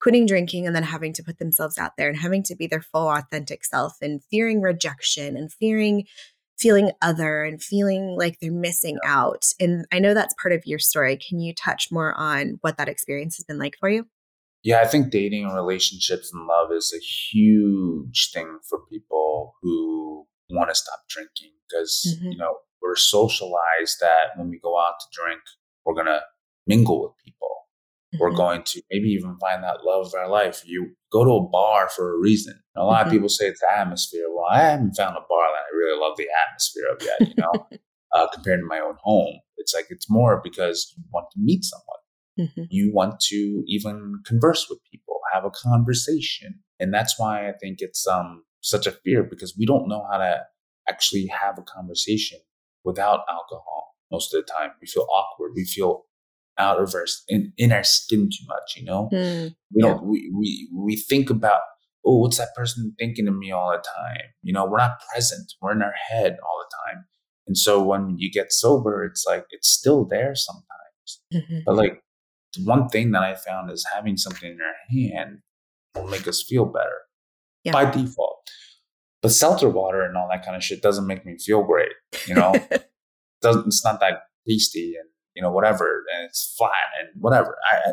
quitting 0.00 0.26
drinking 0.26 0.66
and 0.66 0.74
then 0.74 0.84
having 0.84 1.12
to 1.12 1.22
put 1.22 1.38
themselves 1.38 1.78
out 1.78 1.92
there 1.96 2.08
and 2.08 2.18
having 2.18 2.42
to 2.42 2.54
be 2.54 2.66
their 2.66 2.82
full 2.82 3.08
authentic 3.08 3.64
self 3.64 3.96
and 4.00 4.22
fearing 4.24 4.60
rejection 4.60 5.36
and 5.36 5.52
fearing 5.52 6.04
feeling 6.58 6.90
other 7.02 7.44
and 7.44 7.62
feeling 7.62 8.16
like 8.18 8.38
they're 8.40 8.52
missing 8.52 8.98
out. 9.04 9.44
And 9.60 9.86
I 9.92 9.98
know 9.98 10.14
that's 10.14 10.34
part 10.40 10.52
of 10.52 10.66
your 10.66 10.78
story. 10.78 11.16
Can 11.16 11.38
you 11.38 11.54
touch 11.54 11.88
more 11.90 12.14
on 12.14 12.58
what 12.62 12.76
that 12.78 12.88
experience 12.88 13.36
has 13.36 13.44
been 13.44 13.58
like 13.58 13.76
for 13.78 13.88
you? 13.88 14.06
Yeah, 14.64 14.80
I 14.80 14.86
think 14.86 15.10
dating 15.10 15.44
and 15.44 15.54
relationships 15.54 16.32
and 16.34 16.46
love 16.46 16.72
is 16.72 16.92
a 16.92 17.00
huge 17.00 18.30
thing 18.32 18.58
for 18.68 18.80
people 18.90 19.54
who 19.62 20.26
want 20.50 20.70
to 20.70 20.74
stop 20.74 21.00
drinking 21.08 21.52
because, 21.68 22.16
mm-hmm. 22.16 22.32
you 22.32 22.38
know, 22.38 22.56
we're 22.82 22.96
socialized 22.96 23.98
that 24.00 24.36
when 24.36 24.48
we 24.48 24.58
go 24.58 24.78
out 24.78 24.94
to 25.00 25.06
drink, 25.12 25.40
we're 25.84 25.94
going 25.94 26.06
to 26.06 26.22
mingle 26.66 27.02
with 27.02 27.12
people. 27.24 27.48
Mm-hmm. 28.14 28.22
We're 28.22 28.36
going 28.36 28.62
to 28.62 28.82
maybe 28.90 29.08
even 29.08 29.36
find 29.38 29.62
that 29.62 29.84
love 29.84 30.06
of 30.06 30.14
our 30.14 30.28
life. 30.28 30.62
You 30.64 30.92
go 31.12 31.24
to 31.24 31.30
a 31.30 31.48
bar 31.48 31.90
for 31.94 32.14
a 32.14 32.18
reason. 32.18 32.58
A 32.76 32.82
lot 32.82 33.00
mm-hmm. 33.00 33.08
of 33.08 33.12
people 33.12 33.28
say 33.28 33.46
it's 33.46 33.60
the 33.60 33.70
atmosphere. 33.76 34.24
Well, 34.34 34.46
I 34.50 34.62
haven't 34.62 34.94
found 34.94 35.16
a 35.16 35.20
bar 35.28 35.46
that 35.52 35.64
I 35.70 35.76
really 35.76 36.00
love 36.00 36.16
the 36.16 36.28
atmosphere 36.48 36.84
of 36.90 37.02
yet, 37.02 37.28
you 37.28 37.34
know, 37.36 37.78
uh, 38.14 38.28
compared 38.32 38.60
to 38.60 38.66
my 38.66 38.80
own 38.80 38.94
home. 39.02 39.34
It's 39.58 39.74
like 39.74 39.86
it's 39.90 40.10
more 40.10 40.40
because 40.42 40.94
you 40.96 41.04
want 41.12 41.26
to 41.32 41.38
meet 41.40 41.64
someone. 41.64 42.48
Mm-hmm. 42.48 42.62
You 42.70 42.92
want 42.94 43.20
to 43.28 43.64
even 43.66 44.20
converse 44.24 44.66
with 44.70 44.78
people, 44.90 45.20
have 45.34 45.44
a 45.44 45.50
conversation. 45.50 46.60
And 46.80 46.94
that's 46.94 47.18
why 47.18 47.48
I 47.48 47.52
think 47.60 47.78
it's 47.80 48.06
um 48.06 48.44
such 48.60 48.86
a 48.86 48.92
fear 48.92 49.22
because 49.22 49.56
we 49.58 49.66
don't 49.66 49.88
know 49.88 50.06
how 50.10 50.18
to 50.18 50.40
actually 50.88 51.26
have 51.26 51.58
a 51.58 51.62
conversation 51.62 52.38
without 52.84 53.20
alcohol 53.28 53.94
most 54.10 54.34
of 54.34 54.40
the 54.40 54.52
time. 54.52 54.70
We 54.80 54.86
feel 54.86 55.06
awkward. 55.12 55.52
We 55.54 55.64
feel 55.64 56.04
out 56.58 56.80
of 56.80 56.94
our 56.94 57.06
in, 57.28 57.52
in 57.56 57.72
our 57.72 57.84
skin 57.84 58.28
too 58.30 58.46
much, 58.46 58.76
you 58.76 58.84
know? 58.84 59.08
Mm, 59.12 59.54
we 59.74 59.82
don't 59.82 60.04
we, 60.04 60.30
we 60.36 60.68
we 60.74 60.96
think 60.96 61.30
about 61.30 61.60
oh, 62.08 62.18
what's 62.20 62.38
that 62.38 62.54
person 62.56 62.94
thinking 62.98 63.28
of 63.28 63.36
me 63.36 63.50
all 63.50 63.70
the 63.70 63.84
time? 63.96 64.24
You 64.42 64.52
know, 64.52 64.64
we're 64.64 64.78
not 64.78 65.00
present. 65.12 65.52
We're 65.60 65.72
in 65.72 65.82
our 65.82 65.94
head 66.08 66.36
all 66.42 66.64
the 66.64 66.92
time. 66.92 67.04
And 67.46 67.56
so 67.56 67.82
when 67.82 68.16
you 68.18 68.30
get 68.30 68.52
sober, 68.52 69.04
it's 69.04 69.24
like 69.26 69.44
it's 69.50 69.68
still 69.68 70.04
there 70.04 70.34
sometimes. 70.34 71.20
Mm-hmm. 71.34 71.58
But 71.66 71.76
like 71.76 72.02
one 72.64 72.88
thing 72.88 73.12
that 73.12 73.22
I 73.22 73.34
found 73.34 73.70
is 73.70 73.86
having 73.92 74.16
something 74.16 74.50
in 74.50 74.58
our 74.60 74.74
hand 74.90 75.38
will 75.94 76.08
make 76.08 76.26
us 76.26 76.44
feel 76.48 76.64
better 76.64 77.00
yeah. 77.64 77.72
by 77.72 77.90
default. 77.90 78.36
But 79.20 79.32
seltzer 79.32 79.68
water 79.68 80.02
and 80.02 80.16
all 80.16 80.28
that 80.30 80.44
kind 80.44 80.56
of 80.56 80.62
shit 80.62 80.82
doesn't 80.82 81.06
make 81.06 81.26
me 81.26 81.36
feel 81.38 81.62
great. 81.64 81.92
You 82.26 82.34
know, 82.36 82.54
doesn't 83.42 83.66
it's 83.66 83.84
not 83.84 84.00
that 84.00 84.22
tasty 84.46 84.94
and 84.98 85.08
you 85.38 85.42
know 85.42 85.52
whatever, 85.52 86.04
and 86.12 86.24
it's 86.24 86.52
flat 86.58 86.72
and 86.98 87.08
whatever. 87.22 87.56
I, 87.70 87.92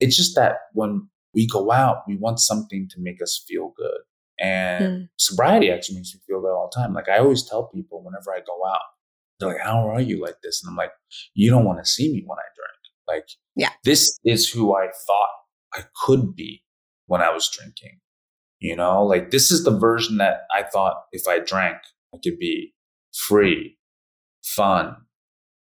it's 0.00 0.16
just 0.16 0.34
that 0.34 0.56
when 0.72 1.08
we 1.32 1.46
go 1.46 1.70
out, 1.70 1.98
we 2.08 2.16
want 2.16 2.40
something 2.40 2.88
to 2.90 2.96
make 2.98 3.22
us 3.22 3.44
feel 3.46 3.72
good. 3.76 4.00
And 4.40 4.84
mm. 4.84 5.08
sobriety 5.16 5.70
actually 5.70 5.98
makes 5.98 6.12
me 6.12 6.20
feel 6.26 6.40
good 6.40 6.50
all 6.50 6.68
the 6.74 6.80
time. 6.80 6.92
Like 6.92 7.08
I 7.08 7.18
always 7.18 7.48
tell 7.48 7.68
people 7.68 8.02
whenever 8.02 8.32
I 8.32 8.40
go 8.40 8.66
out, 8.68 8.80
they're 9.38 9.50
like, 9.50 9.60
"How 9.62 9.88
are 9.88 10.00
you 10.00 10.20
like 10.20 10.42
this?" 10.42 10.60
And 10.60 10.70
I'm 10.70 10.76
like, 10.76 10.90
"You 11.34 11.52
don't 11.52 11.64
want 11.64 11.78
to 11.78 11.88
see 11.88 12.12
me 12.12 12.24
when 12.26 12.38
I 12.38 12.48
drink." 12.56 12.80
Like, 13.06 13.28
yeah, 13.54 13.70
this 13.84 14.18
is 14.24 14.50
who 14.50 14.74
I 14.74 14.86
thought 15.06 15.30
I 15.72 15.84
could 16.04 16.34
be 16.34 16.64
when 17.06 17.22
I 17.22 17.30
was 17.30 17.48
drinking. 17.48 18.00
You 18.58 18.74
know, 18.74 19.04
like 19.04 19.30
this 19.30 19.52
is 19.52 19.62
the 19.62 19.78
version 19.78 20.16
that 20.16 20.46
I 20.52 20.64
thought 20.64 20.96
if 21.12 21.28
I 21.28 21.38
drank, 21.38 21.76
I 22.12 22.18
could 22.18 22.40
be 22.40 22.74
free, 23.14 23.78
fun, 24.44 24.96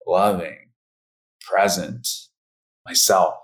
loving, 0.06 0.69
present, 1.50 2.06
myself. 2.86 3.34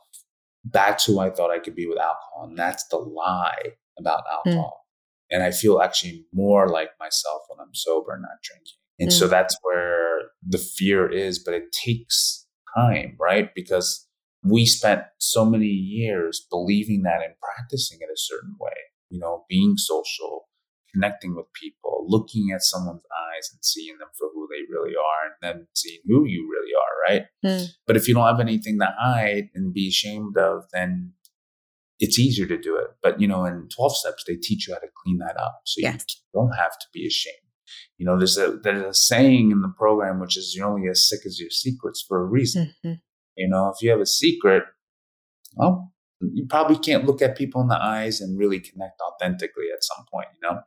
That's 0.69 1.05
who 1.05 1.21
I 1.21 1.31
thought 1.31 1.51
I 1.51 1.59
could 1.59 1.77
be 1.77 1.87
with 1.87 1.99
alcohol. 1.99 2.47
And 2.49 2.59
that's 2.59 2.87
the 2.89 2.97
lie 2.97 3.75
about 3.99 4.25
hmm. 4.45 4.51
alcohol. 4.51 4.85
Mm. 5.33 5.37
And 5.37 5.43
I 5.43 5.51
feel 5.51 5.81
actually 5.81 6.25
more 6.33 6.69
like 6.69 6.91
myself 7.01 7.43
when 7.49 7.61
I'm 7.61 7.75
sober, 7.75 8.19
not 8.21 8.43
drinking. 8.43 8.79
And 8.99 9.11
mm. 9.11 9.13
so 9.13 9.29
that's 9.29 9.57
where 9.63 10.23
the 10.47 10.59
fear 10.59 11.11
is, 11.11 11.39
but 11.39 11.55
it 11.55 11.73
takes 11.73 12.47
time, 12.77 13.17
right? 13.21 13.51
Because 13.55 14.07
we 14.43 14.67
spent 14.67 15.03
so 15.19 15.45
many 15.45 15.67
years 15.67 16.47
believing 16.51 17.03
that 17.03 17.23
and 17.23 17.35
practicing 17.41 17.99
it 18.01 18.09
a 18.13 18.17
certain 18.17 18.55
way, 18.61 18.77
you 19.11 19.19
know, 19.19 19.45
being 19.49 19.75
social, 19.77 20.46
connecting 20.97 21.35
with 21.35 21.47
people, 21.53 22.05
looking 22.09 22.51
at 22.55 22.63
someone's 22.63 23.03
eyes 23.13 23.51
and 23.53 23.63
seeing 23.63 23.99
them 23.99 24.09
for 24.19 24.29
who 24.33 24.49
they 24.51 24.63
really 24.73 24.95
are 24.95 25.27
and 25.27 25.35
then 25.43 25.67
seeing 25.75 26.01
who 26.07 26.27
you 26.27 26.49
really 26.51 26.73
are, 26.75 27.15
right? 27.15 27.27
Mm. 27.45 27.69
But 27.87 27.97
if 27.97 28.09
you 28.09 28.15
don't 28.15 28.27
have 28.27 28.41
anything 28.41 28.79
to 28.79 28.95
hide 28.99 29.51
and 29.55 29.73
be 29.73 29.89
ashamed 29.89 30.37
of, 30.39 30.65
then 30.73 31.13
it's 31.99 32.19
easier 32.19 32.47
to 32.47 32.59
do 32.59 32.77
it. 32.77 32.89
But, 33.03 33.21
you 33.21 33.29
know, 33.29 33.45
in 33.45 33.69
12 33.75 33.97
steps, 33.97 34.25
they 34.27 34.37
teach 34.37 34.69
you 34.69 34.75
how 34.75 34.81
to 34.81 34.89
clean 35.03 35.19
that 35.19 35.39
up. 35.39 35.63
So 35.65 35.81
yes. 35.81 36.05
you 36.09 36.41
don't 36.41 36.57
have 36.57 36.79
to 36.79 36.87
be 36.93 37.07
ashamed. 37.07 37.37
You 37.99 38.07
know, 38.07 38.17
there's 38.17 38.39
a 38.39 38.59
there's 38.63 38.85
a 38.85 38.95
saying 38.95 39.51
in 39.51 39.61
the 39.61 39.73
program 39.77 40.21
which 40.21 40.37
is 40.37 40.55
you're 40.57 40.69
only 40.69 40.89
as 40.89 41.09
sick 41.09 41.21
as 41.27 41.41
your 41.41 41.51
secrets 41.51 42.05
for 42.07 42.23
a 42.23 42.25
reason. 42.25 42.73
Mm-hmm. 42.85 42.95
You 43.37 43.49
know, 43.49 43.73
if 43.75 43.83
you 43.83 43.91
have 43.91 44.01
a 44.01 44.07
secret, 44.07 44.63
well, 45.57 45.93
you 46.21 46.47
probably 46.47 46.79
can't 46.79 47.05
look 47.05 47.21
at 47.23 47.37
people 47.37 47.61
in 47.61 47.69
the 47.69 47.83
eyes 47.83 48.21
and 48.21 48.39
really 48.39 48.61
connect 48.61 49.01
authentically 49.01 49.67
at 49.75 49.83
some 49.83 50.05
point. 50.13 50.29
You 50.35 50.49
know, 50.49 50.61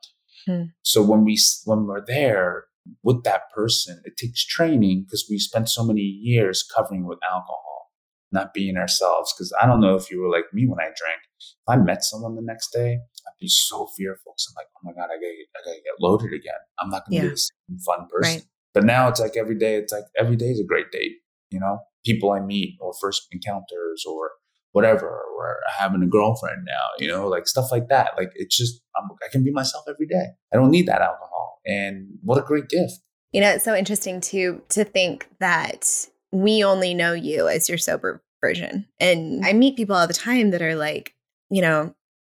mm. 0.47 0.67
so 0.83 1.03
when 1.03 1.23
we 1.23 1.37
when 1.65 1.85
we're 1.85 2.05
there 2.05 2.65
with 3.03 3.23
that 3.23 3.51
person, 3.53 4.01
it 4.05 4.17
takes 4.17 4.45
training 4.45 5.03
because 5.05 5.27
we 5.29 5.37
spent 5.37 5.69
so 5.69 5.83
many 5.83 6.01
years 6.01 6.63
covering 6.75 7.05
with 7.05 7.19
alcohol, 7.23 7.91
not 8.31 8.53
being 8.53 8.77
ourselves. 8.77 9.33
Because 9.33 9.53
I 9.61 9.65
don't 9.65 9.81
know 9.81 9.95
if 9.95 10.09
you 10.11 10.21
were 10.21 10.29
like 10.29 10.45
me 10.53 10.67
when 10.67 10.79
I 10.79 10.85
drank. 10.85 11.21
If 11.39 11.55
I 11.67 11.77
met 11.77 12.03
someone 12.03 12.35
the 12.35 12.41
next 12.41 12.71
day, 12.71 12.93
I'd 12.93 13.39
be 13.39 13.47
so 13.47 13.87
fearful. 13.97 14.33
So 14.37 14.51
I'm 14.51 14.61
like, 14.61 14.67
oh 14.75 14.79
my 14.83 14.91
God, 14.93 15.09
I 15.11 15.15
gotta, 15.15 15.33
I 15.55 15.59
gotta 15.65 15.81
get 15.83 16.01
loaded 16.01 16.33
again. 16.33 16.59
I'm 16.79 16.89
not 16.89 17.03
gonna 17.05 17.17
yeah. 17.17 17.21
be 17.23 17.29
the 17.29 17.37
same 17.37 17.79
fun 17.85 18.07
person. 18.09 18.35
Right. 18.35 18.43
But 18.73 18.83
now 18.85 19.07
it's 19.07 19.19
like 19.19 19.35
every 19.35 19.57
day, 19.57 19.75
it's 19.75 19.93
like 19.93 20.05
every 20.17 20.35
day 20.35 20.49
is 20.49 20.59
a 20.59 20.65
great 20.65 20.91
date, 20.91 21.13
you 21.49 21.59
know? 21.59 21.79
People 22.05 22.31
I 22.31 22.39
meet 22.39 22.77
or 22.79 22.93
first 23.01 23.27
encounters 23.31 24.05
or 24.07 24.31
whatever, 24.79 25.07
or 25.37 25.57
having 25.77 26.03
a 26.03 26.07
girlfriend 26.07 26.61
now, 26.65 26.85
you 26.99 27.07
know, 27.07 27.27
like 27.27 27.47
stuff 27.47 27.71
like 27.71 27.87
that. 27.89 28.11
Like 28.17 28.31
it's 28.35 28.57
just, 28.57 28.81
I'm, 28.95 29.09
I 29.25 29.29
can 29.31 29.43
be 29.43 29.51
myself 29.51 29.85
every 29.89 30.07
day. 30.07 30.27
I 30.53 30.57
don't 30.57 30.71
need 30.71 30.87
that 30.87 31.01
alcohol. 31.01 31.59
And 31.65 32.07
what 32.23 32.37
a 32.37 32.41
great 32.41 32.69
gift. 32.69 32.93
You 33.31 33.41
know, 33.41 33.51
it's 33.51 33.63
so 33.63 33.75
interesting 33.75 34.21
to 34.21 34.61
to 34.69 34.83
think 34.83 35.27
that 35.39 36.07
we 36.31 36.63
only 36.63 36.93
know 36.93 37.13
you 37.13 37.47
as 37.47 37.69
your 37.69 37.77
sober 37.77 38.23
version. 38.41 38.87
And 38.99 39.45
I 39.45 39.53
meet 39.53 39.77
people 39.77 39.95
all 39.95 40.07
the 40.07 40.13
time 40.13 40.51
that 40.51 40.61
are 40.61 40.75
like, 40.75 41.13
you 41.49 41.61
know, 41.61 41.93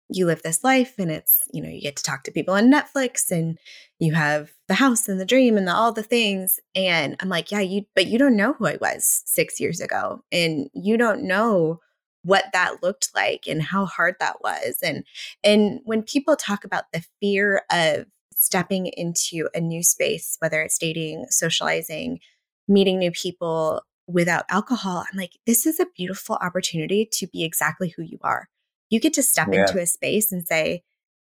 you 0.08 0.26
live 0.26 0.42
this 0.42 0.62
life 0.62 0.94
and 0.98 1.10
it's, 1.10 1.40
you 1.52 1.62
know, 1.62 1.68
you 1.68 1.80
get 1.80 1.96
to 1.96 2.02
talk 2.02 2.24
to 2.24 2.30
people 2.30 2.54
on 2.54 2.70
Netflix 2.70 3.30
and 3.30 3.58
you 3.98 4.12
have 4.12 4.52
the 4.68 4.74
house 4.74 5.08
and 5.08 5.18
the 5.18 5.24
dream 5.24 5.56
and 5.56 5.66
the, 5.66 5.74
all 5.74 5.92
the 5.92 6.02
things. 6.02 6.60
And 6.74 7.16
I'm 7.20 7.28
like, 7.28 7.50
yeah, 7.50 7.60
you, 7.60 7.86
but 7.94 8.06
you 8.06 8.18
don't 8.18 8.36
know 8.36 8.52
who 8.52 8.66
I 8.66 8.76
was 8.80 9.22
six 9.24 9.58
years 9.58 9.80
ago. 9.80 10.22
And 10.30 10.68
you 10.74 10.96
don't 10.96 11.22
know 11.22 11.80
what 12.24 12.46
that 12.52 12.82
looked 12.82 13.10
like 13.14 13.44
and 13.46 13.62
how 13.62 13.86
hard 13.86 14.16
that 14.20 14.42
was. 14.42 14.78
And, 14.82 15.04
and 15.42 15.80
when 15.84 16.02
people 16.02 16.36
talk 16.36 16.64
about 16.64 16.84
the 16.92 17.04
fear 17.20 17.62
of 17.70 18.06
stepping 18.34 18.86
into 18.86 19.48
a 19.54 19.60
new 19.60 19.82
space, 19.82 20.36
whether 20.40 20.60
it's 20.62 20.78
dating, 20.78 21.26
socializing, 21.30 22.18
meeting 22.66 22.98
new 22.98 23.12
people 23.12 23.82
without 24.06 24.44
alcohol, 24.50 25.04
I'm 25.10 25.18
like, 25.18 25.38
this 25.46 25.66
is 25.66 25.78
a 25.78 25.86
beautiful 25.96 26.36
opportunity 26.36 27.08
to 27.12 27.26
be 27.26 27.44
exactly 27.44 27.94
who 27.96 28.02
you 28.02 28.18
are 28.22 28.48
you 28.94 29.00
get 29.00 29.14
to 29.14 29.22
step 29.22 29.48
yeah. 29.52 29.62
into 29.62 29.80
a 29.80 29.86
space 29.86 30.32
and 30.32 30.46
say, 30.46 30.82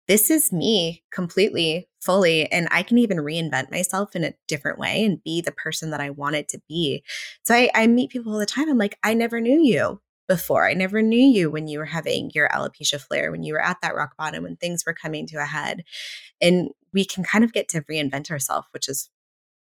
this 0.08 0.30
is 0.30 0.52
me 0.52 1.02
completely, 1.10 1.88
fully, 2.00 2.50
and 2.52 2.68
I 2.70 2.82
can 2.82 2.98
even 2.98 3.16
reinvent 3.16 3.72
myself 3.72 4.14
in 4.14 4.22
a 4.22 4.34
different 4.46 4.78
way 4.78 5.04
and 5.04 5.24
be 5.24 5.40
the 5.40 5.52
person 5.52 5.90
that 5.90 6.00
I 6.00 6.10
wanted 6.10 6.48
to 6.50 6.60
be. 6.68 7.02
So 7.44 7.54
I, 7.54 7.70
I 7.74 7.86
meet 7.88 8.10
people 8.10 8.32
all 8.32 8.38
the 8.38 8.46
time. 8.46 8.68
I'm 8.68 8.78
like, 8.78 8.98
I 9.02 9.14
never 9.14 9.40
knew 9.40 9.60
you 9.60 10.00
before. 10.28 10.68
I 10.68 10.74
never 10.74 11.02
knew 11.02 11.18
you 11.18 11.50
when 11.50 11.68
you 11.68 11.78
were 11.78 11.84
having 11.86 12.30
your 12.34 12.48
alopecia 12.48 13.00
flare, 13.00 13.30
when 13.30 13.42
you 13.42 13.52
were 13.52 13.62
at 13.62 13.78
that 13.82 13.94
rock 13.94 14.16
bottom, 14.16 14.44
when 14.44 14.56
things 14.56 14.84
were 14.86 14.94
coming 14.94 15.26
to 15.28 15.36
a 15.36 15.46
head. 15.46 15.84
And 16.40 16.70
we 16.92 17.04
can 17.04 17.24
kind 17.24 17.44
of 17.44 17.52
get 17.52 17.68
to 17.68 17.82
reinvent 17.82 18.30
ourselves, 18.30 18.66
which 18.72 18.88
is 18.88 19.10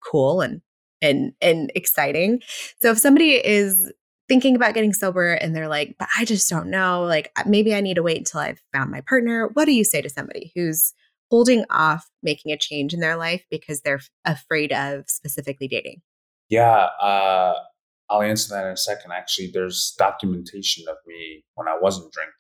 cool 0.05 0.41
and 0.41 0.62
and 1.03 1.33
and 1.41 1.71
exciting. 1.75 2.41
So 2.81 2.91
if 2.91 2.99
somebody 2.99 3.33
is 3.35 3.93
thinking 4.29 4.57
about 4.57 4.75
getting 4.75 4.93
sober 4.93 5.33
and 5.33 5.55
they're 5.55 5.69
like, 5.69 5.97
but 5.99 6.09
I 6.17 6.25
just 6.25 6.49
don't 6.49 6.69
know. 6.69 7.05
Like, 7.05 7.31
maybe 7.47 7.75
I 7.75 7.81
need 7.81 7.95
to 7.95 8.03
wait 8.03 8.19
until 8.19 8.41
I've 8.41 8.62
found 8.73 8.91
my 8.91 9.03
partner. 9.03 9.51
What 9.53 9.67
do 9.67 9.73
you 9.73 9.85
say 9.85 10.01
to 10.01 10.09
somebody 10.09 10.51
who's 10.55 10.95
holding 11.31 11.65
off 11.71 12.09
making 12.23 12.53
a 12.53 12.57
change 12.57 12.95
in 12.95 13.01
their 13.01 13.17
life 13.17 13.45
because 13.51 13.83
they're 13.83 14.01
afraid 14.25 14.73
of 14.73 15.05
specifically 15.09 15.69
dating? 15.69 16.01
Yeah, 16.49 16.89
uh, 17.01 17.55
I'll 18.11 18.22
answer 18.22 18.55
that 18.55 18.66
in 18.66 18.72
a 18.72 18.76
second. 18.76 19.12
Actually, 19.12 19.50
there's 19.52 19.94
documentation 19.98 20.84
of 20.88 20.96
me 21.07 21.44
when 21.55 21.68
I 21.68 21.76
wasn't 21.80 22.12
drinking. 22.12 22.32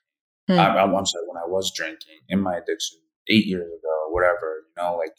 Hmm. 0.48 0.58
I, 0.58 0.82
I'm 0.82 1.06
sorry, 1.06 1.24
when 1.26 1.42
I 1.42 1.46
was 1.46 1.72
drinking 1.74 2.18
in 2.28 2.40
my 2.40 2.56
addiction 2.56 2.98
eight 3.28 3.46
years 3.46 3.62
ago, 3.66 3.96
whatever, 4.10 4.64
you 4.68 4.82
know, 4.82 4.96
like 4.96 5.12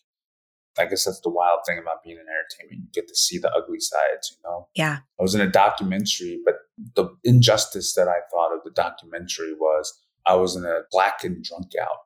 I 0.78 0.86
guess 0.86 1.06
that's 1.06 1.22
the 1.22 1.30
wild 1.30 1.60
thing 1.66 1.80
about 1.80 2.04
being 2.04 2.18
in 2.18 2.26
entertainment. 2.28 2.90
You 2.94 3.02
get 3.02 3.08
to 3.08 3.16
see 3.16 3.38
the 3.38 3.50
ugly 3.52 3.80
sides, 3.80 4.32
you 4.32 4.38
know? 4.44 4.68
Yeah. 4.76 4.98
I 5.20 5.24
was 5.24 5.34
in 5.34 5.40
a 5.42 5.50
documentary, 5.50 6.42
but 6.44 6.56
the 6.96 7.08
injustice 7.24 7.94
that 7.96 8.08
I 8.10 8.18
thought 8.32 8.54
of 8.54 8.60
the 8.66 8.72
documentary 8.72 9.54
was 9.54 9.98
I 10.26 10.36
was 10.36 10.56
in 10.56 10.66
a 10.66 10.82
black 10.92 11.24
and 11.24 11.42
drunk 11.44 11.72
out, 11.82 11.98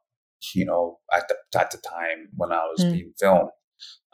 you 0.53 0.65
know, 0.65 0.99
at 1.11 1.27
the, 1.27 1.59
at 1.59 1.71
the 1.71 1.77
time 1.79 2.29
when 2.37 2.51
I 2.51 2.63
was 2.71 2.85
Mm. 2.85 2.91
being 2.93 3.13
filmed 3.19 3.49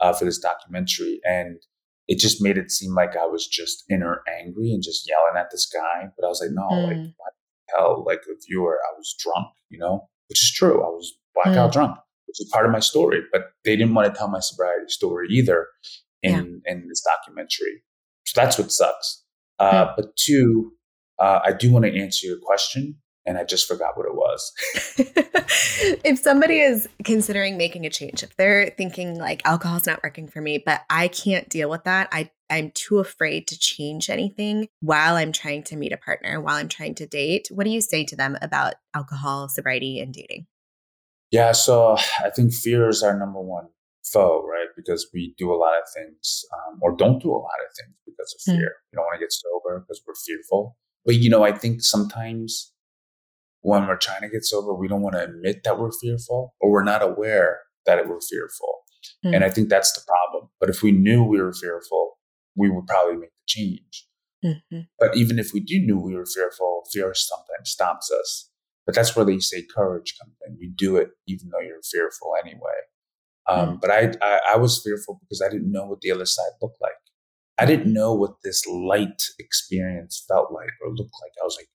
uh, 0.00 0.12
for 0.14 0.24
this 0.24 0.38
documentary. 0.38 1.20
And 1.24 1.60
it 2.08 2.18
just 2.18 2.42
made 2.42 2.56
it 2.58 2.70
seem 2.70 2.94
like 2.94 3.16
I 3.16 3.26
was 3.26 3.46
just 3.46 3.84
inner 3.90 4.22
angry 4.40 4.72
and 4.72 4.82
just 4.82 5.08
yelling 5.08 5.36
at 5.36 5.50
this 5.50 5.66
guy. 5.66 6.08
But 6.16 6.26
I 6.26 6.28
was 6.28 6.40
like, 6.40 6.50
no, 6.52 6.68
like, 6.68 6.96
Mm. 6.96 7.14
what 7.16 7.32
the 7.68 7.72
hell? 7.76 8.04
Like, 8.06 8.20
a 8.30 8.34
viewer, 8.46 8.78
I 8.88 8.96
was 8.96 9.14
drunk, 9.18 9.48
you 9.70 9.78
know, 9.78 10.08
which 10.28 10.42
is 10.42 10.52
true. 10.52 10.82
I 10.84 10.88
was 10.88 11.18
blackout 11.34 11.70
Mm. 11.70 11.72
drunk, 11.72 11.98
which 12.26 12.40
is 12.40 12.48
part 12.52 12.64
of 12.66 12.72
my 12.72 12.78
story. 12.80 13.22
But 13.32 13.50
they 13.64 13.76
didn't 13.76 13.94
want 13.94 14.12
to 14.12 14.16
tell 14.18 14.28
my 14.28 14.40
sobriety 14.40 14.88
story 14.88 15.26
either 15.30 15.66
in, 16.22 16.62
in 16.66 16.88
this 16.88 17.02
documentary. 17.02 17.82
So 18.24 18.40
that's 18.40 18.58
what 18.58 18.70
sucks. 18.72 19.24
Uh, 19.58 19.92
But 19.96 20.16
two, 20.16 20.72
uh, 21.18 21.40
I 21.44 21.52
do 21.52 21.70
want 21.72 21.84
to 21.86 21.96
answer 21.98 22.26
your 22.26 22.38
question, 22.38 23.00
and 23.26 23.36
I 23.38 23.44
just 23.44 23.66
forgot 23.66 23.96
what 23.96 24.06
it 24.06 24.14
was. 24.14 24.52
if 26.04 26.18
somebody 26.18 26.60
is 26.60 26.88
considering 27.04 27.56
making 27.56 27.84
a 27.86 27.90
change, 27.90 28.22
if 28.22 28.36
they're 28.36 28.70
thinking 28.70 29.18
like 29.18 29.42
alcohol's 29.44 29.86
not 29.86 30.02
working 30.02 30.28
for 30.28 30.40
me, 30.40 30.62
but 30.64 30.82
I 30.88 31.08
can't 31.08 31.48
deal 31.48 31.68
with 31.68 31.84
that, 31.84 32.08
I 32.12 32.30
I'm 32.48 32.70
too 32.74 33.00
afraid 33.00 33.48
to 33.48 33.58
change 33.58 34.08
anything 34.08 34.68
while 34.80 35.16
I'm 35.16 35.32
trying 35.32 35.64
to 35.64 35.76
meet 35.76 35.92
a 35.92 35.96
partner, 35.96 36.40
while 36.40 36.54
I'm 36.54 36.68
trying 36.68 36.94
to 36.96 37.06
date. 37.06 37.48
What 37.50 37.64
do 37.64 37.70
you 37.70 37.80
say 37.80 38.04
to 38.04 38.14
them 38.14 38.38
about 38.40 38.74
alcohol, 38.94 39.48
sobriety, 39.48 39.98
and 39.98 40.14
dating? 40.14 40.46
Yeah, 41.32 41.50
so 41.50 41.96
I 42.24 42.30
think 42.30 42.54
fear 42.54 42.88
is 42.88 43.02
our 43.02 43.18
number 43.18 43.40
one 43.40 43.66
foe, 44.04 44.46
right? 44.46 44.68
Because 44.76 45.08
we 45.12 45.34
do 45.36 45.52
a 45.52 45.56
lot 45.58 45.72
of 45.76 45.88
things, 45.92 46.44
um, 46.54 46.78
or 46.80 46.96
don't 46.96 47.20
do 47.20 47.30
a 47.30 47.34
lot 47.34 47.58
of 47.68 47.74
things 47.76 47.96
because 48.06 48.32
of 48.34 48.52
Mm. 48.52 48.58
fear. 48.58 48.74
We 48.92 48.96
don't 48.96 49.04
want 49.04 49.18
to 49.18 49.24
get 49.24 49.32
sober 49.32 49.80
because 49.80 50.02
we're 50.06 50.14
fearful. 50.14 50.76
But 51.04 51.16
you 51.16 51.28
know, 51.28 51.42
I 51.42 51.52
think 51.52 51.82
sometimes 51.82 52.72
when 53.66 53.84
we're 53.88 53.96
trying 53.96 54.22
to 54.22 54.28
get 54.28 54.44
sober, 54.44 54.72
we 54.72 54.86
don't 54.86 55.02
want 55.02 55.16
to 55.16 55.24
admit 55.24 55.64
that 55.64 55.76
we're 55.76 55.90
fearful, 55.90 56.54
or 56.60 56.70
we're 56.70 56.84
not 56.84 57.02
aware 57.02 57.58
that 57.84 58.08
we're 58.08 58.20
fearful. 58.20 58.72
Mm. 59.24 59.34
And 59.34 59.44
I 59.44 59.50
think 59.50 59.68
that's 59.68 59.92
the 59.92 60.02
problem. 60.06 60.50
But 60.60 60.70
if 60.70 60.84
we 60.84 60.92
knew 60.92 61.24
we 61.24 61.42
were 61.42 61.52
fearful, 61.52 62.12
we 62.54 62.70
would 62.70 62.86
probably 62.86 63.16
make 63.16 63.30
the 63.30 63.46
change. 63.48 64.06
Mhm. 64.44 64.86
But 65.00 65.16
even 65.16 65.40
if 65.40 65.52
we 65.52 65.58
do 65.58 65.80
knew 65.80 65.98
we 65.98 66.14
were 66.14 66.26
fearful, 66.26 66.84
fear 66.92 67.12
sometimes 67.12 67.70
stops 67.70 68.08
us. 68.12 68.50
But 68.84 68.94
that's 68.94 69.16
where 69.16 69.24
they 69.24 69.40
say 69.40 69.66
courage 69.78 70.14
comes 70.20 70.36
in. 70.46 70.58
You 70.60 70.70
do 70.70 70.96
it 70.96 71.08
even 71.26 71.48
though 71.50 71.64
you're 71.66 71.82
fearful 71.82 72.34
anyway. 72.44 72.78
Um, 73.48 73.78
But 73.80 73.90
I, 73.90 74.12
I, 74.22 74.40
I 74.54 74.56
was 74.58 74.80
fearful 74.80 75.18
because 75.22 75.42
I 75.42 75.48
didn't 75.48 75.72
know 75.72 75.86
what 75.86 76.02
the 76.02 76.12
other 76.12 76.26
side 76.26 76.52
looked 76.62 76.80
like. 76.80 77.02
I 77.58 77.64
didn't 77.66 77.92
know 77.92 78.12
what 78.14 78.34
this 78.44 78.64
light 78.66 79.22
experience 79.40 80.24
felt 80.28 80.52
like 80.52 80.74
or 80.82 80.90
looked 80.90 81.18
like. 81.22 81.32
I 81.40 81.44
was 81.44 81.56
like, 81.58 81.70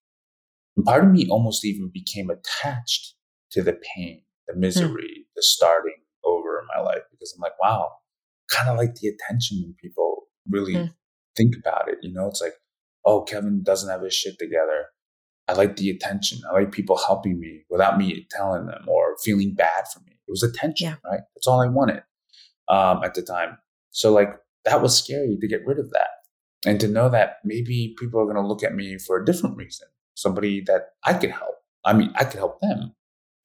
and 0.77 0.85
part 0.85 1.03
of 1.03 1.11
me 1.11 1.27
almost 1.29 1.65
even 1.65 1.89
became 1.93 2.29
attached 2.29 3.15
to 3.51 3.61
the 3.61 3.77
pain, 3.95 4.23
the 4.47 4.55
misery, 4.55 5.25
the 5.35 5.43
starting 5.43 5.95
over 6.23 6.59
in 6.59 6.67
my 6.75 6.81
life 6.81 7.01
because 7.11 7.33
I'm 7.35 7.41
like, 7.41 7.59
wow, 7.61 7.91
kind 8.49 8.69
of 8.69 8.77
like 8.77 8.95
the 8.95 9.09
attention 9.09 9.61
when 9.63 9.75
people 9.81 10.23
really 10.49 10.75
Mm. 10.75 10.93
think 11.35 11.55
about 11.57 11.89
it. 11.89 11.97
You 12.01 12.13
know, 12.13 12.27
it's 12.27 12.41
like, 12.41 12.53
oh, 13.05 13.21
Kevin 13.23 13.63
doesn't 13.63 13.89
have 13.89 14.01
his 14.01 14.13
shit 14.13 14.37
together. 14.39 14.85
I 15.47 15.53
like 15.53 15.75
the 15.75 15.89
attention. 15.89 16.39
I 16.49 16.53
like 16.53 16.71
people 16.71 16.97
helping 16.97 17.39
me 17.39 17.63
without 17.69 17.97
me 17.97 18.25
telling 18.29 18.67
them 18.67 18.85
or 18.87 19.15
feeling 19.23 19.53
bad 19.53 19.85
for 19.93 19.99
me. 20.01 20.11
It 20.13 20.31
was 20.31 20.43
attention, 20.43 20.89
Yeah. 20.89 20.95
right? 21.09 21.21
That's 21.35 21.47
all 21.47 21.61
I 21.61 21.67
wanted 21.67 22.03
um, 22.69 23.03
at 23.03 23.13
the 23.15 23.21
time. 23.21 23.57
So, 23.89 24.13
like, 24.13 24.33
that 24.65 24.81
was 24.81 24.97
scary 24.97 25.37
to 25.41 25.47
get 25.47 25.65
rid 25.65 25.79
of 25.79 25.89
that 25.91 26.09
and 26.65 26.79
to 26.79 26.87
know 26.87 27.09
that 27.09 27.37
maybe 27.43 27.95
people 27.99 28.21
are 28.21 28.25
going 28.25 28.35
to 28.37 28.47
look 28.47 28.63
at 28.63 28.75
me 28.75 28.97
for 28.97 29.17
a 29.19 29.25
different 29.25 29.57
reason. 29.57 29.87
Somebody 30.21 30.61
that 30.67 30.89
I 31.05 31.13
could 31.13 31.31
help. 31.31 31.55
I 31.85 31.93
mean, 31.93 32.11
I 32.15 32.25
could 32.25 32.37
help 32.37 32.59
them. 32.61 32.93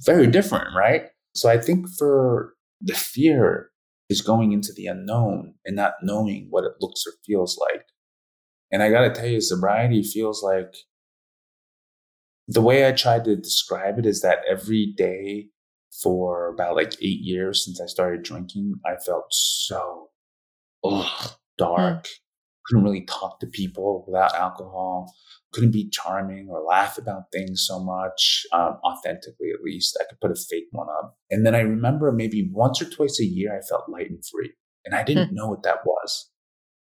Very 0.05 0.27
different, 0.27 0.69
right? 0.77 1.07
So, 1.35 1.49
I 1.49 1.59
think 1.59 1.87
for 1.99 2.55
the 2.81 2.95
fear 2.95 3.71
is 4.09 4.21
going 4.21 4.53
into 4.53 4.73
the 4.77 4.87
unknown 4.87 5.55
and 5.65 5.75
not 5.75 5.95
knowing 6.03 6.47
what 6.51 6.65
it 6.65 6.73
looks 6.81 7.05
or 7.07 7.13
feels 7.27 7.59
like. 7.59 7.85
And 8.71 8.83
I 8.83 8.91
got 8.91 9.03
to 9.03 9.21
tell 9.21 9.29
you, 9.29 9.41
sobriety 9.41 10.03
feels 10.03 10.43
like 10.43 10.75
the 12.49 12.61
way 12.61 12.87
I 12.87 12.93
tried 12.93 13.25
to 13.25 13.37
describe 13.37 13.99
it 13.99 14.07
is 14.07 14.23
that 14.23 14.39
every 14.49 14.93
day 14.97 15.49
for 16.03 16.49
about 16.49 16.77
like 16.77 16.95
eight 17.03 17.21
years 17.21 17.65
since 17.65 17.81
I 17.81 17.87
started 17.87 18.23
drinking, 18.23 18.75
I 18.85 18.97
felt 18.97 19.27
so 19.31 20.09
ugh, 20.85 21.07
hmm. 21.07 21.27
dark. 21.59 22.09
Couldn't 22.67 22.85
really 22.85 23.05
talk 23.07 23.41
to 23.41 23.47
people 23.47 24.05
without 24.07 24.35
alcohol. 24.35 25.15
Couldn't 25.53 25.73
be 25.73 25.89
charming 25.89 26.49
or 26.51 26.63
laugh 26.63 26.99
about 26.99 27.33
things 27.33 27.65
so 27.67 27.83
much, 27.83 28.45
um, 28.53 28.79
authentically 28.85 29.51
at 29.55 29.63
least. 29.63 29.97
I 30.01 30.05
could 30.09 30.21
put 30.21 30.31
a 30.31 30.37
fake 30.37 30.69
one 30.73 30.89
up. 30.89 31.17
And 31.31 31.47
then 31.47 31.55
I 31.55 31.61
remember 31.61 32.13
maybe 32.13 32.51
once 32.53 32.83
or 32.83 32.87
twice 32.87 33.21
a 33.21 33.25
year, 33.25 33.57
I 33.57 33.63
felt 33.63 33.89
light 33.89 34.11
and 34.11 34.25
free. 34.25 34.53
And 34.85 34.95
I 34.95 35.01
hmm. 35.01 35.07
didn't 35.07 35.35
know 35.35 35.49
what 35.49 35.63
that 35.63 35.87
was. 35.87 36.31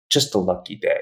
Just 0.09 0.33
a 0.33 0.39
lucky 0.39 0.75
day 0.75 0.99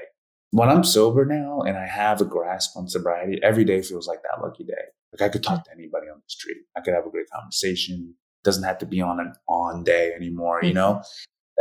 when 0.50 0.68
I'm 0.68 0.84
sober 0.84 1.24
now 1.24 1.60
and 1.60 1.76
I 1.76 1.86
have 1.86 2.20
a 2.20 2.24
grasp 2.24 2.76
on 2.76 2.88
sobriety, 2.88 3.38
every 3.42 3.64
day 3.64 3.82
feels 3.82 4.08
like 4.08 4.22
that 4.22 4.42
lucky 4.42 4.64
day. 4.64 4.74
Like 5.12 5.22
I 5.22 5.32
could 5.32 5.44
hmm. 5.44 5.54
talk 5.54 5.64
to 5.64 5.72
anybody 5.72 6.06
on 6.08 6.18
the 6.18 6.28
street. 6.28 6.58
I 6.76 6.80
could 6.80 6.94
have 6.94 7.06
a 7.06 7.10
great 7.10 7.30
conversation. 7.30 8.14
Doesn't 8.44 8.64
have 8.64 8.78
to 8.78 8.86
be 8.86 9.00
on 9.00 9.20
an 9.20 9.32
on 9.48 9.84
day 9.84 10.12
anymore, 10.14 10.60
you 10.62 10.70
hmm. 10.70 10.76
know? 10.76 11.02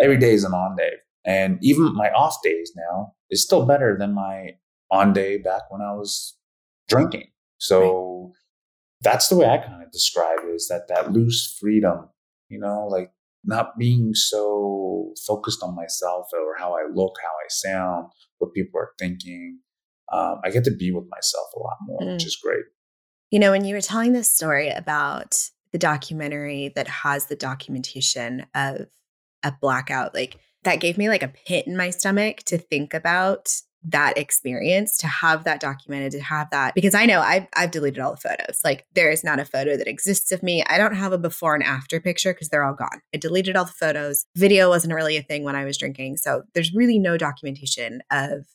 Every 0.01 0.17
day 0.17 0.33
is 0.33 0.43
an 0.43 0.53
on 0.53 0.75
day. 0.75 0.91
And 1.27 1.59
even 1.61 1.93
my 1.93 2.09
off 2.11 2.37
days 2.41 2.71
now 2.75 3.13
is 3.29 3.43
still 3.43 3.65
better 3.65 3.97
than 3.99 4.13
my 4.15 4.51
on 4.89 5.11
day 5.13 5.37
back 5.37 5.63
when 5.69 5.81
I 5.81 5.93
was 5.93 6.37
drinking. 6.87 7.27
So 7.57 8.31
that's 9.01 9.27
the 9.27 9.35
way 9.35 9.45
I 9.47 9.57
kind 9.57 9.83
of 9.83 9.91
describe 9.91 10.39
it 10.43 10.53
is 10.55 10.67
that 10.69 10.87
that 10.87 11.11
loose 11.11 11.57
freedom, 11.59 12.07
you 12.47 12.59
know, 12.59 12.87
like 12.87 13.11
not 13.43 13.77
being 13.77 14.13
so 14.13 15.13
focused 15.27 15.61
on 15.61 15.75
myself 15.75 16.27
or 16.33 16.55
how 16.57 16.73
I 16.73 16.87
look, 16.91 17.17
how 17.21 17.29
I 17.29 17.47
sound, 17.49 18.07
what 18.37 18.53
people 18.53 18.79
are 18.79 18.91
thinking. 18.97 19.59
Um, 20.11 20.39
I 20.45 20.49
get 20.49 20.63
to 20.63 20.71
be 20.71 20.91
with 20.91 21.05
myself 21.09 21.47
a 21.55 21.59
lot 21.59 21.77
more, 21.85 22.13
which 22.13 22.23
Mm. 22.23 22.27
is 22.27 22.37
great. 22.41 22.63
You 23.31 23.39
know, 23.39 23.51
when 23.51 23.65
you 23.65 23.75
were 23.75 23.81
telling 23.81 24.13
this 24.13 24.31
story 24.31 24.69
about 24.69 25.49
the 25.73 25.77
documentary 25.77 26.69
that 26.75 26.87
has 26.87 27.25
the 27.25 27.35
documentation 27.35 28.45
of 28.55 28.87
a 29.43 29.51
blackout, 29.59 30.13
like 30.13 30.39
that 30.67 30.81
gave 30.81 30.97
me 30.97 31.07
like 31.07 31.23
a 31.23 31.29
pit 31.29 31.65
in 31.65 31.77
my 31.77 31.89
stomach 31.89 32.39
to 32.43 32.57
think 32.57 32.93
about 32.93 33.61
that 33.83 34.17
experience, 34.17 34.97
to 34.97 35.07
have 35.07 35.45
that 35.45 35.61
documented, 35.61 36.11
to 36.11 36.19
have 36.19 36.49
that 36.51 36.75
because 36.75 36.93
I 36.93 37.05
know 37.05 37.21
I've 37.21 37.47
I've 37.55 37.71
deleted 37.71 37.99
all 37.99 38.11
the 38.11 38.17
photos. 38.17 38.59
Like 38.65 38.85
there 38.93 39.09
is 39.09 39.23
not 39.23 39.39
a 39.39 39.45
photo 39.45 39.77
that 39.77 39.87
exists 39.87 40.33
of 40.33 40.43
me. 40.43 40.63
I 40.65 40.77
don't 40.77 40.95
have 40.95 41.13
a 41.13 41.17
before 41.17 41.55
and 41.55 41.63
after 41.63 42.01
picture 42.01 42.33
because 42.33 42.49
they're 42.49 42.65
all 42.65 42.73
gone. 42.73 43.01
I 43.13 43.17
deleted 43.17 43.55
all 43.55 43.63
the 43.63 43.71
photos. 43.71 44.25
Video 44.35 44.67
wasn't 44.67 44.93
really 44.93 45.15
a 45.15 45.23
thing 45.23 45.43
when 45.43 45.55
I 45.55 45.63
was 45.63 45.77
drinking. 45.77 46.17
So 46.17 46.43
there's 46.53 46.73
really 46.73 46.99
no 46.99 47.17
documentation 47.17 48.01
of 48.11 48.45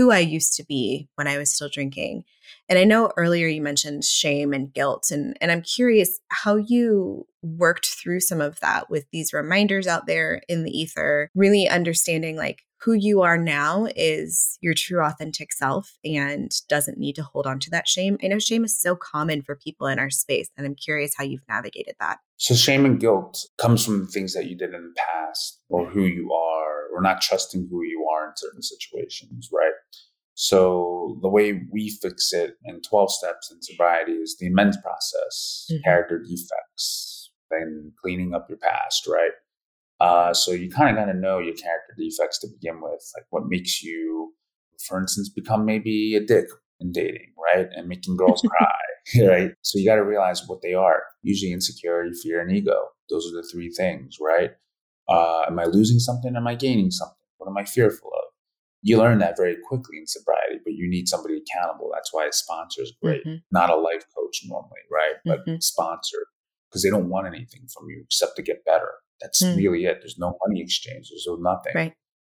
who 0.00 0.10
I 0.10 0.20
used 0.20 0.54
to 0.54 0.64
be 0.64 1.10
when 1.16 1.26
I 1.26 1.36
was 1.36 1.52
still 1.52 1.68
drinking. 1.68 2.24
And 2.70 2.78
I 2.78 2.84
know 2.84 3.12
earlier 3.18 3.48
you 3.48 3.60
mentioned 3.60 4.02
shame 4.02 4.54
and 4.54 4.72
guilt 4.72 5.10
and 5.10 5.36
and 5.42 5.52
I'm 5.52 5.60
curious 5.60 6.20
how 6.28 6.56
you 6.56 7.26
worked 7.42 7.84
through 7.84 8.20
some 8.20 8.40
of 8.40 8.60
that 8.60 8.88
with 8.88 9.04
these 9.12 9.34
reminders 9.34 9.86
out 9.86 10.06
there 10.06 10.40
in 10.48 10.64
the 10.64 10.70
ether, 10.70 11.28
really 11.34 11.68
understanding 11.68 12.38
like 12.38 12.62
who 12.80 12.94
you 12.94 13.20
are 13.20 13.36
now 13.36 13.88
is 13.94 14.56
your 14.62 14.72
true 14.72 15.04
authentic 15.04 15.52
self 15.52 15.98
and 16.02 16.50
doesn't 16.70 16.96
need 16.96 17.14
to 17.16 17.22
hold 17.22 17.46
on 17.46 17.58
to 17.58 17.68
that 17.68 17.86
shame. 17.86 18.16
I 18.24 18.28
know 18.28 18.38
shame 18.38 18.64
is 18.64 18.80
so 18.80 18.96
common 18.96 19.42
for 19.42 19.54
people 19.54 19.86
in 19.86 19.98
our 19.98 20.08
space 20.08 20.48
and 20.56 20.66
I'm 20.66 20.74
curious 20.74 21.12
how 21.14 21.24
you've 21.24 21.46
navigated 21.46 21.96
that. 22.00 22.20
So 22.38 22.54
shame 22.54 22.86
and 22.86 22.98
guilt 22.98 23.44
comes 23.58 23.84
from 23.84 24.06
things 24.06 24.32
that 24.32 24.46
you 24.46 24.56
did 24.56 24.72
in 24.72 24.82
the 24.82 24.94
past 24.96 25.60
or 25.68 25.90
who 25.90 26.04
you 26.06 26.32
are 26.32 26.79
or 26.94 27.00
not 27.02 27.20
trusting 27.20 27.68
who 27.70 27.82
you 27.84 28.06
are 28.12 28.26
in 28.28 28.32
certain 28.36 28.62
situations, 28.62 29.48
right? 29.52 29.72
So 30.34 31.18
the 31.22 31.28
way 31.28 31.62
we 31.70 31.90
fix 31.90 32.32
it 32.32 32.54
in 32.64 32.80
12 32.82 33.12
steps 33.12 33.50
in 33.52 33.60
sobriety 33.62 34.12
is 34.12 34.36
the 34.38 34.46
amends 34.46 34.78
process, 34.82 35.66
Mhm. 35.70 35.84
character 35.84 36.18
defects, 36.18 37.30
then 37.50 37.92
cleaning 38.00 38.34
up 38.34 38.48
your 38.48 38.58
past, 38.58 39.06
right? 39.06 39.32
Uh, 40.00 40.32
so 40.32 40.52
you 40.52 40.70
kind 40.70 40.90
of 40.90 40.96
got 41.04 41.12
to 41.12 41.18
know 41.18 41.38
your 41.38 41.54
character 41.54 41.94
defects 41.98 42.38
to 42.40 42.48
begin 42.48 42.80
with, 42.80 43.02
like 43.14 43.26
what 43.30 43.48
makes 43.48 43.82
you, 43.82 44.34
for 44.88 44.98
instance, 44.98 45.28
become 45.28 45.66
maybe 45.66 46.14
a 46.16 46.20
dick 46.24 46.46
in 46.80 46.90
dating, 46.90 47.34
right? 47.54 47.66
And 47.76 47.86
making 47.86 48.16
girls 48.16 48.40
cry, 48.48 49.26
right? 49.26 49.50
So 49.60 49.78
you 49.78 49.84
got 49.84 49.96
to 49.96 50.04
realize 50.04 50.48
what 50.48 50.62
they 50.62 50.72
are. 50.72 51.02
Usually 51.22 51.52
insecurity, 51.52 52.12
fear, 52.22 52.40
and 52.40 52.50
ego. 52.50 52.88
Those 53.10 53.30
are 53.30 53.36
the 53.36 53.46
three 53.52 53.68
things, 53.70 54.16
right? 54.20 54.52
Uh, 55.10 55.42
am 55.48 55.58
I 55.58 55.64
losing 55.64 55.98
something? 55.98 56.36
Am 56.36 56.46
I 56.46 56.54
gaining 56.54 56.90
something? 56.90 57.16
What 57.38 57.48
am 57.48 57.56
I 57.56 57.64
fearful 57.64 58.08
of? 58.08 58.32
You 58.82 58.96
learn 58.98 59.18
that 59.18 59.36
very 59.36 59.56
quickly 59.68 59.98
in 59.98 60.06
sobriety, 60.06 60.60
but 60.64 60.72
you 60.74 60.88
need 60.88 61.08
somebody 61.08 61.36
accountable. 61.42 61.90
That's 61.92 62.12
why 62.14 62.26
a 62.26 62.32
sponsor 62.32 62.82
is 62.82 62.92
great, 63.02 63.24
Mhm. 63.26 63.42
not 63.50 63.68
a 63.70 63.76
life 63.76 64.04
coach 64.16 64.42
normally, 64.46 64.80
right? 64.90 65.16
But 65.24 65.44
Mhm. 65.46 65.62
sponsor 65.62 66.18
because 66.68 66.82
they 66.82 66.90
don't 66.90 67.08
want 67.10 67.26
anything 67.26 67.66
from 67.66 67.90
you 67.90 68.00
except 68.04 68.36
to 68.36 68.42
get 68.42 68.64
better. 68.64 68.90
That's 69.20 69.42
Mm. 69.42 69.56
really 69.56 69.84
it. 69.84 69.98
There's 70.00 70.16
no 70.18 70.38
money 70.46 70.62
exchange. 70.62 71.10
There's 71.10 71.26
no 71.26 71.34
nothing. 71.36 71.72
Right. 71.74 71.94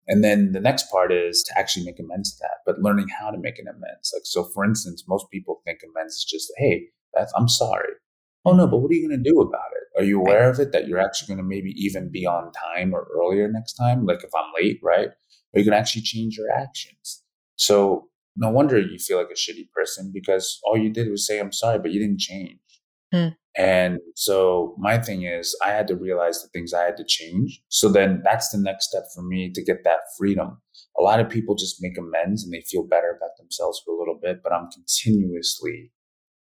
And 0.08 0.22
then 0.24 0.52
the 0.52 0.60
next 0.60 0.90
part 0.92 1.14
is 1.14 1.44
to 1.44 1.58
actually 1.58 1.86
make 1.86 2.00
amends 2.00 2.34
to 2.36 2.40
that, 2.42 2.58
but 2.66 2.80
learning 2.82 3.08
how 3.08 3.30
to 3.32 3.38
make 3.38 3.58
an 3.60 3.68
amends. 3.70 4.12
Like, 4.14 4.26
so 4.26 4.44
for 4.44 4.66
instance, 4.66 5.08
most 5.08 5.30
people 5.32 5.62
think 5.64 5.82
amends 5.84 6.16
is 6.16 6.26
just, 6.26 6.52
hey, 6.58 6.90
Beth, 7.14 7.32
I'm 7.38 7.48
sorry. 7.48 7.94
Oh 8.44 8.54
no, 8.54 8.68
but 8.68 8.80
what 8.80 8.92
are 8.92 8.96
you 8.96 9.08
going 9.08 9.24
to 9.24 9.30
do 9.30 9.40
about 9.40 9.72
it? 9.78 9.83
Are 9.98 10.04
you 10.04 10.20
aware 10.20 10.50
of 10.50 10.60
it 10.60 10.72
that 10.72 10.88
you're 10.88 11.00
actually 11.00 11.28
going 11.28 11.38
to 11.38 11.44
maybe 11.44 11.72
even 11.78 12.10
be 12.12 12.26
on 12.26 12.52
time 12.52 12.94
or 12.94 13.08
earlier 13.16 13.48
next 13.48 13.74
time? 13.74 14.06
Like 14.06 14.24
if 14.24 14.32
I'm 14.36 14.52
late, 14.60 14.80
right? 14.82 15.08
Are 15.08 15.60
you 15.60 15.66
going 15.66 15.74
to 15.74 15.78
actually 15.78 16.02
change 16.02 16.38
your 16.38 16.52
actions? 16.52 17.24
So 17.56 18.10
no 18.36 18.50
wonder 18.50 18.80
you 18.80 18.98
feel 18.98 19.18
like 19.18 19.30
a 19.30 19.36
shitty 19.36 19.70
person 19.72 20.12
because 20.14 20.60
all 20.64 20.78
you 20.78 20.90
did 20.90 21.10
was 21.10 21.28
say, 21.28 21.40
I'm 21.40 21.52
sorry, 21.52 21.80
but 21.80 21.92
you 21.92 22.00
didn't 22.00 22.20
change. 22.20 22.60
Hmm. 23.14 23.28
And 23.56 24.00
so 24.16 24.76
my 24.80 24.98
thing 24.98 25.24
is, 25.24 25.56
I 25.64 25.70
had 25.70 25.88
to 25.90 25.96
realize 25.96 26.42
the 26.42 26.48
things 26.50 26.74
I 26.74 26.84
had 26.84 26.98
to 26.98 27.06
change. 27.08 27.62
So 27.70 27.88
then 27.88 28.22
that's 28.24 28.50
the 28.50 28.58
next 28.58 28.90
step 28.90 29.04
for 29.14 29.22
me 29.22 29.52
to 29.52 29.64
get 29.64 29.84
that 29.84 30.00
freedom. 30.18 30.60
A 30.98 31.04
lot 31.04 31.20
of 31.20 31.30
people 31.30 31.54
just 31.54 31.78
make 31.80 31.98
amends 31.98 32.44
and 32.44 32.52
they 32.52 32.62
feel 32.62 32.84
better 32.84 33.16
about 33.16 33.38
themselves 33.38 33.80
for 33.86 33.94
a 33.94 34.00
little 34.00 34.18
bit, 34.20 34.42
but 34.44 34.52
I'm 34.52 34.70
continuously 34.72 35.92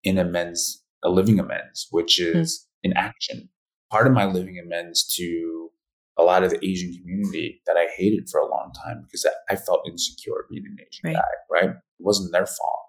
in 0.02 0.16
amends, 0.16 0.82
a 1.04 1.10
living 1.10 1.38
amends, 1.38 1.88
which 1.90 2.18
hmm. 2.18 2.38
is 2.38 2.66
in 2.82 2.92
action. 2.96 3.48
Part 3.90 4.06
of 4.06 4.12
my 4.12 4.24
living 4.24 4.58
amends 4.58 5.04
to 5.16 5.70
a 6.18 6.22
lot 6.22 6.44
of 6.44 6.50
the 6.50 6.64
Asian 6.64 6.92
community 6.94 7.62
that 7.66 7.76
I 7.76 7.86
hated 7.96 8.28
for 8.28 8.40
a 8.40 8.48
long 8.48 8.72
time 8.84 9.02
because 9.02 9.26
I 9.48 9.56
felt 9.56 9.86
insecure 9.86 10.46
being 10.50 10.64
an 10.66 10.76
Asian 10.80 11.02
right. 11.04 11.14
guy, 11.14 11.20
right? 11.50 11.70
It 11.70 11.76
wasn't 11.98 12.32
their 12.32 12.46
fault. 12.46 12.80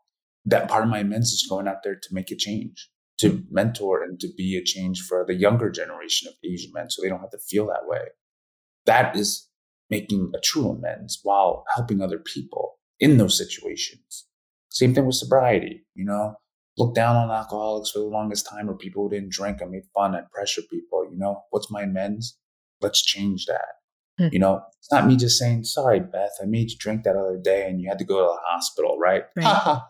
That 0.46 0.70
part 0.70 0.84
of 0.84 0.90
my 0.90 1.00
amends 1.00 1.32
is 1.32 1.48
going 1.50 1.68
out 1.68 1.84
there 1.84 1.96
to 1.96 2.10
make 2.12 2.32
a 2.32 2.36
change 2.36 2.90
to 3.20 3.44
mentor 3.50 4.04
and 4.04 4.20
to 4.20 4.28
be 4.36 4.58
a 4.58 4.64
change 4.64 5.02
for 5.02 5.24
the 5.26 5.36
younger 5.36 5.70
generation 5.70 6.28
of 6.28 6.34
Asian 6.44 6.72
men 6.74 6.90
so 6.90 7.02
they 7.02 7.10
don't 7.10 7.22
have 7.22 7.30
to 7.32 7.38
feel 7.38 7.68
that 7.68 7.86
way. 7.88 8.02
That 8.86 9.16
is 9.16 9.48
making 9.90 10.32
a 10.36 10.40
true 10.40 10.70
amends 10.70 11.20
while 11.24 11.64
helping 11.76 12.02
other 12.02 12.20
people 12.20 12.80
in 13.00 13.18
those 13.18 13.38
situations. 13.38 14.26
Same 14.70 14.94
thing 14.94 15.06
with 15.06 15.16
sobriety, 15.16 15.86
you 15.94 16.04
know, 16.04 16.36
look 16.78 16.96
down 16.96 17.16
on 17.16 17.30
alcoholics 17.30 17.92
for 17.92 18.00
the 18.00 18.06
longest 18.06 18.48
time 18.50 18.70
or 18.70 18.76
people 18.76 19.04
who 19.04 19.10
didn't 19.10 19.32
drink. 19.32 19.62
I 19.62 19.66
made 19.66 19.84
fun 19.94 20.16
and 20.16 20.30
pressure 20.32 20.64
people, 20.70 21.08
you 21.10 21.18
know, 21.18 21.44
what's 21.52 21.72
my 21.72 21.84
amends? 21.84 22.38
Let's 22.82 23.02
change 23.02 23.46
that. 23.46 23.66
Hmm. 24.18 24.30
You 24.32 24.40
know, 24.40 24.62
it's 24.80 24.92
not 24.92 25.08
me 25.08 25.16
just 25.16 25.38
saying, 25.38 25.64
sorry, 25.66 26.00
Beth, 26.00 26.32
I 26.42 26.46
made 26.46 26.72
you 26.72 26.78
drink 26.78 27.04
that 27.04 27.16
other 27.16 27.40
day 27.42 27.68
and 27.70 27.82
you 27.82 27.90
had 27.90 28.00
to 28.00 28.06
go 28.06 28.18
to 28.20 28.34
the 28.34 28.40
hospital, 28.48 28.98
right? 29.00 29.24
right. 29.36 29.82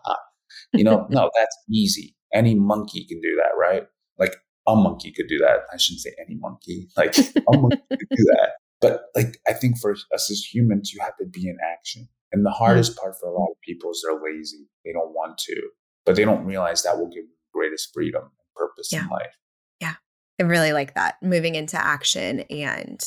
you 0.72 0.84
know, 0.84 1.06
no, 1.10 1.30
that's 1.36 1.56
easy 1.70 2.14
any 2.34 2.54
monkey 2.54 3.06
can 3.06 3.20
do 3.20 3.36
that, 3.36 3.56
right? 3.58 3.86
Like 4.18 4.36
a 4.66 4.74
monkey 4.74 5.12
could 5.12 5.28
do 5.28 5.38
that. 5.38 5.60
I 5.72 5.78
shouldn't 5.78 6.00
say 6.00 6.12
any 6.20 6.36
monkey. 6.36 6.88
Like 6.96 7.16
a 7.16 7.56
monkey 7.56 7.80
could 7.88 8.08
do 8.10 8.24
that. 8.24 8.50
But 8.80 9.04
like 9.14 9.38
I 9.48 9.52
think 9.54 9.78
for 9.78 9.92
us 9.92 10.30
as 10.30 10.44
humans, 10.52 10.92
you 10.92 11.00
have 11.00 11.16
to 11.18 11.26
be 11.26 11.48
in 11.48 11.56
action. 11.64 12.08
And 12.32 12.44
the 12.44 12.50
hardest 12.50 12.92
mm-hmm. 12.92 13.00
part 13.00 13.14
for 13.18 13.28
a 13.28 13.32
lot 13.32 13.50
of 13.50 13.60
people 13.62 13.92
is 13.92 14.04
they're 14.04 14.20
lazy. 14.20 14.68
They 14.84 14.92
don't 14.92 15.14
want 15.14 15.38
to, 15.38 15.54
but 16.04 16.16
they 16.16 16.24
don't 16.24 16.44
realize 16.44 16.82
that 16.82 16.98
will 16.98 17.08
give 17.08 17.24
them 17.24 17.34
greatest 17.52 17.92
freedom 17.94 18.22
and 18.22 18.54
purpose 18.54 18.90
yeah. 18.92 19.04
in 19.04 19.08
life. 19.08 19.36
Yeah. 19.80 19.94
I 20.40 20.44
really 20.44 20.72
like 20.72 20.94
that. 20.94 21.22
Moving 21.22 21.54
into 21.54 21.82
action 21.82 22.40
and 22.50 23.02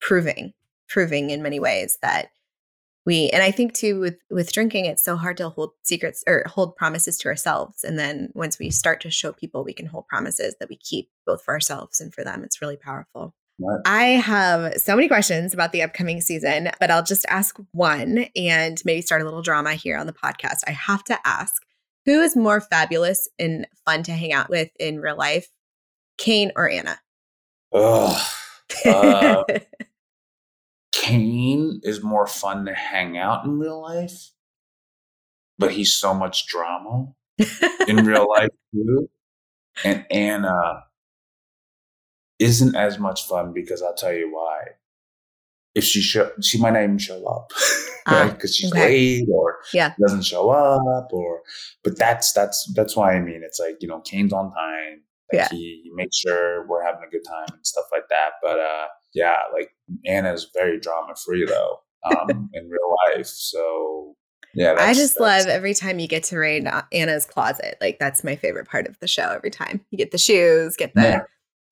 proving, 0.00 0.52
proving 0.88 1.30
in 1.30 1.42
many 1.42 1.60
ways 1.60 1.98
that 2.02 2.30
we 3.06 3.30
and 3.30 3.42
i 3.42 3.50
think 3.50 3.72
too 3.72 3.98
with 3.98 4.18
with 4.30 4.52
drinking 4.52 4.84
it's 4.84 5.02
so 5.02 5.16
hard 5.16 5.36
to 5.36 5.48
hold 5.48 5.72
secrets 5.82 6.22
or 6.26 6.44
hold 6.46 6.76
promises 6.76 7.16
to 7.16 7.28
ourselves 7.28 7.82
and 7.82 7.98
then 7.98 8.30
once 8.34 8.58
we 8.58 8.70
start 8.70 9.00
to 9.00 9.10
show 9.10 9.32
people 9.32 9.64
we 9.64 9.72
can 9.72 9.86
hold 9.86 10.06
promises 10.06 10.54
that 10.60 10.68
we 10.68 10.76
keep 10.76 11.08
both 11.26 11.42
for 11.42 11.54
ourselves 11.54 12.00
and 12.00 12.12
for 12.12 12.24
them 12.24 12.44
it's 12.44 12.60
really 12.60 12.76
powerful 12.76 13.34
what? 13.60 13.82
I 13.84 14.04
have 14.04 14.74
so 14.76 14.96
many 14.96 15.06
questions 15.06 15.52
about 15.52 15.72
the 15.72 15.82
upcoming 15.82 16.22
season, 16.22 16.70
but 16.80 16.90
I'll 16.90 17.02
just 17.02 17.26
ask 17.28 17.58
one 17.72 18.24
and 18.34 18.80
maybe 18.86 19.02
start 19.02 19.20
a 19.20 19.24
little 19.26 19.42
drama 19.42 19.74
here 19.74 19.98
on 19.98 20.06
the 20.06 20.14
podcast. 20.14 20.60
I 20.66 20.70
have 20.70 21.04
to 21.04 21.18
ask 21.26 21.62
who 22.06 22.20
is 22.20 22.36
more 22.36 22.60
fabulous 22.60 23.28
and 23.38 23.66
fun 23.84 24.02
to 24.04 24.12
hang 24.12 24.32
out 24.32 24.48
with 24.48 24.70
in 24.78 25.00
real 25.00 25.16
life, 25.16 25.48
Kane 26.18 26.52
or 26.56 26.68
Anna? 26.68 26.98
Ugh. 27.72 28.26
Uh, 28.84 29.44
Kane 30.92 31.80
is 31.82 32.02
more 32.02 32.26
fun 32.26 32.66
to 32.66 32.74
hang 32.74 33.16
out 33.16 33.44
in 33.44 33.58
real 33.58 33.80
life, 33.80 34.30
but 35.58 35.72
he's 35.72 35.94
so 35.94 36.14
much 36.14 36.46
drama 36.46 37.12
in 37.86 38.04
real 38.04 38.28
life 38.36 38.50
too. 38.72 39.08
And 39.84 40.04
Anna 40.10 40.84
isn't 42.38 42.74
as 42.74 42.98
much 42.98 43.26
fun 43.26 43.52
because 43.52 43.82
I'll 43.82 43.94
tell 43.94 44.12
you 44.12 44.32
why. 44.32 44.62
If 45.74 45.84
she 45.84 46.00
show, 46.00 46.30
she 46.42 46.58
might 46.58 46.72
not 46.72 46.82
even 46.82 46.98
show 46.98 47.24
up, 47.26 47.52
right? 48.08 48.32
Because 48.32 48.50
ah, 48.50 48.56
she's 48.56 48.72
okay. 48.72 48.86
late 48.86 49.28
or 49.32 49.58
yeah. 49.72 49.94
doesn't 50.00 50.24
show 50.24 50.50
up, 50.50 51.12
or 51.12 51.42
but 51.84 51.96
that's 51.96 52.32
that's 52.32 52.72
that's 52.74 52.96
why 52.96 53.14
I 53.14 53.20
mean 53.20 53.42
it's 53.44 53.60
like 53.60 53.76
you 53.80 53.88
know 53.88 54.00
Kane's 54.00 54.32
on 54.32 54.50
time. 54.50 55.02
Like 55.32 55.42
yeah. 55.42 55.48
he, 55.50 55.82
he 55.84 55.90
makes 55.94 56.18
sure 56.18 56.66
we're 56.66 56.84
having 56.84 57.02
a 57.06 57.10
good 57.10 57.24
time 57.24 57.46
and 57.52 57.64
stuff 57.64 57.84
like 57.92 58.08
that. 58.10 58.30
But 58.42 58.58
uh, 58.58 58.86
yeah, 59.14 59.36
like 59.52 59.70
Anna's 60.06 60.50
very 60.52 60.80
drama 60.80 61.14
free 61.24 61.46
though 61.46 61.78
um, 62.04 62.50
in 62.52 62.68
real 62.68 62.94
life. 63.08 63.26
So 63.26 64.16
yeah, 64.54 64.74
I 64.78 64.94
just 64.94 65.20
love 65.20 65.46
every 65.46 65.74
time 65.74 65.98
you 65.98 66.08
get 66.08 66.24
to 66.24 66.38
raid 66.38 66.68
Anna's 66.92 67.24
closet. 67.24 67.76
Like 67.80 67.98
that's 67.98 68.24
my 68.24 68.36
favorite 68.36 68.68
part 68.68 68.88
of 68.88 68.98
the 69.00 69.06
show. 69.06 69.30
Every 69.30 69.50
time 69.50 69.84
you 69.90 69.98
get 69.98 70.10
the 70.10 70.18
shoes, 70.18 70.76
get 70.76 70.94
the 70.94 71.02
yeah, 71.02 71.20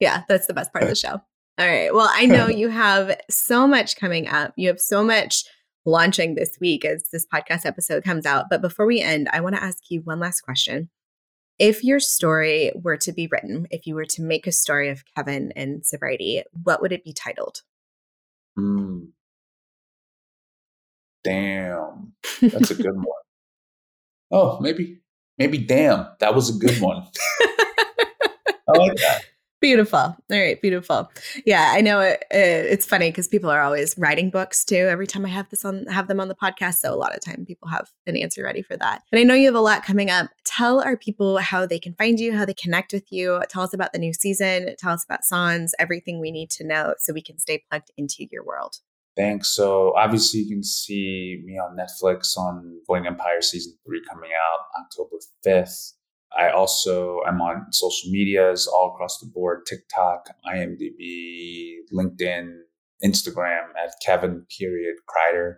yeah 0.01 0.23
that's 0.29 0.47
the 0.47 0.55
best 0.55 0.73
part 0.73 0.85
of 0.85 0.89
the 0.89 0.97
show. 0.97 1.21
All 1.59 1.67
right. 1.67 1.93
Well, 1.93 2.09
I 2.11 2.27
know 2.27 2.47
you 2.47 2.69
have 2.69 3.21
so 3.29 3.67
much 3.67 3.97
coming 3.97 4.29
up. 4.29 4.53
You 4.57 4.69
have 4.69 4.81
so 4.81 5.03
much 5.03 5.45
launching 5.85 6.35
this 6.37 6.57
week 6.61 6.85
as 6.85 7.05
this 7.13 7.27
podcast 7.27 7.67
episode 7.67 8.05
comes 8.05 8.27
out. 8.27 8.47
But 8.49 8.61
before 8.61 8.87
we 8.87 9.01
end, 9.01 9.29
I 9.33 9.41
want 9.41 9.57
to 9.57 9.63
ask 9.63 9.91
you 9.91 10.03
one 10.03 10.21
last 10.21 10.43
question 10.43 10.89
if 11.59 11.83
your 11.83 11.99
story 11.99 12.71
were 12.77 12.97
to 12.99 13.13
be 13.13 13.27
written, 13.27 13.67
if 13.71 13.87
you 13.87 13.97
were 13.97 14.05
to 14.05 14.23
make 14.23 14.47
a 14.47 14.53
story 14.53 14.89
of 14.89 15.03
Kevin 15.17 15.53
and 15.57 15.85
sobriety, 15.85 16.45
what 16.63 16.81
would 16.81 16.93
it 16.93 17.03
be 17.03 17.13
titled? 17.13 17.63
Mm. 18.57 19.09
Damn, 21.25 22.13
that's 22.41 22.71
a 22.71 22.77
good 22.77 22.87
one. 22.95 23.07
Oh, 24.31 24.61
maybe, 24.61 25.01
maybe. 25.37 25.59
Damn, 25.59 26.07
that 26.21 26.35
was 26.35 26.55
a 26.55 26.59
good 26.59 26.81
one. 26.81 27.05
I 27.41 28.79
like 28.79 28.97
that. 28.97 29.25
Beautiful. 29.61 29.99
All 29.99 30.17
right, 30.31 30.61
beautiful. 30.63 31.11
Yeah, 31.45 31.73
I 31.75 31.81
know 31.81 32.01
it, 32.01 32.25
it 32.31 32.67
it's 32.67 32.87
funny 32.87 33.11
because 33.11 33.27
people 33.27 33.51
are 33.51 33.61
always 33.61 33.97
writing 33.99 34.31
books 34.31 34.65
too. 34.65 34.77
Every 34.77 35.07
time 35.07 35.27
I 35.27 35.31
have 35.31 35.49
this 35.51 35.65
on, 35.65 35.87
have 35.87 36.07
them 36.07 36.21
on 36.21 36.29
the 36.29 36.37
podcast, 36.37 36.75
so 36.75 36.95
a 36.95 36.97
lot 36.97 37.15
of 37.15 37.21
time 37.25 37.45
people 37.45 37.69
have 37.69 37.91
an 38.07 38.17
answer 38.17 38.45
ready 38.45 38.63
for 38.63 38.77
that. 38.77 39.03
But 39.11 39.19
I 39.19 39.25
know 39.25 39.35
you 39.35 39.47
have 39.47 39.57
a 39.57 39.61
lot 39.61 39.85
coming 39.85 40.11
up. 40.11 40.31
Tell 40.45 40.81
our 40.81 40.97
people 40.97 41.39
how 41.39 41.67
they 41.67 41.81
can 41.81 41.95
find 41.95 42.21
you, 42.21 42.37
how 42.37 42.45
they 42.45 42.55
connect 42.55 42.93
with 42.93 43.11
you. 43.11 43.43
Tell 43.49 43.63
us 43.63 43.75
about 43.75 43.93
the 43.93 43.99
new 43.99 44.13
season. 44.13 44.77
Tell 44.79 44.93
us 44.93 45.05
about 45.05 45.25
Sans. 45.25 45.75
Everything 45.81 46.21
we 46.21 46.31
need 46.31 46.51
to 46.51 46.65
know 46.65 46.95
so 46.99 47.13
we 47.13 47.23
can 47.23 47.39
stay 47.39 47.65
plugged 47.69 47.91
into 47.97 48.27
your 48.31 48.45
world. 48.45 48.77
Thanks. 49.17 49.49
So 49.49 49.93
obviously 49.97 50.41
you 50.41 50.49
can 50.49 50.63
see 50.63 51.43
me 51.45 51.55
on 51.55 51.77
Netflix 51.77 52.37
on 52.37 52.79
Bling 52.87 53.09
Empire 53.09 53.43
season 53.43 53.77
three 53.85 54.01
coming 54.09 54.31
out 54.31 54.81
October 54.85 55.17
fifth. 55.43 55.95
I 56.37 56.51
also 56.51 57.21
am 57.27 57.41
on 57.41 57.73
social 57.73 58.11
medias 58.11 58.67
all 58.67 58.93
across 58.93 59.19
the 59.19 59.27
board 59.27 59.65
TikTok, 59.67 60.29
IMDb, 60.47 61.77
LinkedIn, 61.93 62.59
Instagram 63.05 63.69
at 63.83 63.95
Kevin 64.05 64.45
period 64.59 64.97
Kreider. 65.09 65.57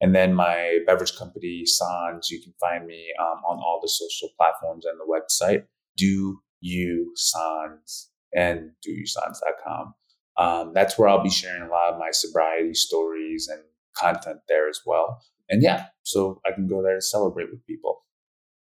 And 0.00 0.14
then 0.14 0.34
my 0.34 0.78
beverage 0.86 1.16
company, 1.16 1.64
Sans, 1.66 2.30
you 2.30 2.40
can 2.42 2.54
find 2.58 2.86
me 2.86 3.12
um, 3.20 3.42
on 3.46 3.58
all 3.58 3.80
the 3.82 3.88
social 3.88 4.30
platforms 4.36 4.86
and 4.86 4.98
the 4.98 5.04
website, 5.04 5.64
do 5.96 6.40
you 6.60 7.12
Sans 7.16 8.10
and 8.34 8.70
doyousans.com. 8.86 9.94
Um, 10.36 10.72
that's 10.74 10.98
where 10.98 11.08
I'll 11.08 11.22
be 11.22 11.30
sharing 11.30 11.62
a 11.62 11.68
lot 11.68 11.92
of 11.92 11.98
my 11.98 12.10
sobriety 12.12 12.74
stories 12.74 13.48
and 13.48 13.62
content 13.94 14.40
there 14.48 14.68
as 14.68 14.80
well. 14.86 15.22
And 15.50 15.62
yeah, 15.62 15.86
so 16.02 16.40
I 16.46 16.52
can 16.52 16.66
go 16.66 16.82
there 16.82 16.94
to 16.94 17.02
celebrate 17.02 17.50
with 17.50 17.66
people. 17.66 18.02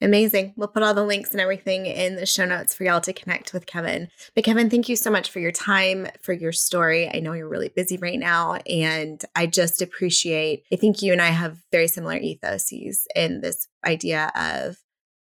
Amazing. 0.01 0.55
We'll 0.57 0.68
put 0.68 0.84
all 0.84 0.94
the 0.94 1.05
links 1.05 1.32
and 1.32 1.40
everything 1.40 1.86
in 1.86 2.14
the 2.14 2.26
show 2.26 2.44
notes 2.44 2.72
for 2.72 2.84
y'all 2.84 3.01
to 3.01 3.12
connect 3.12 3.53
with 3.53 3.66
Kevin. 3.66 4.09
But 4.34 4.44
Kevin, 4.44 4.70
thank 4.70 4.88
you 4.88 4.94
so 4.94 5.11
much 5.11 5.30
for 5.30 5.40
your 5.40 5.51
time, 5.51 6.07
for 6.22 6.32
your 6.32 6.53
story. 6.53 7.11
I 7.12 7.18
know 7.18 7.32
you're 7.32 7.49
really 7.49 7.70
busy 7.70 7.96
right 7.96 8.18
now, 8.18 8.59
and 8.68 9.24
I 9.34 9.46
just 9.46 9.82
appreciate. 9.82 10.62
I 10.72 10.76
think 10.76 11.03
you 11.03 11.12
and 11.12 11.20
I 11.20 11.28
have 11.28 11.59
very 11.72 11.88
similar 11.88 12.18
ethoses 12.18 13.07
in 13.16 13.40
this 13.40 13.66
idea 13.84 14.30
of 14.36 14.76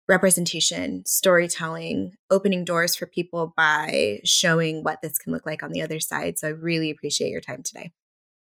representation, 0.08 1.04
storytelling, 1.06 2.12
opening 2.30 2.64
doors 2.64 2.96
for 2.96 3.08
people 3.08 3.54
by 3.58 4.20
showing 4.24 4.84
what 4.84 5.02
this 5.02 5.18
can 5.18 5.34
look 5.34 5.46
like 5.46 5.64
on 5.64 5.72
the 5.72 5.82
other 5.82 6.00
side. 6.00 6.38
So 6.38 6.50
I 6.50 6.52
really 6.52 6.92
appreciate 6.92 7.30
your 7.30 7.42
time 7.42 7.64
today. 7.64 7.92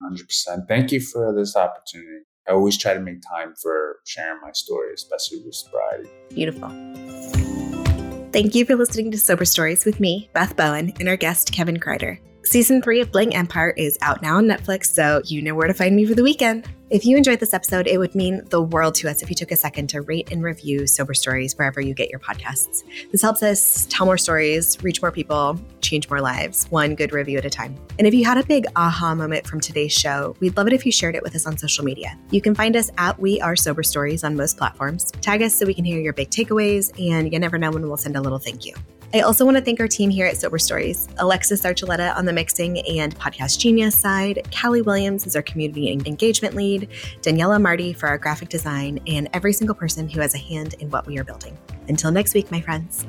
100%. 0.01 0.67
Thank 0.67 0.91
you 0.91 0.99
for 0.99 1.33
this 1.35 1.55
opportunity. 1.55 2.23
I 2.47 2.53
always 2.53 2.77
try 2.77 2.93
to 2.93 2.99
make 2.99 3.21
time 3.21 3.53
for 3.61 3.99
sharing 4.05 4.41
my 4.41 4.51
story, 4.53 4.93
especially 4.93 5.41
with 5.43 5.55
sobriety. 5.55 6.09
Beautiful. 6.29 6.69
Thank 8.31 8.55
you 8.55 8.65
for 8.65 8.75
listening 8.75 9.11
to 9.11 9.17
Sober 9.17 9.45
Stories 9.45 9.85
with 9.85 9.99
me, 9.99 10.29
Beth 10.33 10.55
Bowen, 10.55 10.93
and 10.99 11.09
our 11.09 11.17
guest, 11.17 11.51
Kevin 11.51 11.79
Kreider. 11.79 12.19
Season 12.47 12.81
three 12.81 13.01
of 13.01 13.11
Bling 13.11 13.35
Empire 13.35 13.73
is 13.75 13.97
out 14.01 14.21
now 14.21 14.37
on 14.37 14.45
Netflix, 14.45 14.85
so 14.85 15.21
you 15.25 15.41
know 15.41 15.53
where 15.53 15.67
to 15.67 15.73
find 15.73 15.97
me 15.97 16.05
for 16.05 16.15
the 16.15 16.23
weekend. 16.23 16.65
If 16.89 17.05
you 17.05 17.17
enjoyed 17.17 17.41
this 17.41 17.53
episode, 17.53 17.87
it 17.87 17.97
would 17.97 18.15
mean 18.15 18.41
the 18.45 18.61
world 18.61 18.95
to 18.95 19.09
us 19.09 19.21
if 19.21 19.29
you 19.29 19.35
took 19.35 19.51
a 19.51 19.57
second 19.57 19.87
to 19.87 19.99
rate 19.99 20.31
and 20.31 20.41
review 20.41 20.87
Sober 20.87 21.13
Stories 21.13 21.57
wherever 21.57 21.81
you 21.81 21.93
get 21.93 22.09
your 22.09 22.21
podcasts. 22.21 22.83
This 23.11 23.21
helps 23.21 23.43
us 23.43 23.85
tell 23.89 24.05
more 24.05 24.17
stories, 24.17 24.81
reach 24.81 25.01
more 25.01 25.11
people, 25.11 25.59
change 25.81 26.09
more 26.09 26.21
lives, 26.21 26.67
one 26.69 26.95
good 26.95 27.11
review 27.11 27.37
at 27.37 27.43
a 27.43 27.49
time. 27.49 27.75
And 27.99 28.07
if 28.07 28.13
you 28.13 28.23
had 28.23 28.37
a 28.37 28.45
big 28.45 28.65
aha 28.77 29.13
moment 29.13 29.45
from 29.45 29.59
today's 29.59 29.91
show, 29.91 30.33
we'd 30.39 30.55
love 30.55 30.67
it 30.67 30.73
if 30.73 30.85
you 30.85 30.91
shared 30.93 31.15
it 31.15 31.23
with 31.23 31.35
us 31.35 31.45
on 31.45 31.57
social 31.57 31.83
media. 31.83 32.17
You 32.31 32.39
can 32.39 32.55
find 32.55 32.77
us 32.77 32.89
at 32.97 33.19
We 33.19 33.41
Are 33.41 33.57
Sober 33.57 33.83
Stories 33.83 34.23
on 34.23 34.37
most 34.37 34.57
platforms. 34.57 35.11
Tag 35.19 35.41
us 35.41 35.53
so 35.53 35.65
we 35.65 35.73
can 35.73 35.83
hear 35.83 35.99
your 35.99 36.13
big 36.13 36.29
takeaways, 36.29 36.97
and 36.97 37.33
you 37.33 37.39
never 37.39 37.57
know 37.57 37.71
when 37.71 37.85
we'll 37.85 37.97
send 37.97 38.15
a 38.15 38.21
little 38.21 38.39
thank 38.39 38.65
you. 38.65 38.73
I 39.13 39.21
also 39.21 39.45
want 39.45 39.55
to 39.55 39.63
thank 39.63 39.79
our 39.79 39.87
team 39.87 40.09
here 40.09 40.25
at 40.25 40.35
Sober 40.35 40.59
Stories 40.59 41.07
Alexis 41.17 41.61
Archuleta 41.61 42.15
on 42.17 42.25
the 42.25 42.33
mixing 42.33 42.79
and 42.87 43.17
podcast 43.17 43.57
genius 43.57 43.95
side, 43.95 44.45
Callie 44.53 44.81
Williams 44.81 45.25
is 45.25 45.35
our 45.35 45.41
community 45.41 45.91
engagement 45.91 46.55
lead, 46.55 46.89
Daniela 47.21 47.61
Marty 47.61 47.93
for 47.93 48.07
our 48.07 48.17
graphic 48.17 48.49
design, 48.49 48.99
and 49.07 49.29
every 49.31 49.53
single 49.53 49.75
person 49.75 50.09
who 50.09 50.19
has 50.19 50.35
a 50.35 50.37
hand 50.37 50.75
in 50.79 50.89
what 50.89 51.05
we 51.07 51.17
are 51.17 51.23
building. 51.23 51.57
Until 51.87 52.11
next 52.11 52.33
week, 52.33 52.51
my 52.51 52.59
friends. 52.59 53.05